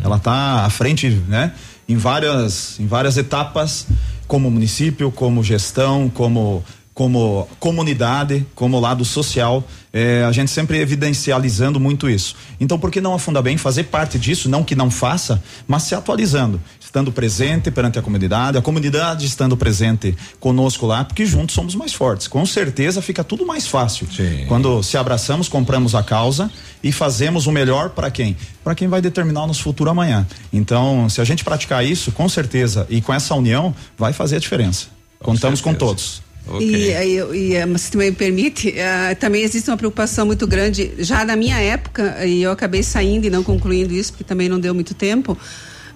[0.02, 1.52] Ela está à frente, né?
[1.86, 3.86] Em várias, em várias etapas,
[4.26, 6.64] como município, como gestão, como
[7.00, 12.36] como comunidade, como lado social, eh, a gente sempre evidencializando muito isso.
[12.60, 15.94] Então, por que não afunda bem fazer parte disso, não que não faça, mas se
[15.94, 16.60] atualizando,
[16.90, 21.92] estando presente perante a comunidade, a comunidade estando presente conosco lá, porque juntos somos mais
[21.94, 22.26] fortes.
[22.26, 24.08] Com certeza fica tudo mais fácil.
[24.48, 26.50] Quando se abraçamos, compramos a causa
[26.82, 28.36] e fazemos o melhor para quem?
[28.64, 30.26] Para quem vai determinar o nosso futuro amanhã.
[30.52, 34.40] Então, se a gente praticar isso, com certeza, e com essa união, vai fazer a
[34.40, 34.88] diferença.
[35.20, 36.22] Contamos com todos.
[36.60, 40.44] E, aí eu- e, eh, se tu me permite, eh, também existe uma preocupação muito
[40.44, 40.90] grande.
[40.98, 44.58] Já na minha época, e eu acabei saindo e não concluindo isso, porque também não
[44.58, 45.38] deu muito tempo,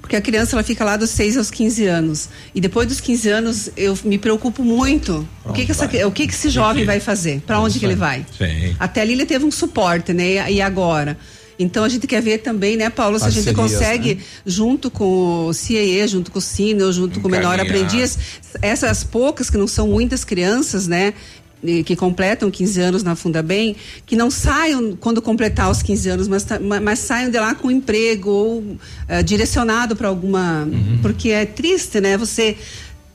[0.05, 2.29] porque a criança ela fica lá dos 6 aos 15 anos.
[2.55, 5.27] E depois dos 15 anos, eu me preocupo muito.
[5.43, 7.41] O que, que, essa, o que, que esse jovem vai fazer?
[7.41, 8.27] Para onde que ele vai?
[8.37, 8.77] Sim.
[8.79, 10.53] Até ali ele teve um suporte, né?
[10.53, 11.17] E agora?
[11.59, 14.23] Então a gente quer ver também, né, Paulo, se a gente consegue, né?
[14.45, 17.59] junto com o CIE, junto com o Cine, junto com o Menor.
[17.59, 18.19] Aprendiz,
[18.61, 21.15] essas poucas, que não são muitas crianças, né?
[21.85, 23.75] Que completam 15 anos na Fundabem,
[24.05, 26.47] que não saiam quando completar os 15 anos, mas,
[26.83, 28.77] mas saiam de lá com emprego ou
[29.09, 30.69] eh, direcionado para alguma.
[31.01, 32.17] Porque é triste, né?
[32.17, 32.57] Você.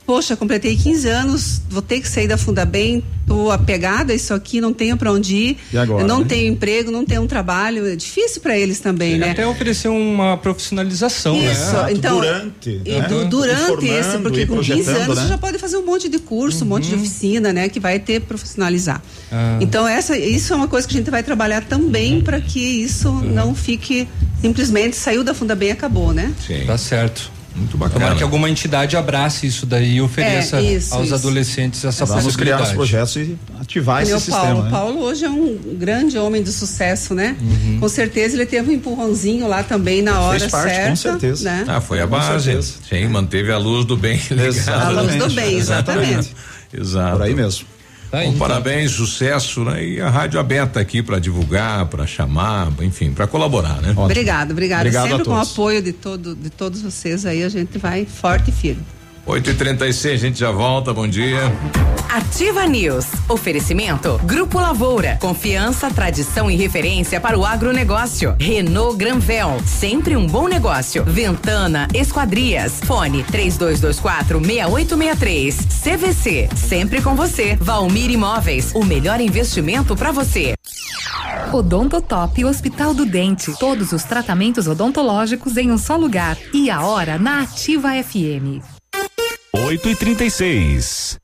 [0.10, 4.60] Poxa, completei 15 anos, vou ter que sair da Fundabem, tô apegada a isso aqui,
[4.60, 6.26] não tenho para onde ir, E agora, eu não né?
[6.28, 9.30] tenho emprego, não tenho um trabalho, é difícil para eles também, né?
[9.30, 11.92] Até oferecer uma profissionalização, Isso, né?
[11.92, 13.08] Então, durante, e né?
[13.08, 15.22] du- durante esse, porque com 15 projetando, anos né?
[15.22, 17.70] você já pode fazer um monte de curso, um monte de oficina, né?
[17.70, 19.04] Que vai ter profissionalizar.
[19.32, 19.60] Ah.
[19.62, 23.12] Então, essa, isso é uma coisa que a gente vai trabalhar também para que isso
[23.12, 24.08] não fique
[24.42, 26.34] simplesmente saiu da Funda Bem e acabou, né?
[26.48, 26.64] Sim.
[26.66, 27.38] Tá certo.
[27.56, 28.16] Muito Tomara bacana.
[28.16, 31.16] que alguma entidade abrace isso daí e ofereça É, isso, aos isso.
[31.16, 32.76] adolescentes essa Vamos criar os possibilidade.
[32.76, 34.64] projetos e ativar Meu esse Paulo, sistema.
[34.66, 34.72] né?
[34.72, 37.36] Paulo hoje é um grande homem de sucesso, né?
[37.42, 37.78] Uhum.
[37.82, 40.90] Com certeza ele teve um empurrãozinho lá também na hora Fez parte, certa.
[40.90, 41.44] com certeza.
[41.52, 41.66] Né?
[41.68, 42.62] Ah, foi a base.
[42.88, 44.72] Sim, manteve a luz do bem ligada.
[44.86, 46.34] A luz do bem, exatamente.
[46.74, 47.18] Exato.
[47.18, 47.66] Por aí mesmo.
[48.10, 48.48] Tá aí, Bom, então.
[48.48, 49.86] parabéns, sucesso, né?
[49.86, 53.94] E a rádio aberta aqui para divulgar, para chamar, enfim, para colaborar, né?
[53.96, 54.82] Obrigado, obrigado.
[54.82, 58.06] Obrigado a Sempre com o apoio de, todo, de todos vocês aí, a gente vai
[58.06, 58.84] forte e firme.
[59.26, 61.40] 8 e 36 a gente já volta, bom dia.
[62.10, 63.06] Ativa News.
[63.30, 64.20] Oferecimento.
[64.24, 65.18] Grupo Lavoura.
[65.22, 68.36] Confiança, tradição e referência para o agronegócio.
[68.40, 69.62] Renault Granvel.
[69.64, 71.04] Sempre um bom negócio.
[71.06, 72.80] Ventana Esquadrias.
[72.84, 75.56] Fone 3224 6863.
[75.84, 76.50] CVC.
[76.56, 77.56] Sempre com você.
[77.62, 78.72] Valmir Imóveis.
[78.74, 80.56] O melhor investimento para você.
[81.54, 83.54] Odontotop Hospital do Dente.
[83.60, 86.36] Todos os tratamentos odontológicos em um só lugar.
[86.52, 88.79] E a hora na Ativa FM.
[89.52, 91.20] 8 e 36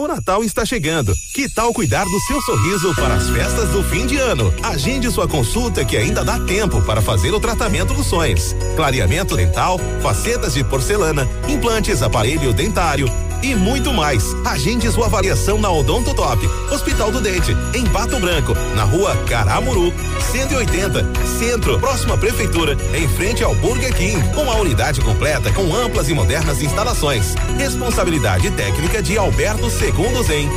[0.00, 1.14] o Natal está chegando.
[1.34, 4.52] Que tal cuidar do seu sorriso para as festas do fim de ano?
[4.62, 8.54] Agende sua consulta que ainda dá tempo para fazer o tratamento dos sonhos.
[8.76, 13.10] Clareamento dental, facetas de porcelana, implantes, aparelho dentário
[13.42, 14.34] e muito mais.
[14.44, 19.92] Agende sua avaliação na Odonto Top, Hospital do Dente, em Pato Branco, na rua Caramuru,
[20.32, 21.06] 180,
[21.38, 26.14] Centro, próxima prefeitura, em frente ao Burger King, com a unidade completa com amplas e
[26.14, 27.34] modernas instalações.
[27.56, 30.48] Responsabilidade técnica de Alberto Segundos em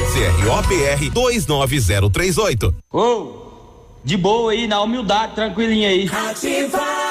[0.44, 2.76] CROPR 29038.
[2.92, 3.34] Ô, oh,
[4.04, 6.08] de boa aí, na humildade, tranquilinha aí.
[6.08, 7.03] Ativar.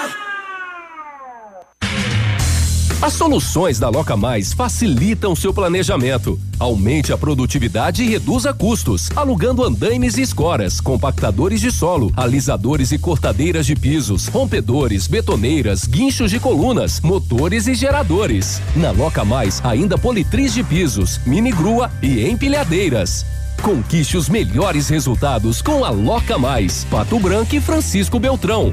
[3.02, 6.38] As soluções da Loca Mais facilitam seu planejamento.
[6.56, 12.98] Aumente a produtividade e reduza custos, alugando andaimes e escoras, compactadores de solo, alisadores e
[12.98, 18.62] cortadeiras de pisos, rompedores, betoneiras, guinchos de colunas, motores e geradores.
[18.76, 23.26] Na Loca Mais, ainda politriz de pisos, mini grua e empilhadeiras.
[23.62, 28.72] Conquiste os melhores resultados com a Loca Mais, Pato Branco e Francisco Beltrão.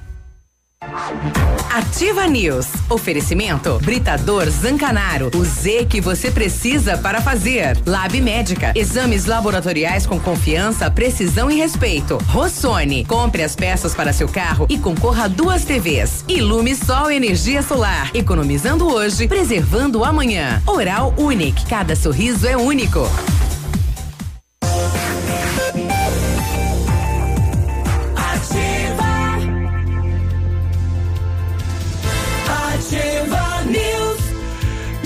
[1.73, 2.67] Ativa News.
[2.89, 5.31] Oferecimento Britador Zancanaro.
[5.33, 7.77] O Z que você precisa para fazer.
[7.85, 8.73] Lab Médica.
[8.75, 12.17] Exames laboratoriais com confiança, precisão e respeito.
[12.27, 13.05] Rossoni.
[13.05, 16.25] Compre as peças para seu carro e concorra a duas TVs.
[16.27, 18.11] Ilume Sol Energia Solar.
[18.13, 20.61] Economizando hoje, preservando amanhã.
[20.65, 21.65] Oral Unique.
[21.67, 23.07] Cada sorriso é único.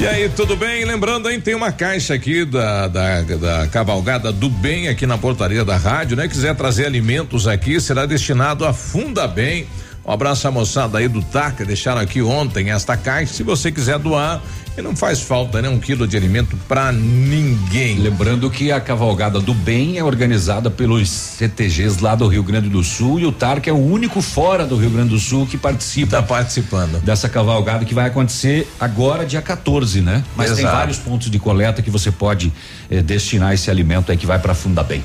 [0.05, 0.85] E aí, tudo bem?
[0.85, 5.65] Lembrando, hein, tem uma caixa aqui da, da, da Cavalgada do Bem aqui na portaria
[5.65, 6.27] da rádio, né?
[6.27, 9.65] Quiser trazer alimentos aqui, será destinado a Funda Bem.
[10.05, 13.33] Um abraço à moçada aí do TACA, deixaram aqui ontem esta caixa.
[13.33, 14.43] Se você quiser doar,
[14.77, 15.69] e não faz falta, né?
[15.69, 17.97] Um quilo de alimento para ninguém.
[17.97, 22.83] Lembrando que a cavalgada do bem é organizada pelos CTGs lá do Rio Grande do
[22.83, 26.17] Sul e o TARC é o único fora do Rio Grande do Sul que participa.
[26.17, 27.01] Está participando.
[27.01, 30.23] Dessa cavalgada que vai acontecer agora, dia 14, né?
[30.35, 30.61] Mas Exato.
[30.61, 32.51] tem vários pontos de coleta que você pode
[32.89, 35.03] eh, destinar esse alimento aí que vai para Funda Bem.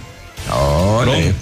[0.52, 1.34] Olha aí.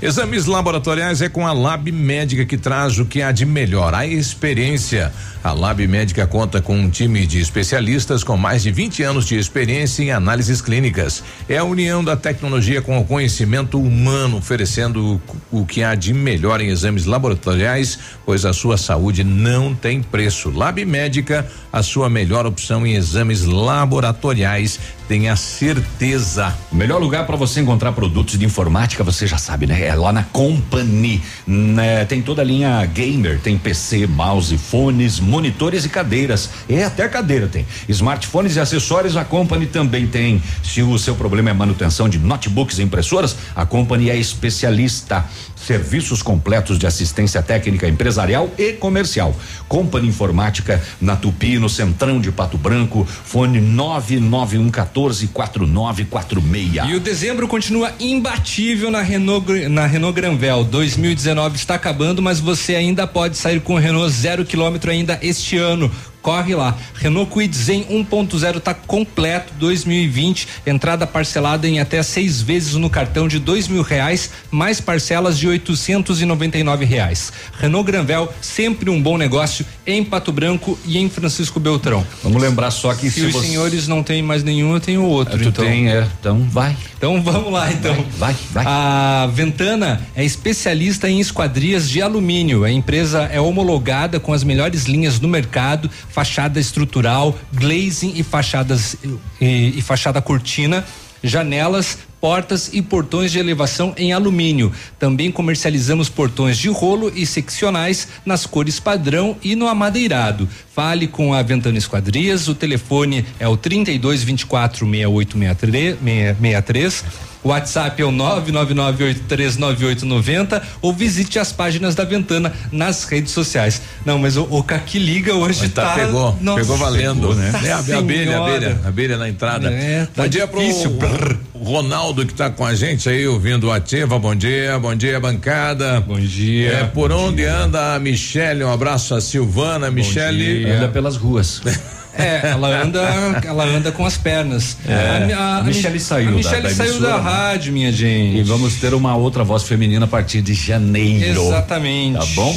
[0.00, 4.06] Exames laboratoriais é com a Lab Médica que traz o que há de melhor, a
[4.06, 5.12] experiência.
[5.42, 9.36] A Lab Médica conta com um time de especialistas com mais de 20 anos de
[9.38, 11.22] experiência em análises clínicas.
[11.48, 15.20] É a união da tecnologia com o conhecimento humano, oferecendo
[15.52, 20.02] o, o que há de melhor em exames laboratoriais, pois a sua saúde não tem
[20.02, 20.50] preço.
[20.50, 24.78] Lab Médica, a sua melhor opção em exames laboratoriais.
[25.08, 26.54] Tenha certeza.
[26.70, 29.86] O melhor lugar para você encontrar produtos de informática, você já sabe, né?
[29.86, 31.22] É lá na Company.
[31.46, 32.04] Né?
[32.04, 36.50] Tem toda a linha gamer, tem PC, mouse, fones, monitores e cadeiras.
[36.68, 37.66] E até cadeira tem.
[37.88, 40.42] Smartphones e acessórios, a Company também tem.
[40.62, 45.24] Se o seu problema é manutenção de notebooks e impressoras, a Company é especialista.
[45.66, 49.34] Serviços completos de assistência técnica empresarial e comercial.
[49.68, 56.90] Company Informática na Tupi, no Centrão de Pato Branco, fone 99114 4946.
[56.90, 60.64] E o dezembro continua imbatível na Renault, na Renault Granvel.
[60.64, 65.56] 2019 está acabando, mas você ainda pode sair com o Renault zero quilômetro ainda este
[65.56, 65.90] ano
[66.28, 66.76] corre lá.
[66.92, 73.26] Renault Kwid Zen 1.0 tá completo 2020, entrada parcelada em até seis vezes no cartão
[73.26, 77.32] de dois mil reais, mais parcelas de oitocentos e noventa e nove reais.
[77.58, 82.06] Renault Granvel, sempre um bom negócio em Pato Branco e em Francisco Beltrão.
[82.22, 83.46] Vamos lembrar só que se, se os você...
[83.46, 85.38] senhores não têm mais nenhum, eu tenho outro.
[85.38, 85.64] Tu então.
[85.64, 86.06] tem, é.
[86.20, 86.76] Então vai.
[86.98, 87.94] Então vamos lá, então.
[88.18, 88.66] Vai, vai, vai.
[88.66, 92.64] A Ventana é especialista em esquadrias de alumínio.
[92.64, 95.88] A empresa é homologada com as melhores linhas do mercado,
[96.18, 98.96] fachada estrutural, glazing e fachadas
[99.40, 100.84] e, e fachada cortina,
[101.22, 104.72] janelas, portas e portões de elevação em alumínio.
[104.98, 110.48] Também comercializamos portões de rolo e seccionais nas cores padrão e no amadeirado.
[110.74, 115.98] Fale com a Ventana Esquadrias, o telefone é o 32 24 6863
[116.40, 117.04] 63
[117.48, 123.80] o WhatsApp é o 999839890 ou visite as páginas da Ventana nas redes sociais.
[124.04, 127.34] Não, mas o, o Caqui liga hoje mas tá, tá pegou, nossa, pegou valendo, pegou,
[127.34, 127.50] né?
[127.64, 129.70] É a, a abelha, a abelha, a abelha na entrada.
[129.70, 130.98] É, tá bom dia difícil.
[130.98, 134.18] pro Ronaldo que está com a gente aí ouvindo o Ativa.
[134.18, 136.02] Bom dia, bom dia bancada.
[136.02, 136.72] Bom dia.
[136.72, 137.56] É, por onde dia.
[137.56, 138.62] anda a Michele?
[138.62, 140.70] Um abraço a Silvana, Michele.
[140.70, 141.62] Anda pelas ruas.
[142.18, 143.00] É, ela anda,
[143.44, 144.76] ela anda com as pernas.
[144.86, 146.30] É, a, a, a Michelle saiu.
[146.30, 148.38] A Michelle da, da saiu da rádio, minha gente.
[148.38, 151.40] E vamos ter uma outra voz feminina a partir de janeiro.
[151.40, 152.18] Exatamente.
[152.18, 152.56] Tá bom?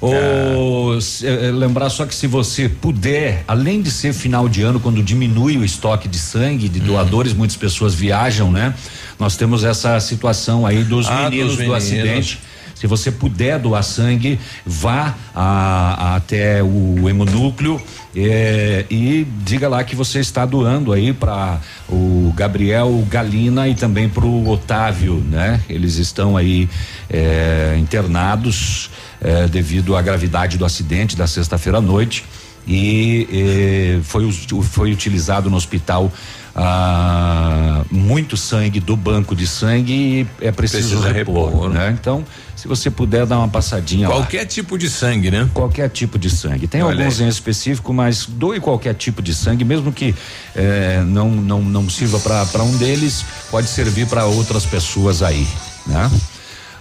[0.00, 1.50] Ou é.
[1.50, 5.64] lembrar só que se você puder, além de ser final de ano, quando diminui o
[5.64, 7.38] estoque de sangue de doadores, hum.
[7.38, 8.74] muitas pessoas viajam, né?
[9.18, 11.84] Nós temos essa situação aí dos ah, meninos dos do meninos.
[11.84, 12.38] acidente
[12.78, 17.80] se você puder doar sangue, vá a, a, até o hemonúcleo
[18.14, 24.08] é, e diga lá que você está doando aí para o Gabriel Galina e também
[24.08, 25.60] para o Otávio, né?
[25.68, 26.68] Eles estão aí
[27.10, 28.90] é, internados
[29.20, 32.24] é, devido à gravidade do acidente da sexta-feira à noite
[32.64, 34.30] e foi,
[34.62, 36.12] foi utilizado no hospital
[36.60, 41.96] ah, muito sangue do banco de sangue e é preciso Precisa repor, repor, né?
[41.98, 42.24] Então,
[42.56, 44.46] se você puder dar uma passadinha Qualquer lá.
[44.46, 45.48] tipo de sangue, né?
[45.54, 46.66] Qualquer tipo de sangue.
[46.66, 47.26] Tem Olha alguns aí.
[47.26, 50.12] em específico, mas doe qualquer tipo de sangue, mesmo que
[50.56, 55.46] eh, não, não, não sirva para um deles, pode servir para outras pessoas aí,
[55.86, 56.10] né?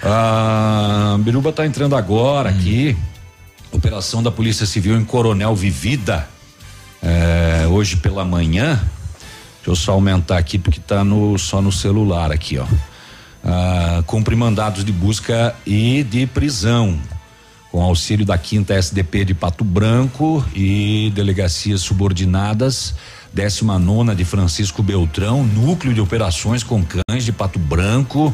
[0.01, 2.53] Ah, Biruba está entrando agora hum.
[2.57, 2.97] aqui.
[3.71, 6.27] Operação da Polícia Civil em Coronel Vivida.
[7.03, 8.81] Eh, hoje pela manhã.
[9.67, 12.65] Deixa eu só aumentar aqui porque está no, só no celular aqui, ó
[13.43, 16.97] ah, cumpre mandados de busca e de prisão
[17.71, 22.95] com auxílio da quinta SDP de Pato Branco e delegacias subordinadas,
[23.33, 28.33] décima nona de Francisco Beltrão, núcleo de operações com cães de Pato Branco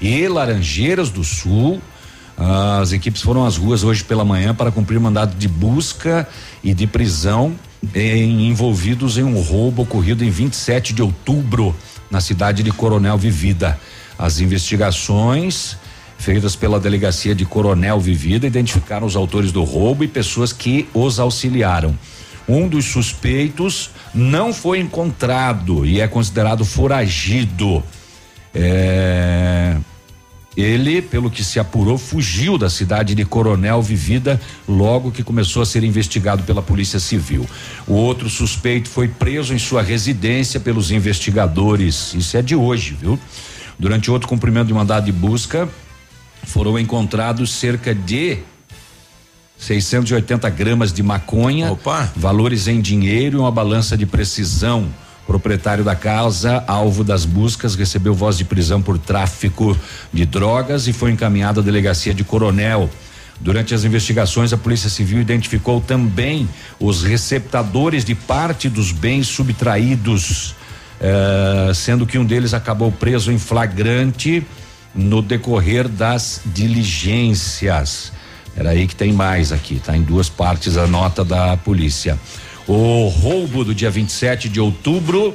[0.00, 1.80] e Laranjeiras do Sul.
[2.36, 6.28] Ah, as equipes foram às ruas hoje pela manhã para cumprir mandado de busca
[6.62, 7.54] e de prisão
[7.94, 11.74] em, envolvidos em um roubo ocorrido em 27 de outubro
[12.10, 13.78] na cidade de Coronel Vivida.
[14.18, 15.76] As investigações
[16.18, 21.18] feitas pela delegacia de Coronel Vivida identificaram os autores do roubo e pessoas que os
[21.18, 21.98] auxiliaram.
[22.48, 27.82] Um dos suspeitos não foi encontrado e é considerado foragido.
[28.54, 29.76] É,
[30.56, 35.66] ele, pelo que se apurou, fugiu da cidade de Coronel Vivida logo que começou a
[35.66, 37.46] ser investigado pela Polícia Civil.
[37.86, 42.14] O outro suspeito foi preso em sua residência pelos investigadores.
[42.14, 43.18] Isso é de hoje, viu?
[43.78, 45.68] Durante outro cumprimento de mandado de busca,
[46.44, 48.38] foram encontrados cerca de
[49.58, 52.12] 680 gramas de maconha, Opa.
[52.14, 54.88] valores em dinheiro e uma balança de precisão.
[55.26, 59.76] Proprietário da casa, alvo das buscas, recebeu voz de prisão por tráfico
[60.12, 62.90] de drogas e foi encaminhado à delegacia de Coronel.
[63.40, 66.48] Durante as investigações, a Polícia Civil identificou também
[66.78, 70.54] os receptadores de parte dos bens subtraídos,
[71.00, 74.46] eh, sendo que um deles acabou preso em flagrante
[74.94, 78.12] no decorrer das diligências.
[78.56, 82.18] Era aí que tem mais aqui, tá em duas partes a nota da polícia.
[82.66, 85.34] O roubo do dia 27 de outubro,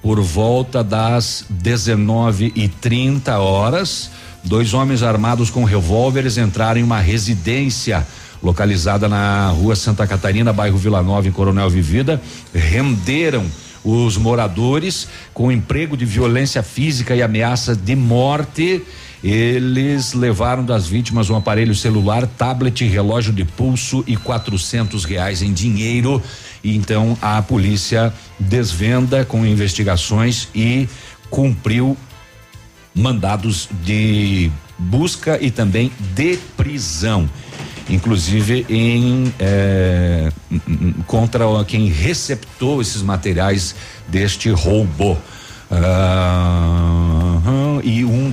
[0.00, 4.08] por volta das 19 e 30 horas,
[4.44, 8.06] dois homens armados com revólveres entraram em uma residência
[8.40, 12.22] localizada na rua Santa Catarina, bairro Vila Nova, em Coronel Vivida,
[12.54, 13.44] renderam
[13.82, 18.80] os moradores com emprego de violência física e ameaça de morte.
[19.24, 25.50] Eles levaram das vítimas um aparelho celular, tablet, relógio de pulso e quatrocentos reais em
[25.50, 26.22] dinheiro.
[26.62, 30.86] E então a polícia desvenda com investigações e
[31.30, 31.96] cumpriu
[32.94, 37.26] mandados de busca e também de prisão
[37.88, 40.32] inclusive em eh,
[41.06, 43.74] contra quem receptou esses materiais
[44.08, 45.18] deste roubo.
[45.70, 47.13] Ah,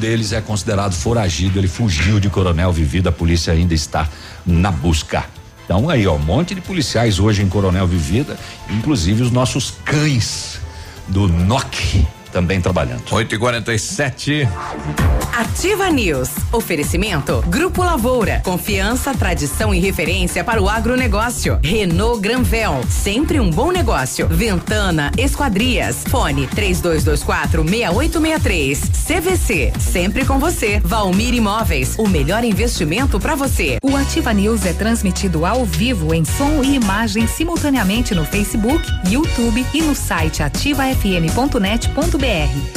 [0.01, 4.09] deles é considerado foragido, ele fugiu de Coronel Vivida, a polícia ainda está
[4.43, 5.23] na busca.
[5.63, 8.37] Então aí, ó, um monte de policiais hoje em Coronel Vivida,
[8.69, 10.59] inclusive os nossos cães
[11.07, 13.03] do NOC também trabalhando.
[13.11, 14.47] 8 e 47
[15.33, 16.29] Ativa News.
[16.51, 17.43] Oferecimento.
[17.47, 18.41] Grupo Lavoura.
[18.43, 21.59] Confiança, tradição e referência para o agronegócio.
[21.63, 22.81] Renault Granvel.
[22.89, 24.27] Sempre um bom negócio.
[24.27, 26.03] Ventana Esquadrias.
[26.09, 28.79] Fone 3224 6863.
[29.07, 29.73] CVC.
[29.79, 30.79] Sempre com você.
[30.83, 31.95] Valmir Imóveis.
[31.97, 33.77] O melhor investimento para você.
[33.83, 39.65] O Ativa News é transmitido ao vivo em som e imagem simultaneamente no Facebook, YouTube
[39.73, 42.20] e no site ativafm.net.br.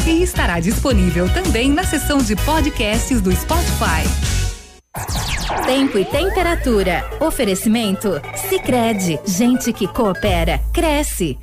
[0.07, 4.03] E estará disponível também na seção de podcasts do Spotify.
[5.67, 7.05] Tempo e temperatura.
[7.21, 8.23] Oferecimento?
[8.49, 11.37] Sicredi Gente que coopera, cresce.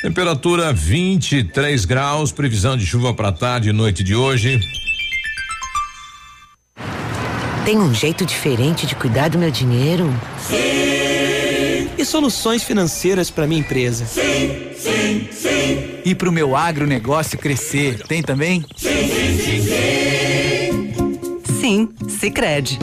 [0.00, 4.58] Temperatura 23 graus, previsão de chuva para tarde e noite de hoje.
[7.66, 10.10] Tem um jeito diferente de cuidar do meu dinheiro?
[10.38, 10.95] Sim.
[12.06, 14.06] Soluções financeiras para minha empresa?
[14.06, 16.00] Sim, sim, sim.
[16.04, 18.64] E para o meu agronegócio crescer, tem também?
[18.76, 21.60] Sim, sim, sim, sim.
[21.60, 22.78] Sim, Sicredi.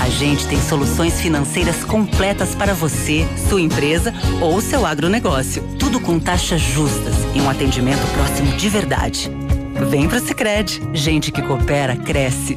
[0.00, 5.62] A gente tem soluções financeiras completas para você, sua empresa ou seu agronegócio.
[5.76, 9.30] Tudo com taxas justas e um atendimento próximo de verdade.
[9.90, 10.80] Vem pro Sicredi.
[10.94, 12.56] Gente que coopera cresce.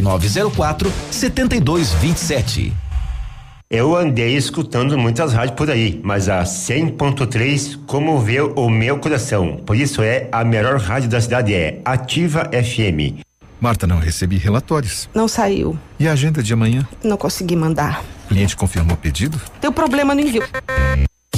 [0.01, 2.73] 9904 7227.
[3.69, 9.61] Eu andei escutando muitas rádios por aí, mas a 100.3 comoveu o meu coração.
[9.65, 13.23] Por isso é a melhor rádio da cidade é Ativa FM.
[13.61, 15.07] Marta, não recebi relatórios.
[15.13, 15.77] Não saiu.
[15.97, 16.85] E a agenda de amanhã?
[17.01, 18.03] Não consegui mandar.
[18.25, 19.39] O cliente confirmou o pedido?
[19.61, 20.43] Deu problema no envio.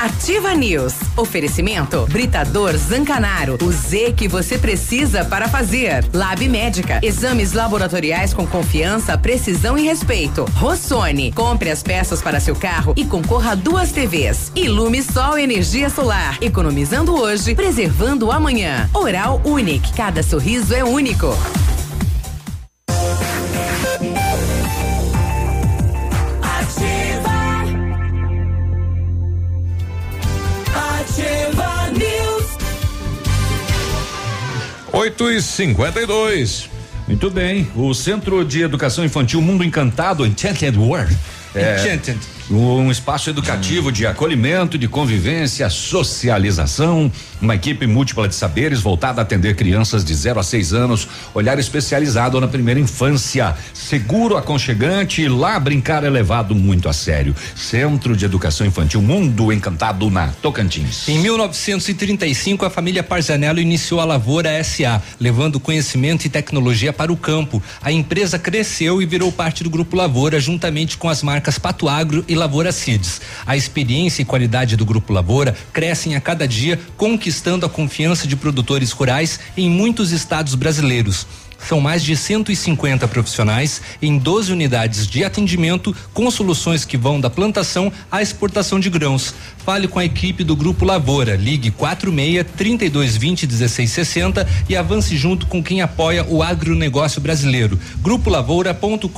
[0.00, 0.94] Ativa News.
[1.16, 3.58] Oferecimento Britador Zancanaro.
[3.62, 6.04] O Z que você precisa para fazer.
[6.14, 7.00] Lab Médica.
[7.02, 10.46] Exames laboratoriais com confiança, precisão e respeito.
[10.54, 11.32] Rossoni.
[11.32, 14.50] Compre as peças para seu carro e concorra a duas TVs.
[14.56, 16.38] Ilume Sol Energia Solar.
[16.40, 18.88] Economizando hoje, preservando amanhã.
[18.94, 19.92] Oral Unique.
[19.92, 21.36] Cada sorriso é único.
[35.00, 36.68] 8 e 52
[37.08, 37.66] Muito bem.
[37.74, 41.16] O Centro de Educação Infantil Mundo Encantado, Enchanted World.
[41.54, 42.18] É, Enchanted.
[42.50, 47.10] Um espaço educativo de acolhimento, de convivência, socialização,
[47.40, 51.60] uma equipe múltipla de saberes voltada a atender crianças de 0 a 6 anos, olhar
[51.60, 57.36] especializado na primeira infância, seguro, aconchegante e lá brincar é levado muito a sério.
[57.54, 61.08] Centro de Educação Infantil Mundo Encantado na Tocantins.
[61.08, 67.16] Em 1935, a família Parzanello iniciou a Lavoura SA, levando conhecimento e tecnologia para o
[67.16, 67.62] campo.
[67.80, 72.24] A empresa cresceu e virou parte do Grupo Lavoura, juntamente com as marcas Pato Agro
[72.26, 73.20] e Lavoura Seeds.
[73.46, 78.34] A experiência e qualidade do Grupo Lavoura crescem a cada dia, conquistando a confiança de
[78.34, 81.26] produtores rurais em muitos estados brasileiros.
[81.66, 87.30] São mais de 150 profissionais em 12 unidades de atendimento com soluções que vão da
[87.30, 89.34] plantação à exportação de grãos.
[89.64, 91.36] Fale com a equipe do Grupo Lavoura.
[91.36, 97.78] Ligue 46 3220 1660 e avance junto com quem apoia o agronegócio brasileiro.
[98.02, 99.10] Grupolavoura.com.br.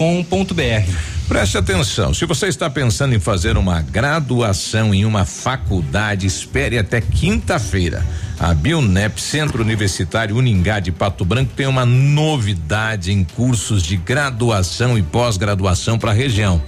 [1.29, 7.01] Preste atenção, se você está pensando em fazer uma graduação em uma faculdade, espere até
[7.01, 8.05] quinta-feira.
[8.39, 11.87] A Bionep, Centro Universitário Uningá de Pato Branco, tem uma
[12.33, 16.63] novidade em cursos de graduação e pós-graduação para a região.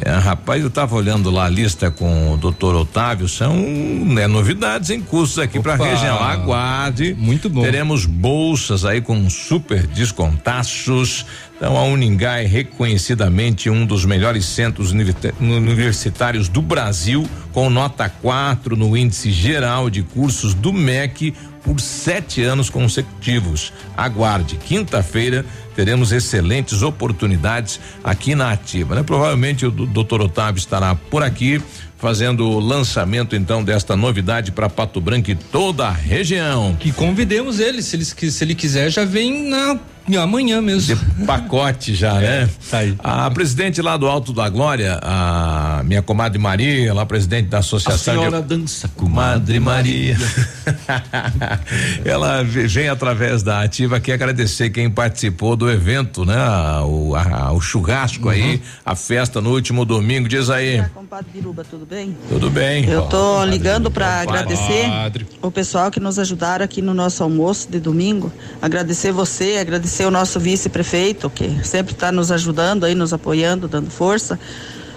[0.00, 4.90] É, rapaz, eu estava olhando lá a lista com o doutor Otávio, são né, novidades
[4.90, 6.22] em cursos aqui para a região.
[6.22, 7.14] Aguarde.
[7.18, 7.62] Muito bom.
[7.62, 11.26] Teremos bolsas aí com super descontaços.
[11.62, 18.76] Então, a Uningá é reconhecidamente um dos melhores centros universitários do Brasil, com nota 4
[18.76, 21.32] no índice geral de cursos do MEC
[21.62, 23.72] por sete anos consecutivos.
[23.96, 29.04] Aguarde, quinta-feira teremos excelentes oportunidades aqui na Ativa, né?
[29.04, 31.62] Provavelmente o doutor Otávio estará por aqui
[31.96, 36.74] fazendo o lançamento então desta novidade para Pato Branco e toda a região.
[36.74, 39.78] Que convidemos ele, se ele, se ele quiser, já vem na
[40.22, 40.96] amanhã mesmo.
[40.96, 42.48] De pacote já, né?
[42.70, 42.94] Tá aí.
[42.98, 47.60] A presidente lá do Alto da Glória, a minha comadre Maria, lá presidente da A
[47.60, 50.16] Associação senhora de dança com Madre Maria.
[52.04, 56.36] Ela ve- vem através da ativa aqui agradecer quem participou do evento, né?
[56.84, 60.28] O, a- o churrasco aí, a festa no último domingo.
[60.28, 60.82] Diz aí.
[60.94, 62.16] Compadre Biruba, tudo bem?
[62.28, 62.84] Tudo bem.
[62.88, 65.26] Eu tô ligando para agradecer Compadre.
[65.40, 68.32] o pessoal que nos ajudaram aqui no nosso almoço de domingo.
[68.60, 73.90] Agradecer você, agradecer o nosso vice-prefeito, que sempre está nos ajudando aí, nos apoiando, dando
[73.90, 74.38] força.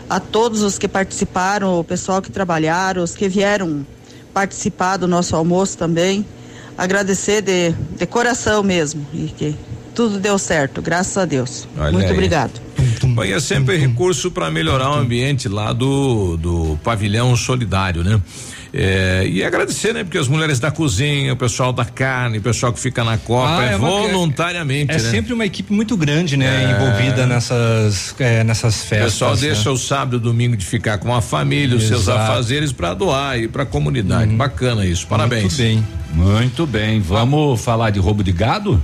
[0.09, 3.85] A todos os que participaram, o pessoal que trabalharam, os que vieram
[4.33, 6.25] participar do nosso almoço também.
[6.77, 9.05] Agradecer de, de coração mesmo.
[9.13, 9.55] E que
[9.95, 11.67] tudo deu certo, graças a Deus.
[11.77, 12.13] Olha Muito aí.
[12.13, 12.61] obrigado.
[13.25, 18.21] E é sempre recurso para melhorar o ambiente lá do, do pavilhão solidário, né?
[18.77, 20.03] É, e agradecer, né?
[20.03, 23.63] Porque as mulheres da cozinha, o pessoal da carne, o pessoal que fica na copa,
[23.63, 24.99] é, uma- voluntariamente, É né?
[25.11, 26.65] sempre uma equipe muito grande, né?
[26.65, 26.71] É.
[26.71, 29.13] Envolvida nessas, é, nessas O festas.
[29.13, 29.41] pessoal né?
[29.41, 32.19] deixa o sábado e domingo de ficar com a família, os seus Exato.
[32.19, 34.33] afazeres para doar e para a comunidade.
[34.35, 35.43] Bacana isso, parabéns.
[35.43, 35.87] Muito bem.
[36.13, 36.99] Muito bem.
[36.99, 38.81] Vamos falar de roubo de gado?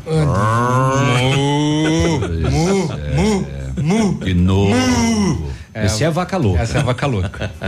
[4.24, 5.52] De novo.
[5.74, 6.62] Esse é vaca louca.
[6.62, 7.52] Essa é a vaca louca.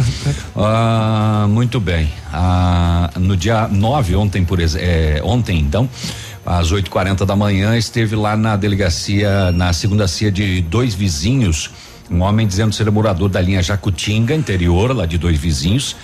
[0.56, 2.12] Ah, muito bem.
[2.32, 5.90] Ah, no dia 9, ontem, por é, ontem, então,
[6.46, 11.72] às 8h40 da manhã, esteve lá na delegacia, na segunda cia de dois vizinhos
[12.12, 15.96] Um homem dizendo ser morador da linha Jacutinga, interior, lá de dois vizinhos.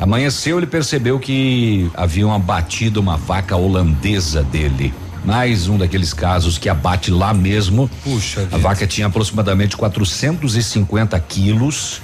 [0.00, 4.92] Amanheceu, ele percebeu que haviam abatido uma vaca holandesa dele.
[5.24, 7.88] Mais um daqueles casos que abate lá mesmo.
[8.02, 8.48] Puxa.
[8.50, 12.00] A vaca tinha aproximadamente 450 quilos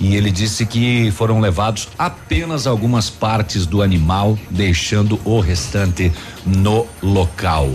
[0.00, 6.12] e ele disse que foram levados apenas algumas partes do animal, deixando o restante
[6.44, 7.70] no local.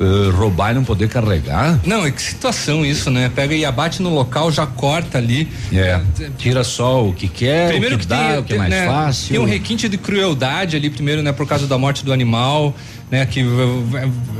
[0.00, 1.78] Uh, roubar e não poder carregar?
[1.84, 3.30] Não, é que situação isso, né?
[3.32, 5.48] Pega e abate no local, já corta ali.
[5.72, 6.00] É.
[6.36, 8.70] Tira só o que quer, Primeiro o que, que dá, tem, o que é mais
[8.70, 9.28] né, fácil.
[9.28, 12.74] Tem um requinte de crueldade ali, primeiro, né, por causa da morte do animal,
[13.10, 13.44] né, que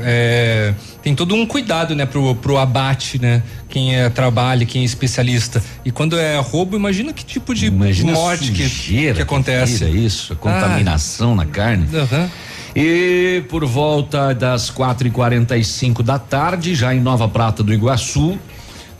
[0.01, 4.85] é, tem todo um cuidado, né, pro, pro abate, né, quem é, trabalha, quem é
[4.85, 5.63] especialista.
[5.83, 9.85] E quando é roubo, imagina que tipo de Imagina morte que, sujeira que acontece.
[9.85, 11.87] vira isso, a contaminação na carne.
[11.95, 12.29] Aham.
[12.75, 17.63] E por volta das quatro e quarenta e cinco da tarde, já em Nova Prata
[17.63, 18.37] do Iguaçu,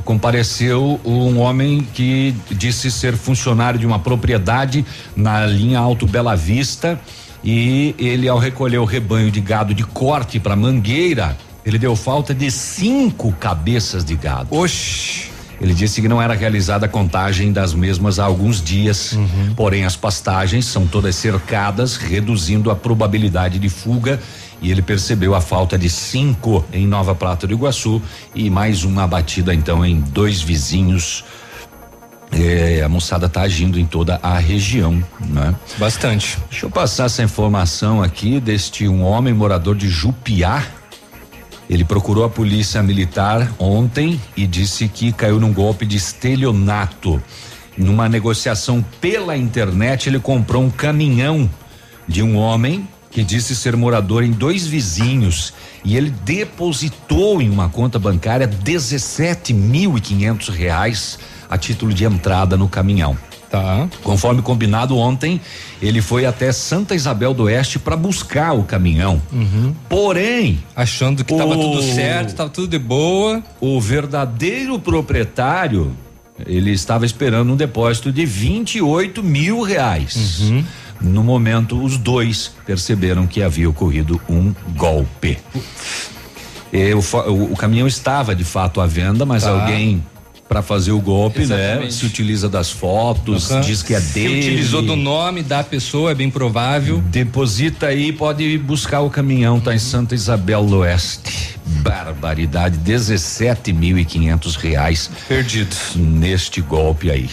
[0.05, 4.85] compareceu um homem que disse ser funcionário de uma propriedade
[5.15, 6.97] na linha Alto Bela Vista
[7.45, 12.33] e ele ao recolher o rebanho de gado de corte para Mangueira, ele deu falta
[12.33, 14.47] de cinco cabeças de gado.
[14.49, 15.29] Oxi.
[15.61, 19.17] Ele disse que não era realizada a contagem das mesmas há alguns dias,
[19.55, 24.19] porém as pastagens são todas cercadas, reduzindo a probabilidade de fuga.
[24.61, 28.01] E ele percebeu a falta de cinco em Nova Prata do Iguaçu
[28.33, 31.23] e mais uma abatida então em dois vizinhos.
[32.31, 35.55] É, a moçada está agindo em toda a região, né?
[35.77, 36.37] Bastante.
[36.49, 40.63] Deixa eu passar essa informação aqui deste um homem morador de Jupiá.
[41.69, 47.21] Ele procurou a polícia militar ontem e disse que caiu num golpe de estelionato.
[47.77, 51.49] Numa negociação pela internet, ele comprou um caminhão
[52.07, 55.53] de um homem que disse ser morador em dois vizinhos
[55.85, 61.17] e ele depositou em uma conta bancária 17 mil e quinhentos reais
[61.49, 63.17] a título de entrada no caminhão.
[63.49, 63.87] Tá.
[64.03, 65.39] Conforme combinado ontem,
[65.81, 69.21] ele foi até Santa Isabel do Oeste para buscar o caminhão.
[69.87, 73.41] Porém, achando que estava tudo certo, estava tudo de boa.
[73.61, 75.95] O verdadeiro proprietário,
[76.45, 80.41] ele estava esperando um depósito de 28 mil reais.
[80.99, 85.37] No momento, os dois perceberam que havia ocorrido um golpe.
[86.73, 89.49] O, o- o caminhão estava de fato à venda, mas Tá.
[89.51, 90.03] alguém
[90.55, 91.43] para fazer o golpe, né?
[91.65, 91.93] Exatamente.
[91.95, 93.59] Se utiliza das fotos, Aham.
[93.59, 94.39] diz que é Se dele.
[94.39, 97.01] utilizou do nome da pessoa, é bem provável.
[97.07, 101.59] Deposita aí, pode buscar o caminhão, tá em Santa Isabel do Oeste.
[101.81, 107.29] Barbaridade, 17 mil e quinhentos reais perdidos neste golpe aí.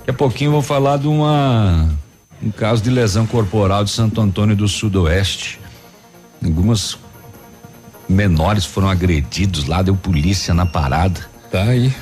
[0.00, 1.88] Daqui a pouquinho eu vou falar de uma
[2.42, 5.60] um caso de lesão corporal de Santo Antônio do Sudoeste.
[6.44, 6.98] Algumas
[8.08, 11.20] menores foram agredidos lá, deu polícia na parada.
[11.52, 11.92] Tá aí.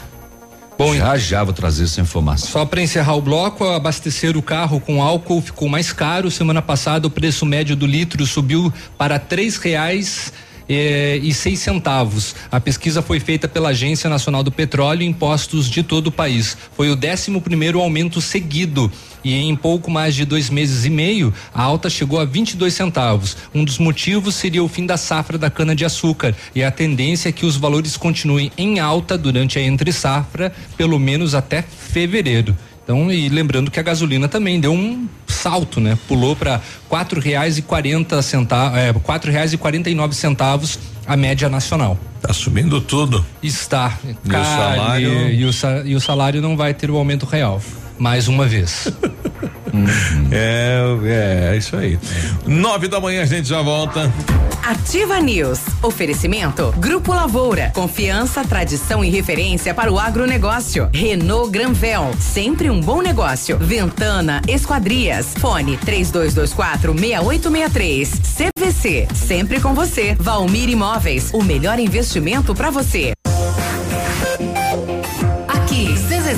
[0.79, 2.49] Bom, já já vou trazer essa informação.
[2.49, 6.31] Só para encerrar o bloco, abastecer o carro com álcool ficou mais caro.
[6.31, 10.33] Semana passada o preço médio do litro subiu para três reais
[10.69, 12.35] eh, e seis centavos.
[12.51, 16.57] A pesquisa foi feita pela Agência Nacional do Petróleo em postos de todo o país.
[16.77, 18.91] Foi o décimo primeiro aumento seguido
[19.25, 23.37] e em pouco mais de dois meses e meio a alta chegou a 22 centavos.
[23.55, 27.29] Um dos motivos seria o fim da safra da cana de açúcar e a tendência
[27.29, 32.57] é que os valores continuem em alta durante a entre safra, pelo menos até fevereiro.
[32.89, 35.99] Então, e lembrando que a gasolina também deu um salto, né?
[36.09, 36.59] Pulou para
[36.89, 41.51] quatro reais e quarenta centavos, é, quatro reais e quarenta e nove centavos a média
[41.51, 41.99] nacional.
[42.23, 43.23] Tá subindo tudo.
[43.43, 43.99] Está.
[44.03, 45.31] E o Carne, salário?
[45.31, 45.51] E o,
[45.85, 47.61] e o salário não vai ter o aumento real.
[47.99, 48.89] Mais uma vez.
[50.31, 51.99] É, é, isso aí.
[52.47, 54.13] Nove da manhã a gente já volta.
[54.63, 55.61] Ativa News.
[55.83, 57.71] Oferecimento Grupo Lavoura.
[57.75, 60.89] Confiança, tradição e referência para o agronegócio.
[60.93, 62.11] Renault Granvel.
[62.21, 63.57] Sempre um bom negócio.
[63.59, 65.35] Ventana Esquadrias.
[65.39, 68.11] Fone 3224 6863.
[68.37, 69.09] CVC.
[69.15, 70.15] Sempre com você.
[70.19, 71.31] Valmir Imóveis.
[71.33, 73.13] O melhor investimento para você.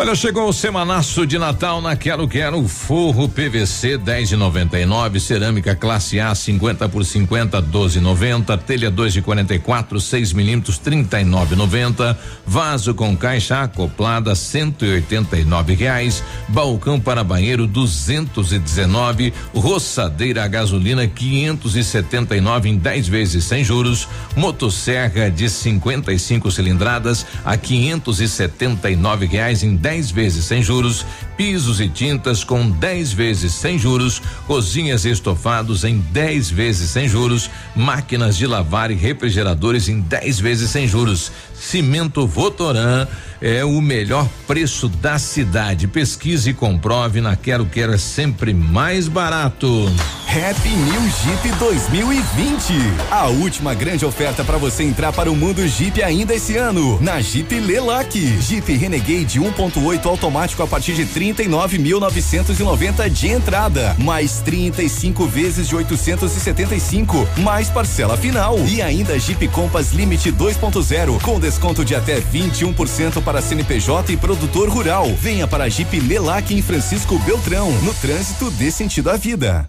[0.00, 6.32] Olha, chegou o semanaço de Natal na Quero Quero, forro PVC 10,99, cerâmica classe A
[6.32, 12.16] 50 por 50 12,90, telha 2 de 44 6 milímetros 39,90,
[12.46, 22.78] vaso com caixa acoplada 189 reais, balcão para banheiro 219, roçadeira a gasolina 579 em
[22.78, 24.06] 10 vezes sem juros,
[24.36, 31.88] motosserra de 55 cilindradas a 579 reais em 10 10 vezes sem juros, pisos e
[31.88, 38.36] tintas com 10 vezes sem juros, cozinhas e estofados em 10 vezes sem juros, máquinas
[38.36, 41.32] de lavar e refrigeradores em 10 vezes sem juros.
[41.54, 43.08] Cimento Votoran
[43.40, 45.86] é o melhor preço da cidade.
[45.86, 49.90] Pesquise e comprove na Quero Quero é sempre mais barato.
[50.28, 52.74] Happy New Jeep 2020.
[53.10, 57.00] A última grande oferta para você entrar para o mundo Jeep ainda esse ano.
[57.00, 58.14] Na Jeep Lelac.
[58.40, 59.40] Jeep Renegade
[59.78, 68.16] 1.8 automático a partir de 39.990 de entrada, mais 35 vezes de 875, mais parcela
[68.16, 68.58] final.
[68.66, 74.68] E ainda Jeep Compass Limite 2.0 com desconto de até 21% para CNPJ e produtor
[74.68, 75.06] rural.
[75.20, 79.68] Venha para a Jeep Lelac em Francisco Beltrão, no trânsito dê sentido à vida.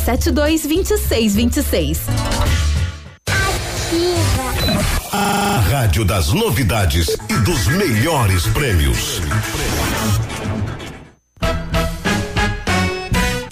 [0.00, 2.00] 3272 2626.
[5.12, 9.20] A rádio das novidades e dos melhores prêmios.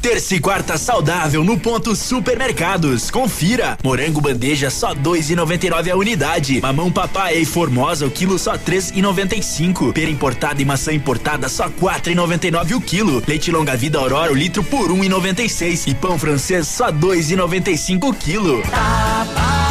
[0.08, 3.10] Terça e quarta saudável no ponto supermercados.
[3.10, 3.76] Confira.
[3.84, 6.62] Morango bandeja só dois e noventa e nove a unidade.
[6.62, 9.92] Mamão papai e formosa o quilo só três e noventa e cinco.
[9.92, 13.22] Pera importada e maçã importada só quatro e noventa e nove o quilo.
[13.28, 15.86] Leite longa vida aurora o litro por um e noventa e seis.
[15.86, 18.62] E pão francês só dois e noventa e cinco o quilo.
[18.62, 19.67] Tá barato,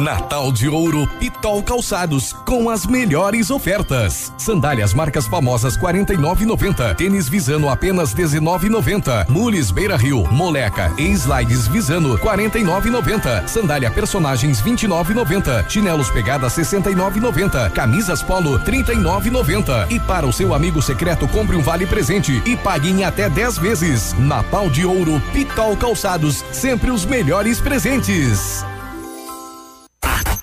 [0.00, 4.32] Natal de Ouro Pitol Calçados com as melhores ofertas.
[4.38, 6.96] Sandálias marcas famosas 49,90.
[6.96, 9.28] Tênis Visano apenas 19,90.
[9.28, 13.46] Mules Beira Rio, Moleca e Slides Visano 49,90.
[13.46, 15.68] Sandália Personagens 29,90.
[15.68, 17.70] Chinelos Pegada 69,90.
[17.70, 19.90] Camisas Polo 39,90.
[19.90, 23.58] E para o seu amigo secreto compre um vale presente e pague em até 10
[23.58, 24.14] vezes.
[24.18, 28.64] Natal de Ouro Pitol Calçados, sempre os melhores presentes.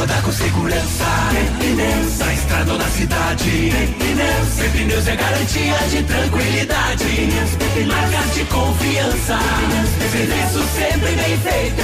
[0.00, 1.04] Rodar com segurança,
[1.58, 3.70] pneus, na estrada ou na cidade.
[3.98, 7.04] Pneus, pneus é garantia de tranquilidade.
[7.86, 9.38] Marcas de confiança,
[10.10, 11.82] serviço sempre bem feito.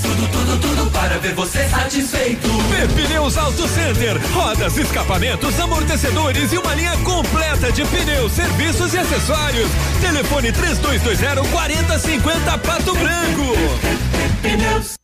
[0.00, 2.48] Tudo, tudo, tudo para ver você satisfeito.
[2.94, 9.68] Pneus Auto Center, rodas, escapamentos, amortecedores e uma linha completa de pneus, serviços e acessórios.
[10.00, 13.52] Telefone 3220 4050 Pato Branco.
[14.40, 15.03] Pneus.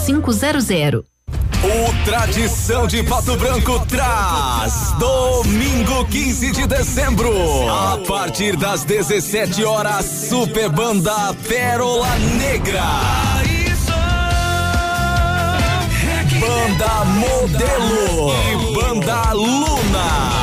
[0.00, 1.04] 22 5500.
[1.62, 7.30] O Tradição de Pato Branco traz domingo 15 de dezembro,
[7.68, 12.08] a partir das 17 horas, Super Banda Pérola
[12.38, 12.82] Negra.
[16.40, 20.39] Banda Modelo e Banda Lunas.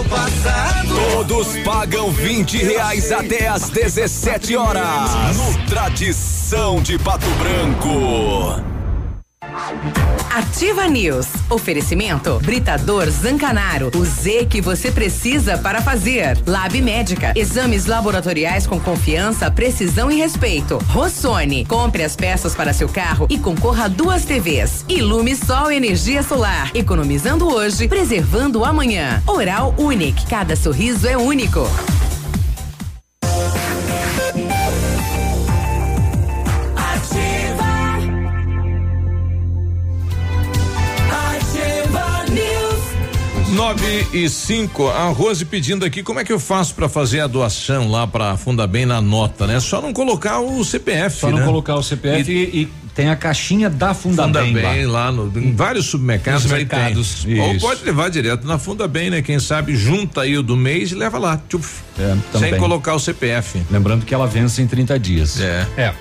[0.00, 0.88] Seu passado.
[1.12, 5.36] Todos pagam 20 reais até às 17 horas.
[5.36, 8.79] No Tradição de Pato Branco.
[10.32, 11.26] Ativa News.
[11.48, 13.90] Oferecimento Britador Zancanaro.
[13.96, 16.38] O Z que você precisa para fazer.
[16.46, 17.32] Lab Médica.
[17.34, 20.78] Exames laboratoriais com confiança, precisão e respeito.
[20.88, 21.64] Rossoni.
[21.64, 24.84] Compre as peças para seu carro e concorra a duas TVs.
[24.88, 26.70] Ilume Sol Energia Solar.
[26.74, 29.22] Economizando hoje, preservando amanhã.
[29.26, 30.26] Oral Unique.
[30.26, 31.66] Cada sorriso é único.
[43.60, 47.26] Nove e cinco, a Rose pedindo aqui como é que eu faço para fazer a
[47.26, 49.60] doação lá para Fundabem na nota, né?
[49.60, 51.40] Só não colocar o CPF, Só né?
[51.40, 55.54] não colocar o CPF e, e tem a caixinha da Fundabem, Fundabem lá, no, em
[55.54, 57.26] vários supermercados mercados.
[57.38, 59.20] Ou pode levar direto na Fundabem, né?
[59.20, 62.98] Quem sabe junta aí o do mês e leva lá, tchuf, É, sem colocar o
[62.98, 63.60] CPF.
[63.70, 65.38] Lembrando que ela vence em 30 dias.
[65.38, 65.66] É.
[65.76, 65.94] É.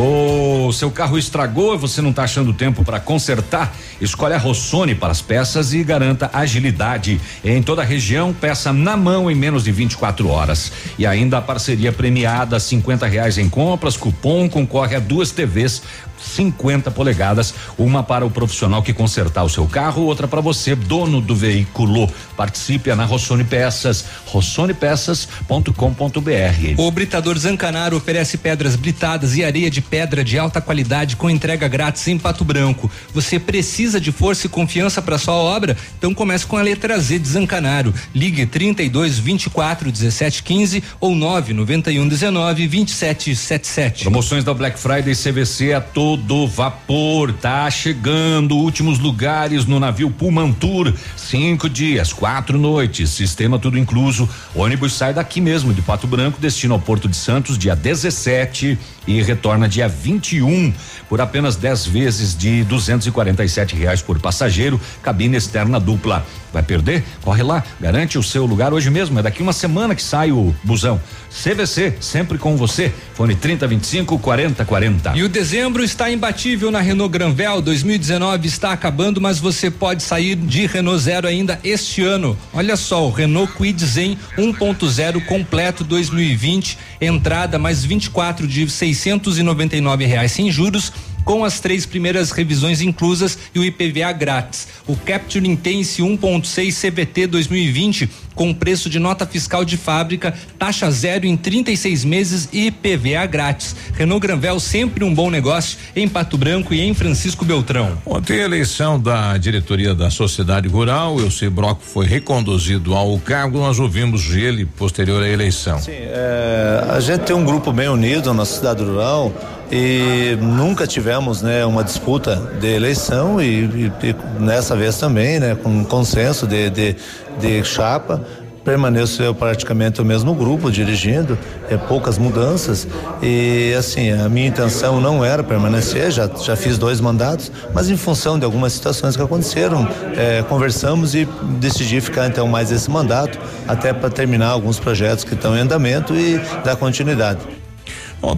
[0.00, 3.74] O seu carro estragou e você não está achando tempo para consertar?
[4.00, 7.20] Escolhe a Rossoni para as peças e garanta agilidade.
[7.44, 10.70] Em toda a região, peça na mão em menos de 24 horas.
[10.96, 15.82] E ainda a parceria premiada, 50 reais em compras, cupom concorre a duas TVs
[16.20, 21.20] 50 polegadas, uma para o profissional que consertar o seu carro, outra para você, dono
[21.20, 22.10] do veículo.
[22.36, 26.74] Participe na Rossoni Peças, rossonepeças.com.br.
[26.76, 31.68] O Britador Zancanaro oferece pedras britadas e areia de pedra de alta qualidade com entrega
[31.68, 32.90] grátis em Pato Branco.
[33.12, 35.76] Você precisa de força e confiança para sua obra?
[35.98, 37.92] Então comece com a letra Z de Zancanaro.
[38.14, 44.02] Ligue 32 24 17 15 ou 991 19 27 77.
[44.04, 45.80] Promoções da Black Friday CVC a
[46.16, 47.34] todo vapor.
[47.34, 50.94] Tá chegando últimos lugares no navio Pumantur.
[51.16, 54.26] Cinco dias, quatro noites, sistema tudo incluso.
[54.54, 58.78] O ônibus sai daqui mesmo, de Pato Branco, destino ao Porto de Santos, dia 17
[59.06, 60.72] e retorna dia 21
[61.10, 66.24] por apenas 10 vezes de 247 reais por passageiro, cabine externa dupla.
[66.52, 67.04] Vai perder?
[67.22, 69.18] Corre lá, garante o seu lugar hoje mesmo.
[69.18, 71.00] É daqui uma semana que sai o busão.
[71.30, 72.92] CVC, sempre com você.
[73.14, 75.16] Fone 3025 4040.
[75.16, 77.60] E o dezembro está imbatível na Renault Granvel.
[77.60, 82.36] 2019 está acabando, mas você pode sair de Renault Zero ainda este ano.
[82.52, 90.32] Olha só, o Renault Kwid Zen 1.0 completo 2020, entrada mais 24 de 699 reais
[90.32, 90.92] sem juros.
[91.28, 94.66] Com as três primeiras revisões inclusas e o IPVA grátis.
[94.86, 101.26] O Capture Intense 1.6 CVT 2020 com preço de nota fiscal de fábrica, taxa zero
[101.26, 103.74] em 36 meses e IPVA grátis.
[103.94, 107.98] Renault Granvel sempre um bom negócio em Pato Branco e em Francisco Beltrão.
[108.06, 113.58] Ontem a eleição da diretoria da Sociedade Rural, o Elci Broco foi reconduzido ao cargo,
[113.58, 115.80] nós ouvimos ele posterior à eleição.
[115.80, 119.34] Sim, é, a gente tem um grupo bem unido na cidade rural
[119.70, 125.54] e nunca tivemos né, uma disputa de eleição e, e- e nessa vez também, né,
[125.62, 126.96] com consenso de, de,
[127.40, 128.22] de chapa.
[128.64, 131.38] Permaneceu praticamente o mesmo grupo dirigindo,
[131.70, 132.86] é, poucas mudanças
[133.22, 137.96] e assim a minha intenção não era permanecer, já já fiz dois mandatos, mas em
[137.96, 141.26] função de algumas situações que aconteceram, é, conversamos e
[141.58, 146.14] decidi ficar então mais esse mandato até para terminar alguns projetos que estão em andamento
[146.14, 147.57] e dar continuidade.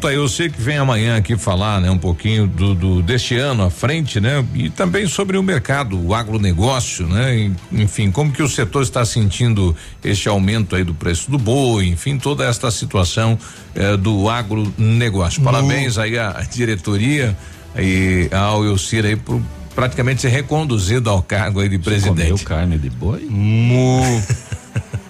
[0.01, 3.65] Tá, eu sei que vem amanhã aqui falar, né, um pouquinho do, do deste ano
[3.65, 8.49] à frente, né, e também sobre o mercado, o agronegócio, né, enfim, como que o
[8.49, 13.39] setor está sentindo este aumento aí do preço do boi, enfim, toda esta situação
[13.75, 15.43] eh, do agronegócio.
[15.43, 17.37] Parabéns aí à, diretoria
[17.77, 19.41] e ao Elcir aí por
[19.75, 22.45] praticamente ser reconduzido ao cargo aí de presidente.
[22.45, 23.27] carne de boi?
[23.29, 24.01] Mu.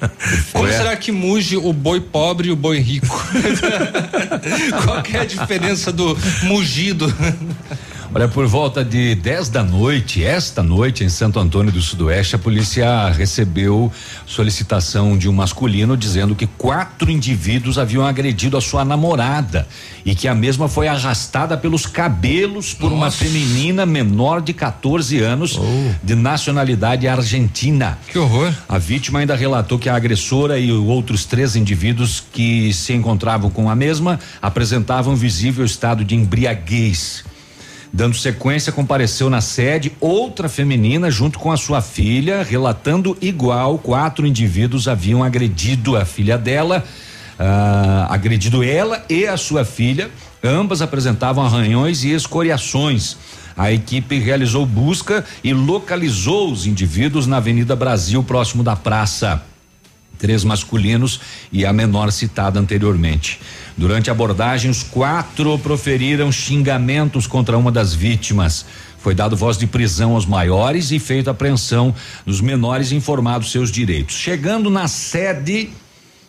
[0.53, 0.73] Como É.
[0.73, 3.07] será que muge o boi pobre e o boi rico?
[4.85, 7.13] Qual é a diferença do mugido?
[8.13, 12.39] Olha, por volta de 10 da noite, esta noite, em Santo Antônio do Sudoeste, a
[12.41, 13.91] polícia recebeu
[14.27, 19.69] solicitação de um masculino dizendo que quatro indivíduos haviam agredido a sua namorada
[20.05, 25.57] e que a mesma foi arrastada pelos cabelos por uma feminina menor de 14 anos,
[26.03, 27.97] de nacionalidade argentina.
[28.09, 28.53] Que horror.
[28.69, 33.71] A vítima ainda relatou que a agressora e outros três indivíduos que se encontravam com
[33.71, 37.30] a mesma apresentavam visível estado de embriaguez.
[37.93, 44.27] Dando sequência, compareceu na sede outra feminina junto com a sua filha, relatando igual quatro
[44.27, 46.85] indivíduos haviam agredido a filha dela,
[47.37, 50.09] ah, agredido ela e a sua filha.
[50.43, 53.17] Ambas apresentavam arranhões e escoriações.
[53.57, 59.43] A equipe realizou busca e localizou os indivíduos na Avenida Brasil, próximo da praça
[60.21, 63.41] três masculinos e a menor citada anteriormente.
[63.81, 68.67] Durante a abordagem, os quatro proferiram xingamentos contra uma das vítimas.
[68.99, 71.95] Foi dado voz de prisão aos maiores e feita apreensão
[72.27, 74.17] dos menores informados seus direitos.
[74.17, 75.71] Chegando na sede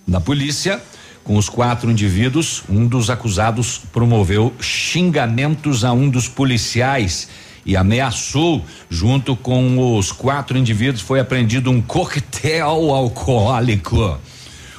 [0.07, 0.81] da polícia,
[1.25, 7.27] com os quatro indivíduos, um dos acusados promoveu xingamentos a um dos policiais
[7.65, 14.17] e ameaçou, junto com os quatro indivíduos, foi apreendido um coquetel alcoólico.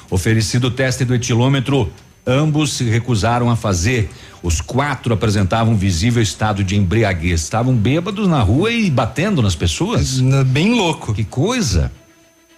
[0.09, 1.91] Oferecido o teste do etilômetro,
[2.25, 4.09] ambos se recusaram a fazer.
[4.41, 7.41] Os quatro apresentavam visível estado de embriaguez.
[7.41, 10.19] Estavam bêbados na rua e batendo nas pessoas.
[10.47, 11.13] Bem louco.
[11.13, 11.91] Que coisa.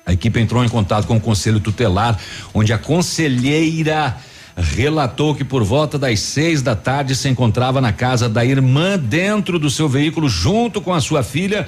[0.06, 2.18] A equipe entrou em contato com o conselho tutelar,
[2.54, 4.16] onde a conselheira
[4.56, 9.60] relatou que por volta das seis da tarde se encontrava na casa da irmã dentro
[9.60, 11.68] do seu veículo junto com a sua filha.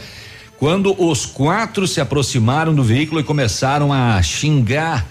[0.58, 5.06] Quando os quatro se aproximaram do veículo e começaram a xingar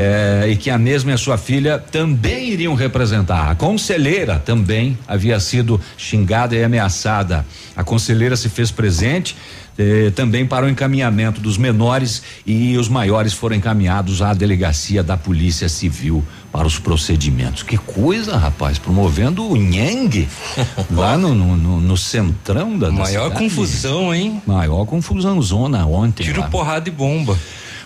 [0.00, 3.50] eh, e que a mesma e a sua filha também iriam representar.
[3.50, 7.44] A conselheira também havia sido xingada e ameaçada.
[7.74, 9.34] A conselheira se fez presente
[9.76, 15.16] eh, também para o encaminhamento dos menores e os maiores foram encaminhados à delegacia da
[15.16, 17.64] Polícia Civil para os procedimentos.
[17.64, 20.28] Que coisa, rapaz, promovendo o Nheng
[20.94, 23.44] lá no, no, no, no centrão da da Maior cidade.
[23.44, 24.40] confusão, hein?
[24.46, 26.22] Maior confusão zona ontem.
[26.22, 26.48] Tiro, lá.
[26.48, 27.36] porrada e bomba.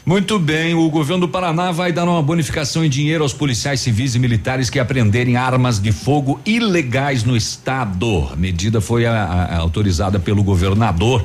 [0.05, 4.17] Muito bem, o governo do Paraná vai dar uma bonificação em dinheiro aos policiais civis
[4.17, 8.29] e militares que apreenderem armas de fogo ilegais no estado.
[8.33, 11.25] A medida foi a- a- autorizada pelo governador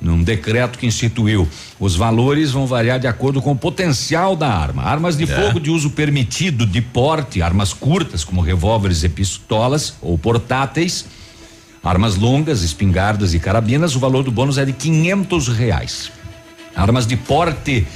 [0.00, 1.48] num decreto que instituiu.
[1.78, 4.82] Os valores vão variar de acordo com o potencial da arma.
[4.82, 5.26] Armas de É.
[5.28, 11.04] fogo de uso permitido de porte, armas curtas como revólveres e pistolas ou portáteis,
[11.82, 16.10] armas longas, espingardas e carabinas, o valor do bônus é de quinhentos reais.
[16.74, 17.86] Armas de porte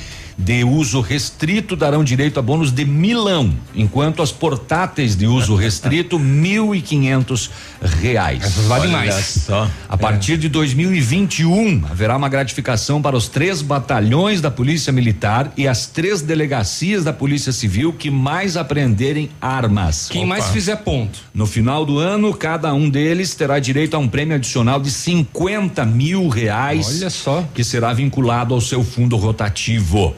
[0.40, 6.18] de uso restrito darão direito a bônus de milão, enquanto as portáteis de uso restrito
[6.20, 7.50] mil e quinhentos
[7.80, 8.42] reais.
[8.42, 9.14] Essas valem mais.
[9.46, 9.70] só.
[9.88, 15.68] A partir de 2021 haverá uma gratificação para os três batalhões da Polícia Militar e
[15.68, 20.08] as três delegacias da Polícia Civil que mais apreenderem armas.
[20.10, 21.18] Quem mais fizer ponto.
[21.34, 25.84] No final do ano, cada um deles terá direito a um prêmio adicional de 50
[25.84, 27.00] mil reais.
[27.00, 27.44] Olha só.
[27.54, 30.14] Que será vinculado ao seu fundo rotativo.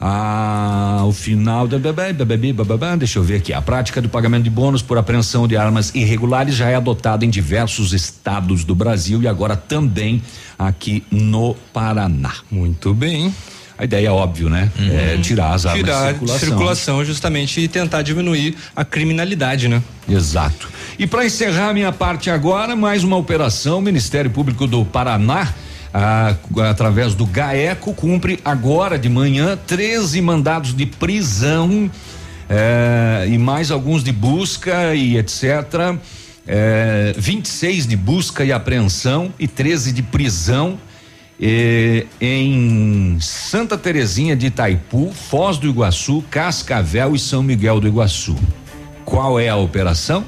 [0.00, 3.52] Ah, o final da bebê, bebê, bababá, deixa eu ver aqui.
[3.52, 7.30] A prática do pagamento de bônus por apreensão de armas irregulares já é adotada em
[7.30, 10.22] diversos estados do Brasil e agora também
[10.58, 12.34] aqui no Paraná.
[12.50, 13.34] Muito bem.
[13.78, 14.70] A ideia é óbvio, né?
[14.78, 16.48] É tirar as armas Tirar de circulação.
[16.48, 19.82] circulação justamente e tentar diminuir a criminalidade, né?
[20.08, 20.68] Exato.
[20.98, 23.78] E para encerrar minha parte agora, mais uma operação.
[23.78, 25.52] O Ministério Público do Paraná,
[25.98, 26.36] ah,
[26.68, 31.90] através do GAECO, cumpre agora de manhã 13 mandados de prisão
[32.50, 35.96] eh, e mais alguns de busca e etc.
[36.46, 40.78] Eh, 26 de busca e apreensão e 13 de prisão.
[41.40, 48.36] eh, em Santa Terezinha de Itaipu, Foz do Iguaçu, Cascavel e São Miguel do Iguaçu.
[49.02, 50.24] Qual é a operação?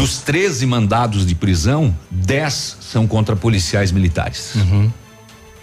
[0.00, 4.54] Dos 13 mandados de prisão, 10 são contra policiais militares.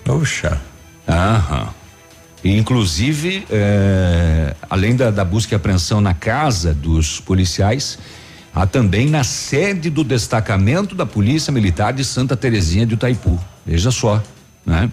[0.04, 0.62] Poxa.
[1.08, 1.70] Aham.
[2.44, 7.98] E, inclusive, eh, além da, da busca e apreensão na casa dos policiais,
[8.54, 13.40] há também na sede do destacamento da Polícia Militar de Santa Terezinha de Itaipu.
[13.66, 14.22] Veja só,
[14.64, 14.92] né?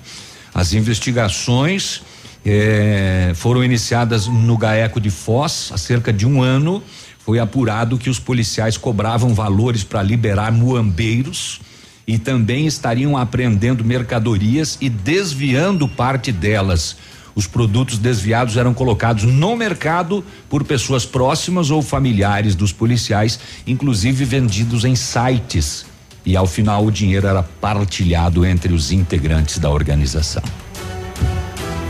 [0.55, 2.01] As investigações
[2.47, 6.83] eh, foram iniciadas no GAECO de Foz há cerca de um ano.
[7.24, 11.60] Foi apurado que os policiais cobravam valores para liberar muambeiros
[12.06, 16.96] e também estariam apreendendo mercadorias e desviando parte delas.
[17.34, 24.24] Os produtos desviados eram colocados no mercado por pessoas próximas ou familiares dos policiais, inclusive
[24.24, 25.86] vendidos em sites.
[26.26, 30.42] E ao final o dinheiro era partilhado entre os integrantes da organização.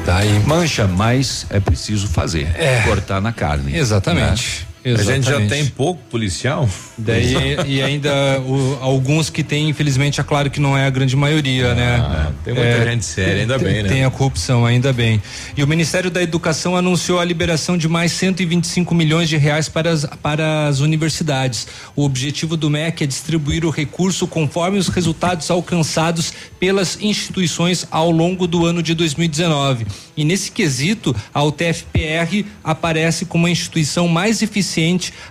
[0.07, 0.43] Tá aí.
[0.47, 2.49] Mancha, mas é preciso fazer.
[2.57, 2.83] É.
[2.83, 3.77] Cortar na carne.
[3.77, 4.61] Exatamente.
[4.61, 4.74] né?
[4.85, 5.49] A gente já Exatamente.
[5.49, 6.69] tem pouco policial.
[6.99, 7.35] Daí,
[7.67, 11.75] e ainda o- alguns que tem, infelizmente, é claro que não é a grande maioria,
[11.75, 11.97] né?
[12.01, 13.89] Ah, tem muita gente séria, ainda tem- bem, né?
[13.89, 15.23] Tem a corrupção, ainda bem.
[15.57, 19.91] E o Ministério da Educação anunciou a liberação de mais 125 milhões de reais para
[19.91, 21.67] as, para as universidades.
[21.97, 28.11] O objetivo do MEC é distribuir o recurso conforme os resultados alcançados pelas instituições ao
[28.11, 29.87] longo do ano de 2019.
[30.15, 34.74] E nesse quesito, a UTFPR aparece como a instituição mais eficiente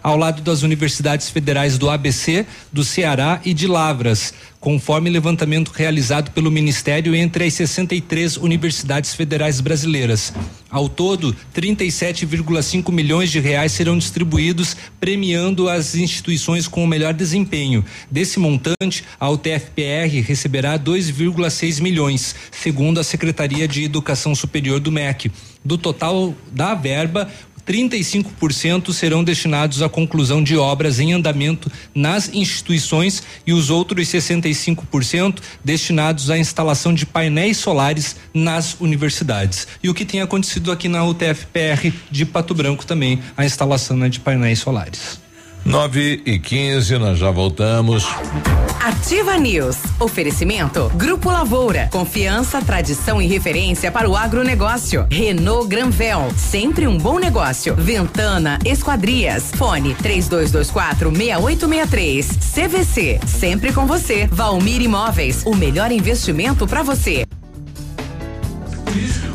[0.02, 6.32] ao lado das universidades federais do ABC, do Ceará e de Lavras, conforme levantamento realizado
[6.32, 10.34] pelo Ministério entre as 63 universidades federais brasileiras.
[10.70, 17.84] Ao todo, 37,5 milhões de reais serão distribuídos, premiando as instituições com o melhor desempenho.
[18.10, 25.30] Desse montante, a UTFPR receberá 2,6 milhões, segundo a Secretaria de Educação Superior do MEC.
[25.64, 27.30] Do total da verba,
[27.68, 35.40] 35% serão destinados à conclusão de obras em andamento nas instituições e os outros 65%
[35.64, 39.68] destinados à instalação de painéis solares nas universidades.
[39.82, 44.10] E o que tem acontecido aqui na UTFPR de Pato Branco também, a instalação né,
[44.10, 45.23] de painéis solares.
[45.66, 48.06] 9 e 15, nós já voltamos.
[48.82, 49.78] Ativa News.
[49.98, 50.92] Oferecimento.
[50.96, 51.88] Grupo Lavoura.
[51.90, 55.08] Confiança, tradição e referência para o agronegócio.
[55.10, 56.34] Renault Granvel.
[56.36, 57.76] Sempre um bom negócio.
[57.76, 59.52] Ventana Esquadrias.
[59.56, 62.28] Fone 3224 6863.
[62.54, 63.20] CVC.
[63.26, 64.28] Sempre com você.
[64.28, 65.44] Valmir Imóveis.
[65.46, 67.26] O melhor investimento para você.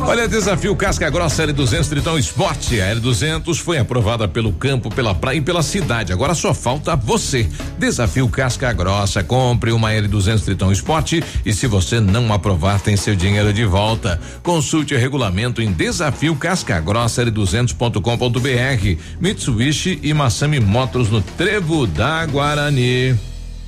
[0.01, 2.81] Olha, desafio Casca Grossa L200 Tritão Esporte.
[2.81, 6.13] A L200 foi aprovada pelo campo, pela praia e pela cidade.
[6.13, 7.49] Agora só falta você.
[7.79, 9.23] Desafio Casca Grossa.
[9.23, 14.21] Compre uma L200 Tritão Esporte e se você não aprovar, tem seu dinheiro de volta.
[14.43, 19.03] Consulte o regulamento em desafio Casca Grossa L200.com.br.
[19.21, 23.19] Mitsubishi e Massami Motos no Trevo da Guarani.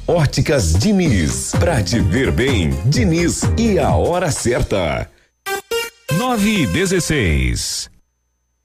[0.06, 1.52] Óticas Diniz.
[1.58, 5.08] Pra te ver bem, Diniz e a hora certa.
[6.18, 7.89] 9 e 16.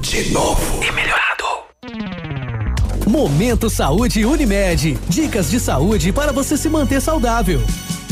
[0.00, 0.82] De novo.
[0.82, 1.44] E melhorado.
[3.06, 4.98] Momento Saúde Unimed.
[5.08, 7.60] Dicas de saúde para você se manter saudável.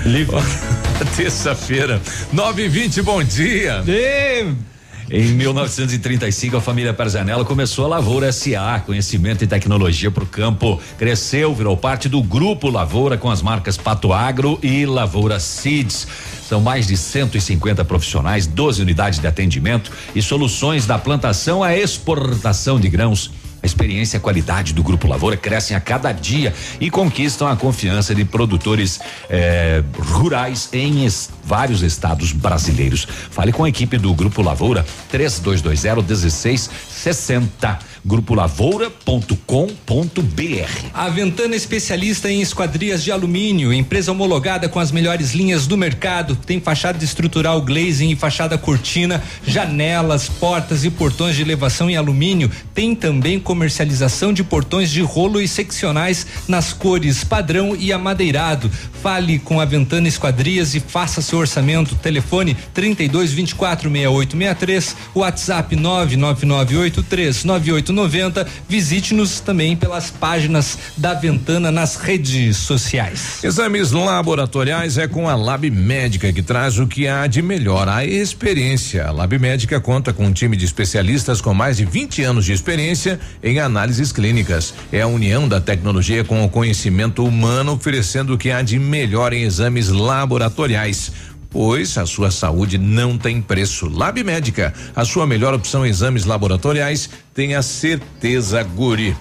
[0.08, 0.28] News.
[1.16, 2.00] Terça-feira,
[2.32, 3.84] 9 e 20 bom dia.
[5.10, 10.80] Em 1935, a família Perzanella começou a Lavoura SA, conhecimento e tecnologia para o campo.
[10.98, 16.06] Cresceu, virou parte do grupo Lavoura com as marcas Pato Agro e Lavoura Seeds.
[16.46, 22.80] São mais de 150 profissionais, 12 unidades de atendimento e soluções da plantação à exportação
[22.80, 23.30] de grãos.
[23.68, 28.24] Experiência e qualidade do Grupo Lavoura crescem a cada dia e conquistam a confiança de
[28.24, 28.98] produtores
[29.28, 33.06] eh, rurais em es, vários estados brasileiros.
[33.30, 40.88] Fale com a equipe do Grupo Lavoura 3220 1660 grupolavoura.com.br.
[40.94, 46.34] A Ventana especialista em esquadrias de alumínio, empresa homologada com as melhores linhas do mercado,
[46.34, 52.50] tem fachada estrutural glazing e fachada cortina, janelas, portas e portões de elevação em alumínio,
[52.72, 58.70] tem também comercialização de portões de rolo e seccionais nas cores padrão e amadeirado.
[59.02, 61.94] Fale com a Ventana Esquadrias e faça seu orçamento.
[61.96, 67.44] Telefone 32 24 68 63, WhatsApp 99983
[67.98, 68.46] 9890.
[68.68, 73.42] Visite-nos também pelas páginas da Ventana nas redes sociais.
[73.42, 78.04] Exames laboratoriais é com a Lab Médica que traz o que há de melhor, a
[78.04, 79.06] experiência.
[79.06, 82.52] A Lab Médica conta com um time de especialistas com mais de 20 anos de
[82.52, 84.74] experiência em análises clínicas.
[84.92, 89.32] É a união da tecnologia com o conhecimento humano, oferecendo o que há de melhor
[89.32, 91.12] em exames laboratoriais
[91.50, 93.88] pois a sua saúde não tem preço.
[93.88, 99.16] Lab Médica, a sua melhor opção em exames laboratoriais, tenha certeza, Guri.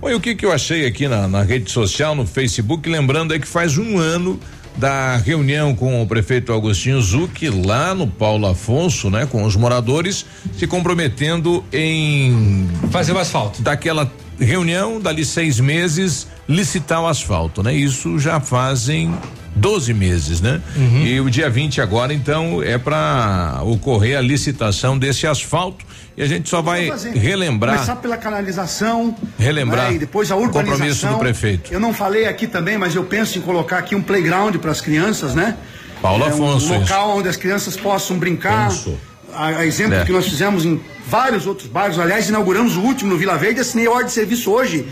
[0.00, 3.34] Bom, e o que que eu achei aqui na, na rede social, no Facebook, lembrando
[3.34, 4.38] é que faz um ano
[4.76, 10.24] da reunião com o prefeito Agostinho Zucchi lá no Paulo Afonso, né, com os moradores,
[10.58, 13.62] se comprometendo em fazer o asfalto.
[13.62, 17.74] Daquela reunião, dali seis meses, licitar o asfalto, né?
[17.74, 19.14] Isso já fazem
[19.54, 20.60] 12 meses, né?
[20.76, 21.02] Uhum.
[21.04, 25.84] E o dia 20 agora, então, é para ocorrer a licitação desse asfalto
[26.16, 27.74] e a gente só vai relembrar.
[27.76, 29.14] Começar pela canalização.
[29.38, 29.88] Relembrar.
[29.88, 29.96] Né?
[29.96, 30.72] E depois a urbanização.
[30.72, 31.72] Compromisso do prefeito.
[31.72, 34.80] Eu não falei aqui também, mas eu penso em colocar aqui um playground para as
[34.80, 35.56] crianças, né?
[36.00, 36.72] Paulo é Afonso.
[36.72, 37.18] Um local isso.
[37.18, 38.68] onde as crianças possam brincar.
[38.68, 38.98] Penso.
[39.32, 40.04] A, a exemplo é.
[40.04, 41.98] que nós fizemos em vários outros bairros.
[41.98, 44.86] Aliás, inauguramos o último no Vila Verde, assinei a ordem de serviço hoje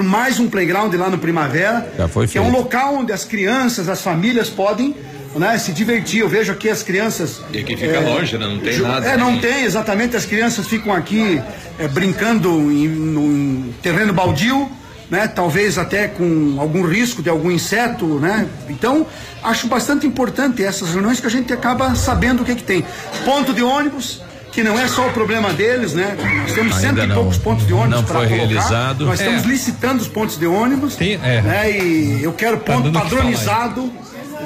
[0.00, 1.92] para mais um playground lá no Primavera.
[1.96, 2.44] Já foi que feito.
[2.44, 4.96] é um local onde as crianças, as famílias podem
[5.36, 6.20] né, se divertir.
[6.20, 7.42] Eu vejo aqui as crianças.
[7.52, 8.46] E aqui fica é, longe, né?
[8.46, 9.06] Não tem nada.
[9.06, 10.16] É, não tem, exatamente.
[10.16, 11.40] As crianças ficam aqui
[11.78, 14.70] é, brincando em, em terreno baldio.
[15.10, 18.46] Né, talvez até com algum risco de algum inseto, né?
[18.68, 19.04] Então,
[19.42, 22.86] acho bastante importante essas reuniões que a gente acaba sabendo o que, que tem.
[23.24, 24.22] Ponto de ônibus,
[24.52, 26.16] que não é só o problema deles, né?
[26.42, 28.34] Nós temos Ainda cento e poucos pontos de ônibus para colocar.
[28.34, 29.06] Realizado.
[29.06, 29.24] Nós é.
[29.24, 30.96] estamos licitando os pontos de ônibus.
[30.96, 31.40] Tem, é.
[31.40, 31.70] né?
[31.70, 33.92] E eu quero tá ponto tá padronizado.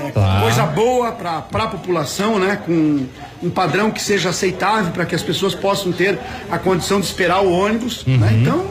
[0.07, 0.41] É, tá.
[0.43, 2.59] Coisa boa para a população, né?
[2.65, 3.07] Com
[3.43, 6.19] um padrão que seja aceitável para que as pessoas possam ter
[6.51, 8.05] a condição de esperar o ônibus.
[8.07, 8.15] Né?
[8.15, 8.21] Uhum.
[8.21, 8.39] Né?
[8.41, 8.67] Então,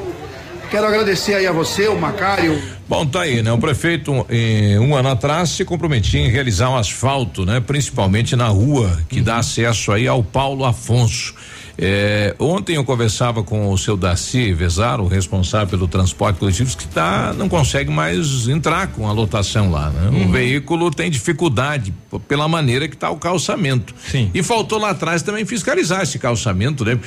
[0.69, 2.61] quero agradecer aí a você, o Macário.
[2.87, 3.51] Bom, tá aí, né?
[3.51, 7.59] O prefeito, eh, um ano atrás, se comprometia em realizar um asfalto, né?
[7.59, 9.23] Principalmente na rua que uhum.
[9.23, 11.33] dá acesso aí ao Paulo Afonso.
[11.77, 17.33] É, ontem eu conversava com o seu Darcy Vezaro, responsável pelo transporte coletivo, que tá,
[17.35, 19.89] não consegue mais entrar com a lotação lá.
[19.89, 20.09] Né?
[20.09, 20.29] Uhum.
[20.29, 21.93] O veículo tem dificuldade
[22.27, 23.93] pela maneira que está o calçamento.
[24.07, 24.29] Sim.
[24.33, 26.97] E faltou lá atrás também fiscalizar esse calçamento, né?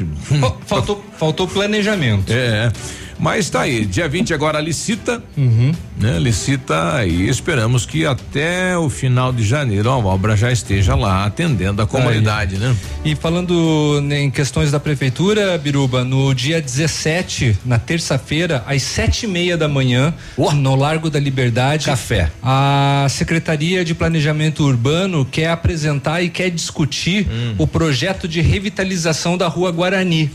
[0.66, 2.32] Faltou, faltou planejamento.
[2.32, 2.72] É.
[3.18, 5.72] Mas tá aí, dia 20 agora licita, uhum.
[5.98, 6.18] né?
[6.18, 11.80] Licita e esperamos que até o final de janeiro a obra já esteja lá atendendo
[11.80, 12.60] a comunidade, aí.
[12.60, 12.76] né?
[13.04, 19.28] E falando em questões da prefeitura, Biruba, no dia 17, na terça-feira, às sete e
[19.28, 20.12] meia da manhã,
[20.54, 22.30] no Largo da Liberdade, café.
[22.42, 27.54] A Secretaria de Planejamento Urbano quer apresentar e quer discutir hum.
[27.58, 30.30] o projeto de revitalização da Rua Guarani.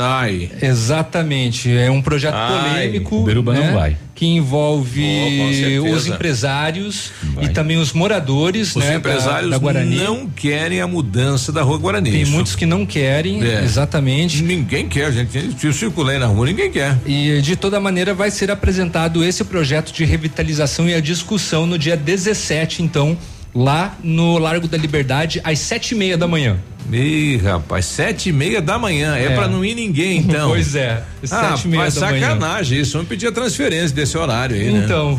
[0.00, 0.50] Ai.
[0.60, 1.70] Exatamente.
[1.76, 2.70] É um projeto Ai.
[2.70, 3.26] polêmico.
[3.26, 3.34] Né?
[3.34, 3.96] não vai.
[4.14, 7.44] Que envolve oh, os empresários vai.
[7.44, 8.96] e também os moradores, os né?
[8.96, 9.94] empresários da, da Guarani.
[9.96, 12.10] não querem a mudança da rua Guarani.
[12.10, 12.32] Tem isso.
[12.32, 13.62] muitos que não querem, é.
[13.62, 14.42] exatamente.
[14.42, 15.64] Ninguém quer, gente.
[15.64, 16.98] Eu circulei na rua, ninguém quer.
[17.06, 21.78] E de toda maneira vai ser apresentado esse projeto de revitalização e a discussão no
[21.78, 23.16] dia 17, então,
[23.54, 26.56] lá no Largo da Liberdade, às sete e meia da manhã.
[26.90, 29.16] Ih, rapaz, sete e meia da manhã.
[29.16, 30.50] É, é para não ir ninguém, então.
[30.50, 31.02] pois é.
[31.30, 32.82] Ah, sete e meia da sacanagem manhã.
[32.82, 32.92] isso.
[32.92, 34.84] Vamos pedir a transferência desse horário aí, né?
[34.84, 35.18] Então.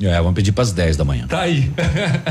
[0.00, 1.26] É, vamos pedir para as 10 da manhã.
[1.26, 1.72] Tá aí.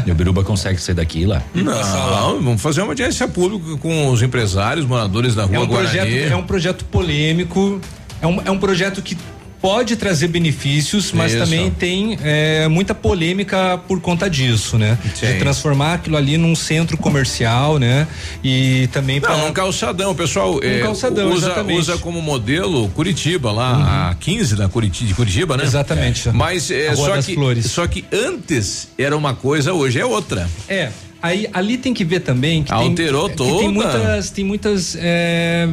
[0.05, 1.43] e o Biruba consegue sair daqui lá?
[1.53, 5.97] Não, vamos fazer uma audiência pública com os empresários, moradores da rua é um Guarani.
[5.97, 7.81] Projeto, é um projeto polêmico,
[8.21, 9.17] é um, é um projeto que
[9.61, 11.43] pode trazer benefícios, mas Isso.
[11.43, 14.97] também tem é, muita polêmica por conta disso, né?
[15.15, 15.27] Sim.
[15.27, 18.07] De transformar aquilo ali num centro comercial, né?
[18.43, 21.79] E também para Não, um calçadão, pessoal é, calçadão, usa, exatamente.
[21.79, 25.63] usa como modelo Curitiba, lá a 15 da Curitiba, de Curitiba, né?
[25.63, 26.29] Exatamente.
[26.29, 27.65] Mas é, A Rua só que Flores.
[27.71, 30.47] só que antes era uma coisa, hoje é outra.
[30.69, 30.89] É,
[31.21, 33.71] aí ali tem que ver também que Alterou tem, que tem toda.
[33.71, 35.67] muitas, tem muitas é,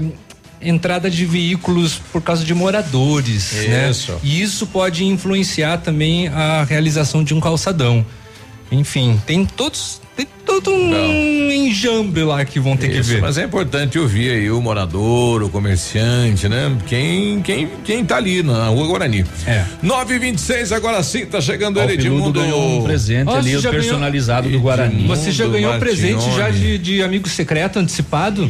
[0.64, 3.90] entrada de veículos por causa de moradores, né?
[3.90, 4.14] Isso.
[4.22, 8.04] E isso pode influenciar também a realização de um calçadão.
[8.72, 13.20] Enfim, tem todos tem todo um enjambre lá que vão ter que Isso, ver.
[13.20, 16.76] Mas é importante ouvir aí o morador, o comerciante, né?
[16.86, 19.24] Quem quem quem tá ali na Rua Guarani.
[19.46, 19.64] É.
[19.82, 23.82] 926 agora sim, tá chegando ele de mundo ganhou um presente ali, o já ganhou-
[23.84, 25.06] personalizado do Guarani.
[25.08, 28.48] Você já ganhou presente já de, de amigo secreto antecipado?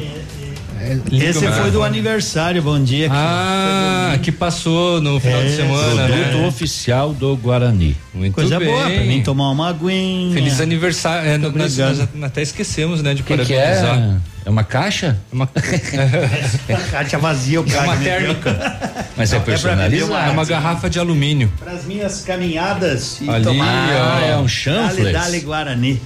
[1.12, 3.08] Esse foi do aniversário, bom dia.
[3.10, 6.46] Ah, que passou no final de É, semana, Produto né?
[6.46, 7.96] oficial do Guarani.
[8.12, 8.68] Muito Coisa bem.
[8.68, 10.32] boa, pra mim tomar uma aguinha.
[10.34, 11.28] Feliz aniversário.
[11.30, 13.98] É, nós, nós até esquecemos, né, de que, que parabenizar.
[13.98, 14.16] é?
[14.46, 15.18] É uma caixa?
[15.32, 15.46] Uma,
[16.90, 17.84] Caixa vazia, o é cara.
[17.84, 18.12] uma me deu.
[18.18, 19.06] térmica.
[19.16, 20.28] Mas é é personalizado.
[20.28, 21.50] É uma garrafa de alumínio.
[21.58, 23.66] Para as minhas caminhadas e Ali, tomar.
[23.66, 25.12] Ah, é um Dale, chanfles?
[25.12, 26.02] dale Guarani.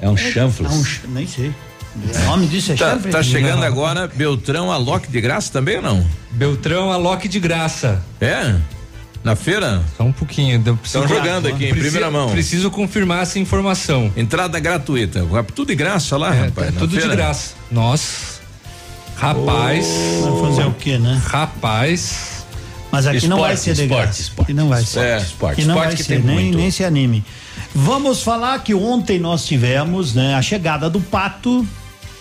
[0.00, 0.70] É um chanfles.
[0.70, 1.52] É um nem sei.
[1.96, 3.66] O nome disso é Tá, tá chegando Não.
[3.66, 6.06] agora Beltrão a Loki de graça também ou não?
[6.30, 8.02] Beltrão, a Loki de graça.
[8.20, 8.54] É?
[9.24, 9.82] Na feira?
[9.96, 10.62] Só um pouquinho.
[10.84, 12.30] Estão jogando aqui em Preciso- primeira mão.
[12.30, 14.12] Preciso confirmar essa informação.
[14.16, 15.24] Entrada gratuita.
[15.24, 16.74] Vai Tudo de graça lá, É, rapaz.
[16.74, 17.16] tá tudo de feira.
[17.16, 17.54] graça.
[17.70, 18.36] Nossa.
[19.16, 19.86] Rapaz.
[20.22, 21.20] Vai fazer o quê, né?
[21.26, 22.44] Rapaz.
[22.92, 24.20] Mas aqui não vai Esporte, ser de esporte, graça.
[24.22, 25.26] esporte, Aqui não vai esporte, ser.
[25.26, 25.52] esporte.
[25.52, 26.58] Aqui não Esporte vai que ser, tem nem, muito.
[26.58, 27.24] nem se anime.
[27.74, 31.66] Vamos falar que ontem nós tivemos né, a chegada do Pato,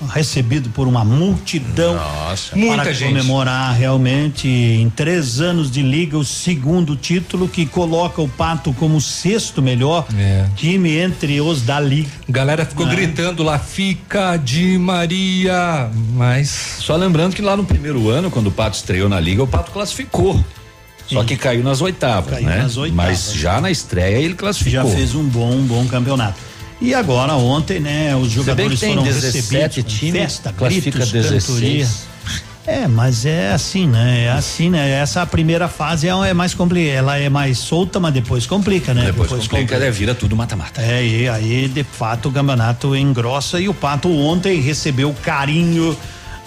[0.10, 1.96] recebido por uma multidão.
[1.96, 2.56] Nossa.
[2.56, 3.10] Muita para gente.
[3.10, 8.98] comemorar realmente em três anos de liga o segundo título que coloca o Pato como
[8.98, 10.48] o sexto melhor É.
[10.56, 12.10] time entre os da liga.
[12.28, 12.90] Galera ficou Ah.
[12.90, 15.90] gritando lá, fica de Maria.
[16.14, 16.50] Mas.
[16.80, 19.72] Só lembrando que lá no primeiro ano, quando o Pato estreou na Liga, o Pato
[19.72, 20.44] classificou.
[21.08, 22.64] Só que caiu nas oitavas, Caiu né?
[22.64, 23.06] nas oitavas.
[23.30, 24.90] Mas já na estreia ele Já classificou.
[24.92, 26.40] fez um bom, um bom campeonato.
[26.82, 31.46] E agora ontem, né, os jogadores foram 17 recebidos com times, festa, classifica gritos, 16.
[31.46, 31.88] cantoria.
[32.68, 34.24] É, mas é assim, né?
[34.26, 34.90] É assim, né?
[34.90, 39.06] Essa primeira fase é, é mais complicada, ela é mais solta, mas depois complica, né?
[39.06, 39.92] Depois, complica, né?
[39.92, 40.82] vira tudo mata-mata.
[40.82, 45.96] É, e aí de fato o campeonato engrossa e o Pato ontem recebeu carinho.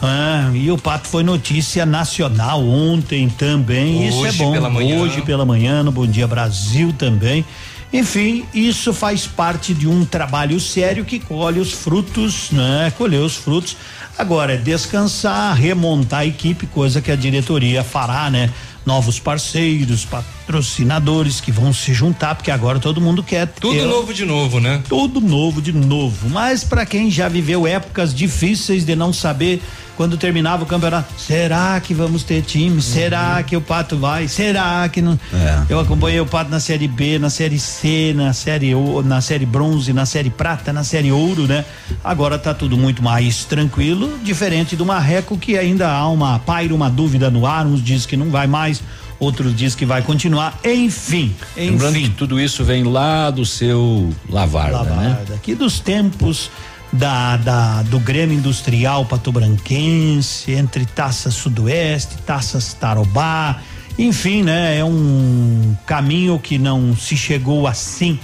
[0.03, 4.09] ah, e o Pato foi notícia nacional ontem também.
[4.09, 4.53] isso é Hoje bom.
[4.53, 5.01] pela manhã.
[5.01, 7.45] Hoje pela manhã, no Bom Dia Brasil também.
[7.93, 12.93] Enfim, isso faz parte de um trabalho sério que colhe os frutos, né?
[12.99, 13.77] Colher os frutos.
[14.17, 18.51] Agora é descansar, remontar a equipe, coisa que a diretoria fará, né?
[18.85, 24.15] Novos parceiros, patrocinadores que vão se juntar, porque agora todo mundo quer Tudo ter novo
[24.15, 24.83] de novo, né?
[24.89, 26.29] tudo novo de novo.
[26.29, 29.63] Mas para quem já viveu épocas difíceis de não saber
[29.99, 32.81] quando terminava o campeonato, será que vamos ter time?
[32.81, 34.29] Será que o Pato vai?
[34.29, 35.19] Será que não?
[35.35, 35.65] É.
[35.69, 39.45] Eu acompanhei o Pato na série B, na série C, na série O- na série
[39.45, 41.65] bronze, na série prata, na série ouro, né?
[42.05, 46.89] Agora tá tudo muito mais tranquilo, diferente do Marreco que ainda há uma paira uma
[46.89, 48.81] dúvida no ar, uns dizem que não vai mais,
[49.19, 50.57] outros dizem que vai continuar.
[50.65, 52.09] Enfim, Lembrando enfim.
[52.11, 55.09] que tudo isso vem lá do seu Lavarda, né?
[55.09, 56.49] Lavarda, aqui dos tempos
[56.93, 63.61] da, da do Grêmio Industrial Patobranquense, entre Taças Sudoeste, Taças Tarobá,
[63.99, 64.79] enfim, né?
[64.79, 68.19] É um caminho que não se chegou assim,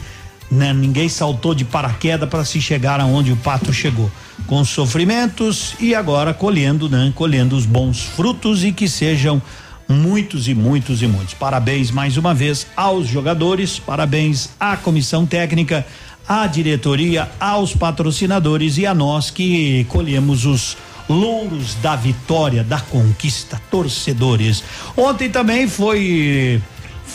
[0.50, 0.72] né?
[0.72, 4.10] Ninguém saltou de paraquedas para se chegar aonde o Pato chegou,
[4.46, 7.12] com sofrimentos e agora colhendo, né?
[7.14, 9.42] Colhendo os bons frutos e que sejam
[9.88, 11.34] muitos e muitos e muitos.
[11.34, 15.86] Parabéns mais uma vez aos jogadores, parabéns à comissão técnica,
[16.26, 20.76] à diretoria, aos patrocinadores e a nós que colhemos os
[21.08, 24.62] louros da vitória, da conquista, torcedores.
[24.96, 26.62] Ontem também foi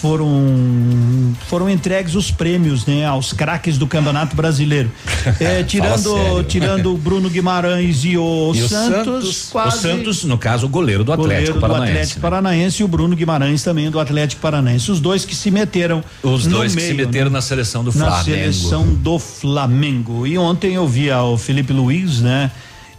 [0.01, 4.91] foram foram entregues os prêmios, né, aos craques do Campeonato Brasileiro.
[5.39, 10.37] É, tirando tirando o Bruno Guimarães e o, E o Santos, quase O Santos, no
[10.37, 11.91] caso, o goleiro do goleiro Atlético do Paranaense.
[11.91, 12.21] Atlético né?
[12.21, 14.89] Paranaense e o Bruno Guimarães também do Atlético Paranaense.
[14.91, 17.33] Os dois que se meteram Os dois que se meio, meteram né?
[17.33, 18.23] na seleção do na Flamengo.
[18.23, 20.25] seleção do Flamengo.
[20.25, 22.49] E ontem eu via o Felipe Luiz, né?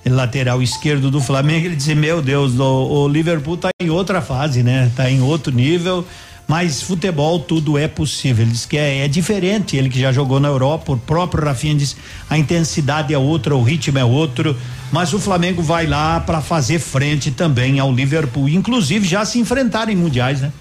[0.06, 4.62] Lateral esquerdo do Flamengo, ele dizia: Meu Deus, o, o Liverpool tá em outra fase,
[4.62, 4.90] né?
[4.96, 6.06] Tá em outro nível.
[6.50, 8.44] Mas futebol tudo é possível.
[8.44, 9.76] Ele diz que é, é diferente.
[9.76, 11.96] Ele que já jogou na Europa, o próprio Rafinha diz
[12.28, 14.56] a intensidade é outra, o ritmo é outro.
[14.90, 18.48] Mas o Flamengo vai lá para fazer frente também ao Liverpool.
[18.48, 20.52] Inclusive já se enfrentaram em mundiais, né?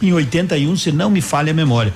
[0.00, 1.92] em 81, se não me falha a memória.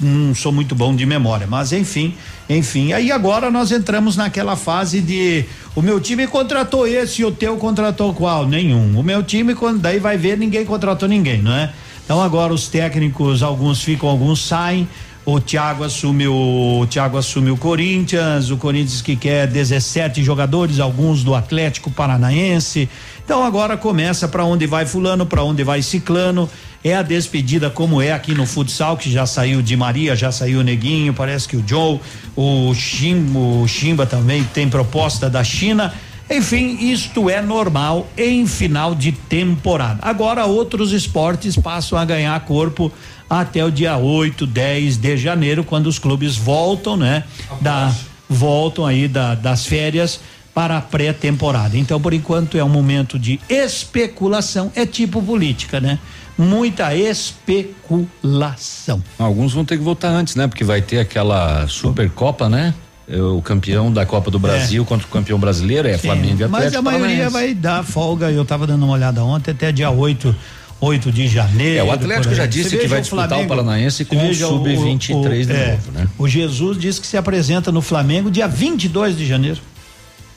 [0.00, 2.16] Não sou muito bom de memória, mas enfim,
[2.50, 2.92] enfim.
[2.92, 5.44] Aí agora nós entramos naquela fase de
[5.76, 8.48] o meu time contratou esse e o teu contratou qual?
[8.48, 8.98] Nenhum.
[8.98, 11.72] O meu time, quando daí vai ver, ninguém contratou ninguém, não é?
[12.08, 14.88] Então agora os técnicos, alguns ficam, alguns saem.
[15.26, 20.80] O Thiago assume o, o Thiago assume o Corinthians, o Corinthians que quer 17 jogadores,
[20.80, 22.88] alguns do Atlético Paranaense.
[23.22, 26.48] Então agora começa para onde vai fulano, para onde vai ciclano.
[26.82, 30.60] É a despedida como é aqui no futsal, que já saiu de Maria, já saiu
[30.60, 32.00] o Neguinho, parece que o Joe,
[32.34, 35.92] o Chim, o Chimba também tem proposta da China.
[36.30, 39.98] Enfim, isto é normal em final de temporada.
[40.02, 42.92] Agora outros esportes passam a ganhar corpo
[43.28, 47.24] até o dia 8, 10 de janeiro, quando os clubes voltam, né?
[47.60, 47.94] Da,
[48.28, 50.20] voltam aí da, das férias
[50.54, 51.76] para a pré-temporada.
[51.78, 55.98] Então, por enquanto, é um momento de especulação, é tipo política, né?
[56.36, 59.02] Muita especulação.
[59.18, 60.46] Alguns vão ter que voltar antes, né?
[60.46, 62.74] Porque vai ter aquela Supercopa, né?
[63.08, 66.48] É, O campeão da Copa do Brasil contra o campeão brasileiro é Sim, Flamengo e
[66.48, 68.30] Mas Atlético a maioria vai dar folga.
[68.30, 70.34] Eu estava dando uma olhada ontem, até dia 8,
[70.80, 71.78] 8 de janeiro.
[71.78, 75.46] É, o Atlético já disse que vai disputar o Flamengo, Paranaense com o veja Sub-23
[75.46, 76.08] de é, novo, né?
[76.18, 79.60] O Jesus disse que se apresenta no Flamengo dia 22 de janeiro.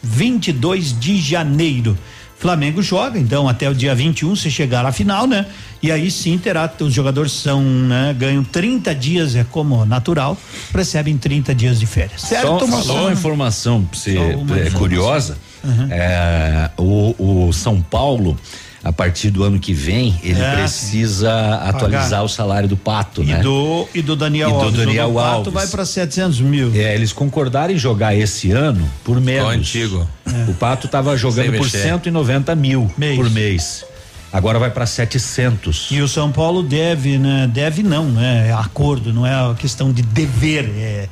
[0.03, 1.97] 22 de janeiro.
[2.41, 5.45] Flamengo joga, então, até o dia 21, se chegar à final, né?
[5.79, 8.15] E aí sim terá, os jogadores são, né?
[8.17, 10.35] Ganham 30 dias, é como natural,
[10.73, 12.21] recebem 30 dias de férias.
[12.21, 12.81] Certo, Só, moção?
[12.81, 14.79] só uma informação pra você, uma é, informação.
[14.79, 15.37] curiosa.
[15.63, 15.87] Uhum.
[15.91, 18.35] É, o, o São Paulo,
[18.83, 22.23] a partir do ano que vem, ele É, precisa atualizar Pagar.
[22.23, 23.39] o salário do Pato, E né?
[23.41, 24.79] do, e do Daniel E do Alves.
[24.79, 25.53] Daniel o do Pato Alves.
[25.53, 26.71] vai para 700 mil.
[26.75, 29.49] É, eles concordaram em jogar esse ano por menos.
[29.49, 30.07] antigo.
[30.47, 31.83] O Pato tava jogando por mexer.
[31.83, 33.15] 190 mil Mês.
[33.17, 33.85] por mês.
[34.33, 35.87] Agora vai para 700.
[35.91, 37.49] E o São Paulo deve, né?
[37.53, 38.47] Deve não, né?
[38.47, 40.71] É acordo, não é a questão de dever.
[40.77, 41.09] É,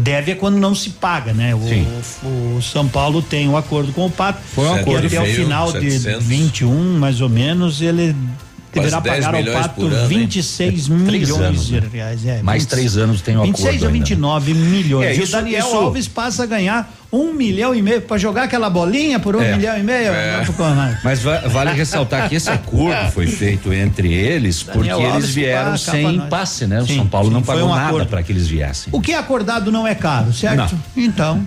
[0.00, 1.54] deve é quando não se paga, né?
[1.54, 4.40] O, o São Paulo tem um acordo com o Pato.
[4.54, 6.02] Foi um e acordo até o final 700.
[6.02, 8.14] de 21, mais ou menos, ele
[8.80, 10.18] deverá 10 pagar ao Pato por ano, hein?
[10.20, 11.88] 26 É, três milhões anos, de né?
[11.92, 12.26] reais.
[12.26, 13.98] É, Mais 20 três anos tem o 26 acordo a ainda.
[13.98, 15.06] 29 milhões.
[15.06, 18.18] É, e o isso- Daniel isso- Alves passa a ganhar um milhão e meio para
[18.18, 19.56] jogar aquela bolinha por um É.
[19.56, 20.12] milhão e meio.
[20.12, 20.44] É.
[20.58, 20.96] Não.
[21.04, 25.76] Mas va- vale ressaltar que esse acordo foi feito entre eles porque Daniel eles vieram
[25.76, 26.80] sem passe, né?
[26.82, 28.92] O Sim, São Paulo sim, não pagou um nada para que eles viessem.
[28.92, 30.76] O que é acordado não é caro, certo?
[30.96, 31.44] Então.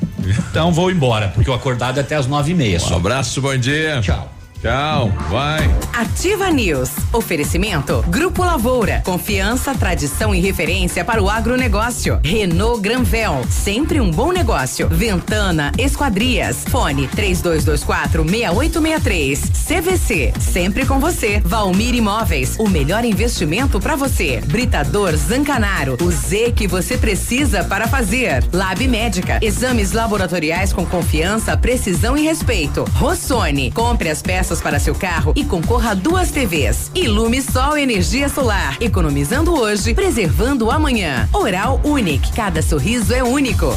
[0.49, 2.95] Então vou embora, porque o acordado é até as nove e meia Um só.
[2.95, 3.99] abraço, bom dia.
[4.01, 4.32] Tchau.
[4.62, 5.74] Tchau, vai.
[5.94, 6.90] Ativa News.
[7.14, 8.04] Oferecimento.
[8.10, 9.02] Grupo Lavoura.
[9.06, 12.20] Confiança, tradição e referência para o agronegócio.
[12.22, 13.46] Renault Granvel.
[13.50, 14.90] Sempre um bom negócio.
[14.90, 16.66] Ventana Esquadrias.
[16.68, 19.40] Fone 3224 6863.
[19.66, 20.34] CVC.
[20.42, 21.40] Sempre com você.
[21.40, 22.58] Valmir Imóveis.
[22.60, 24.42] O melhor investimento para você.
[24.46, 25.98] Britador Zancanaro.
[26.02, 28.44] O Z que você precisa para fazer.
[28.52, 29.40] Lab Médica.
[29.42, 32.84] Exames laboratoriais com confiança, precisão e respeito.
[32.96, 33.72] Rossoni.
[33.72, 36.92] Compre as peças para seu carro e concorra a duas TVs.
[36.95, 38.78] Ilume Sol Energia Solar.
[38.82, 41.30] Economizando hoje, preservando amanhã.
[41.32, 42.32] Oral Unique.
[42.34, 43.68] Cada sorriso é único.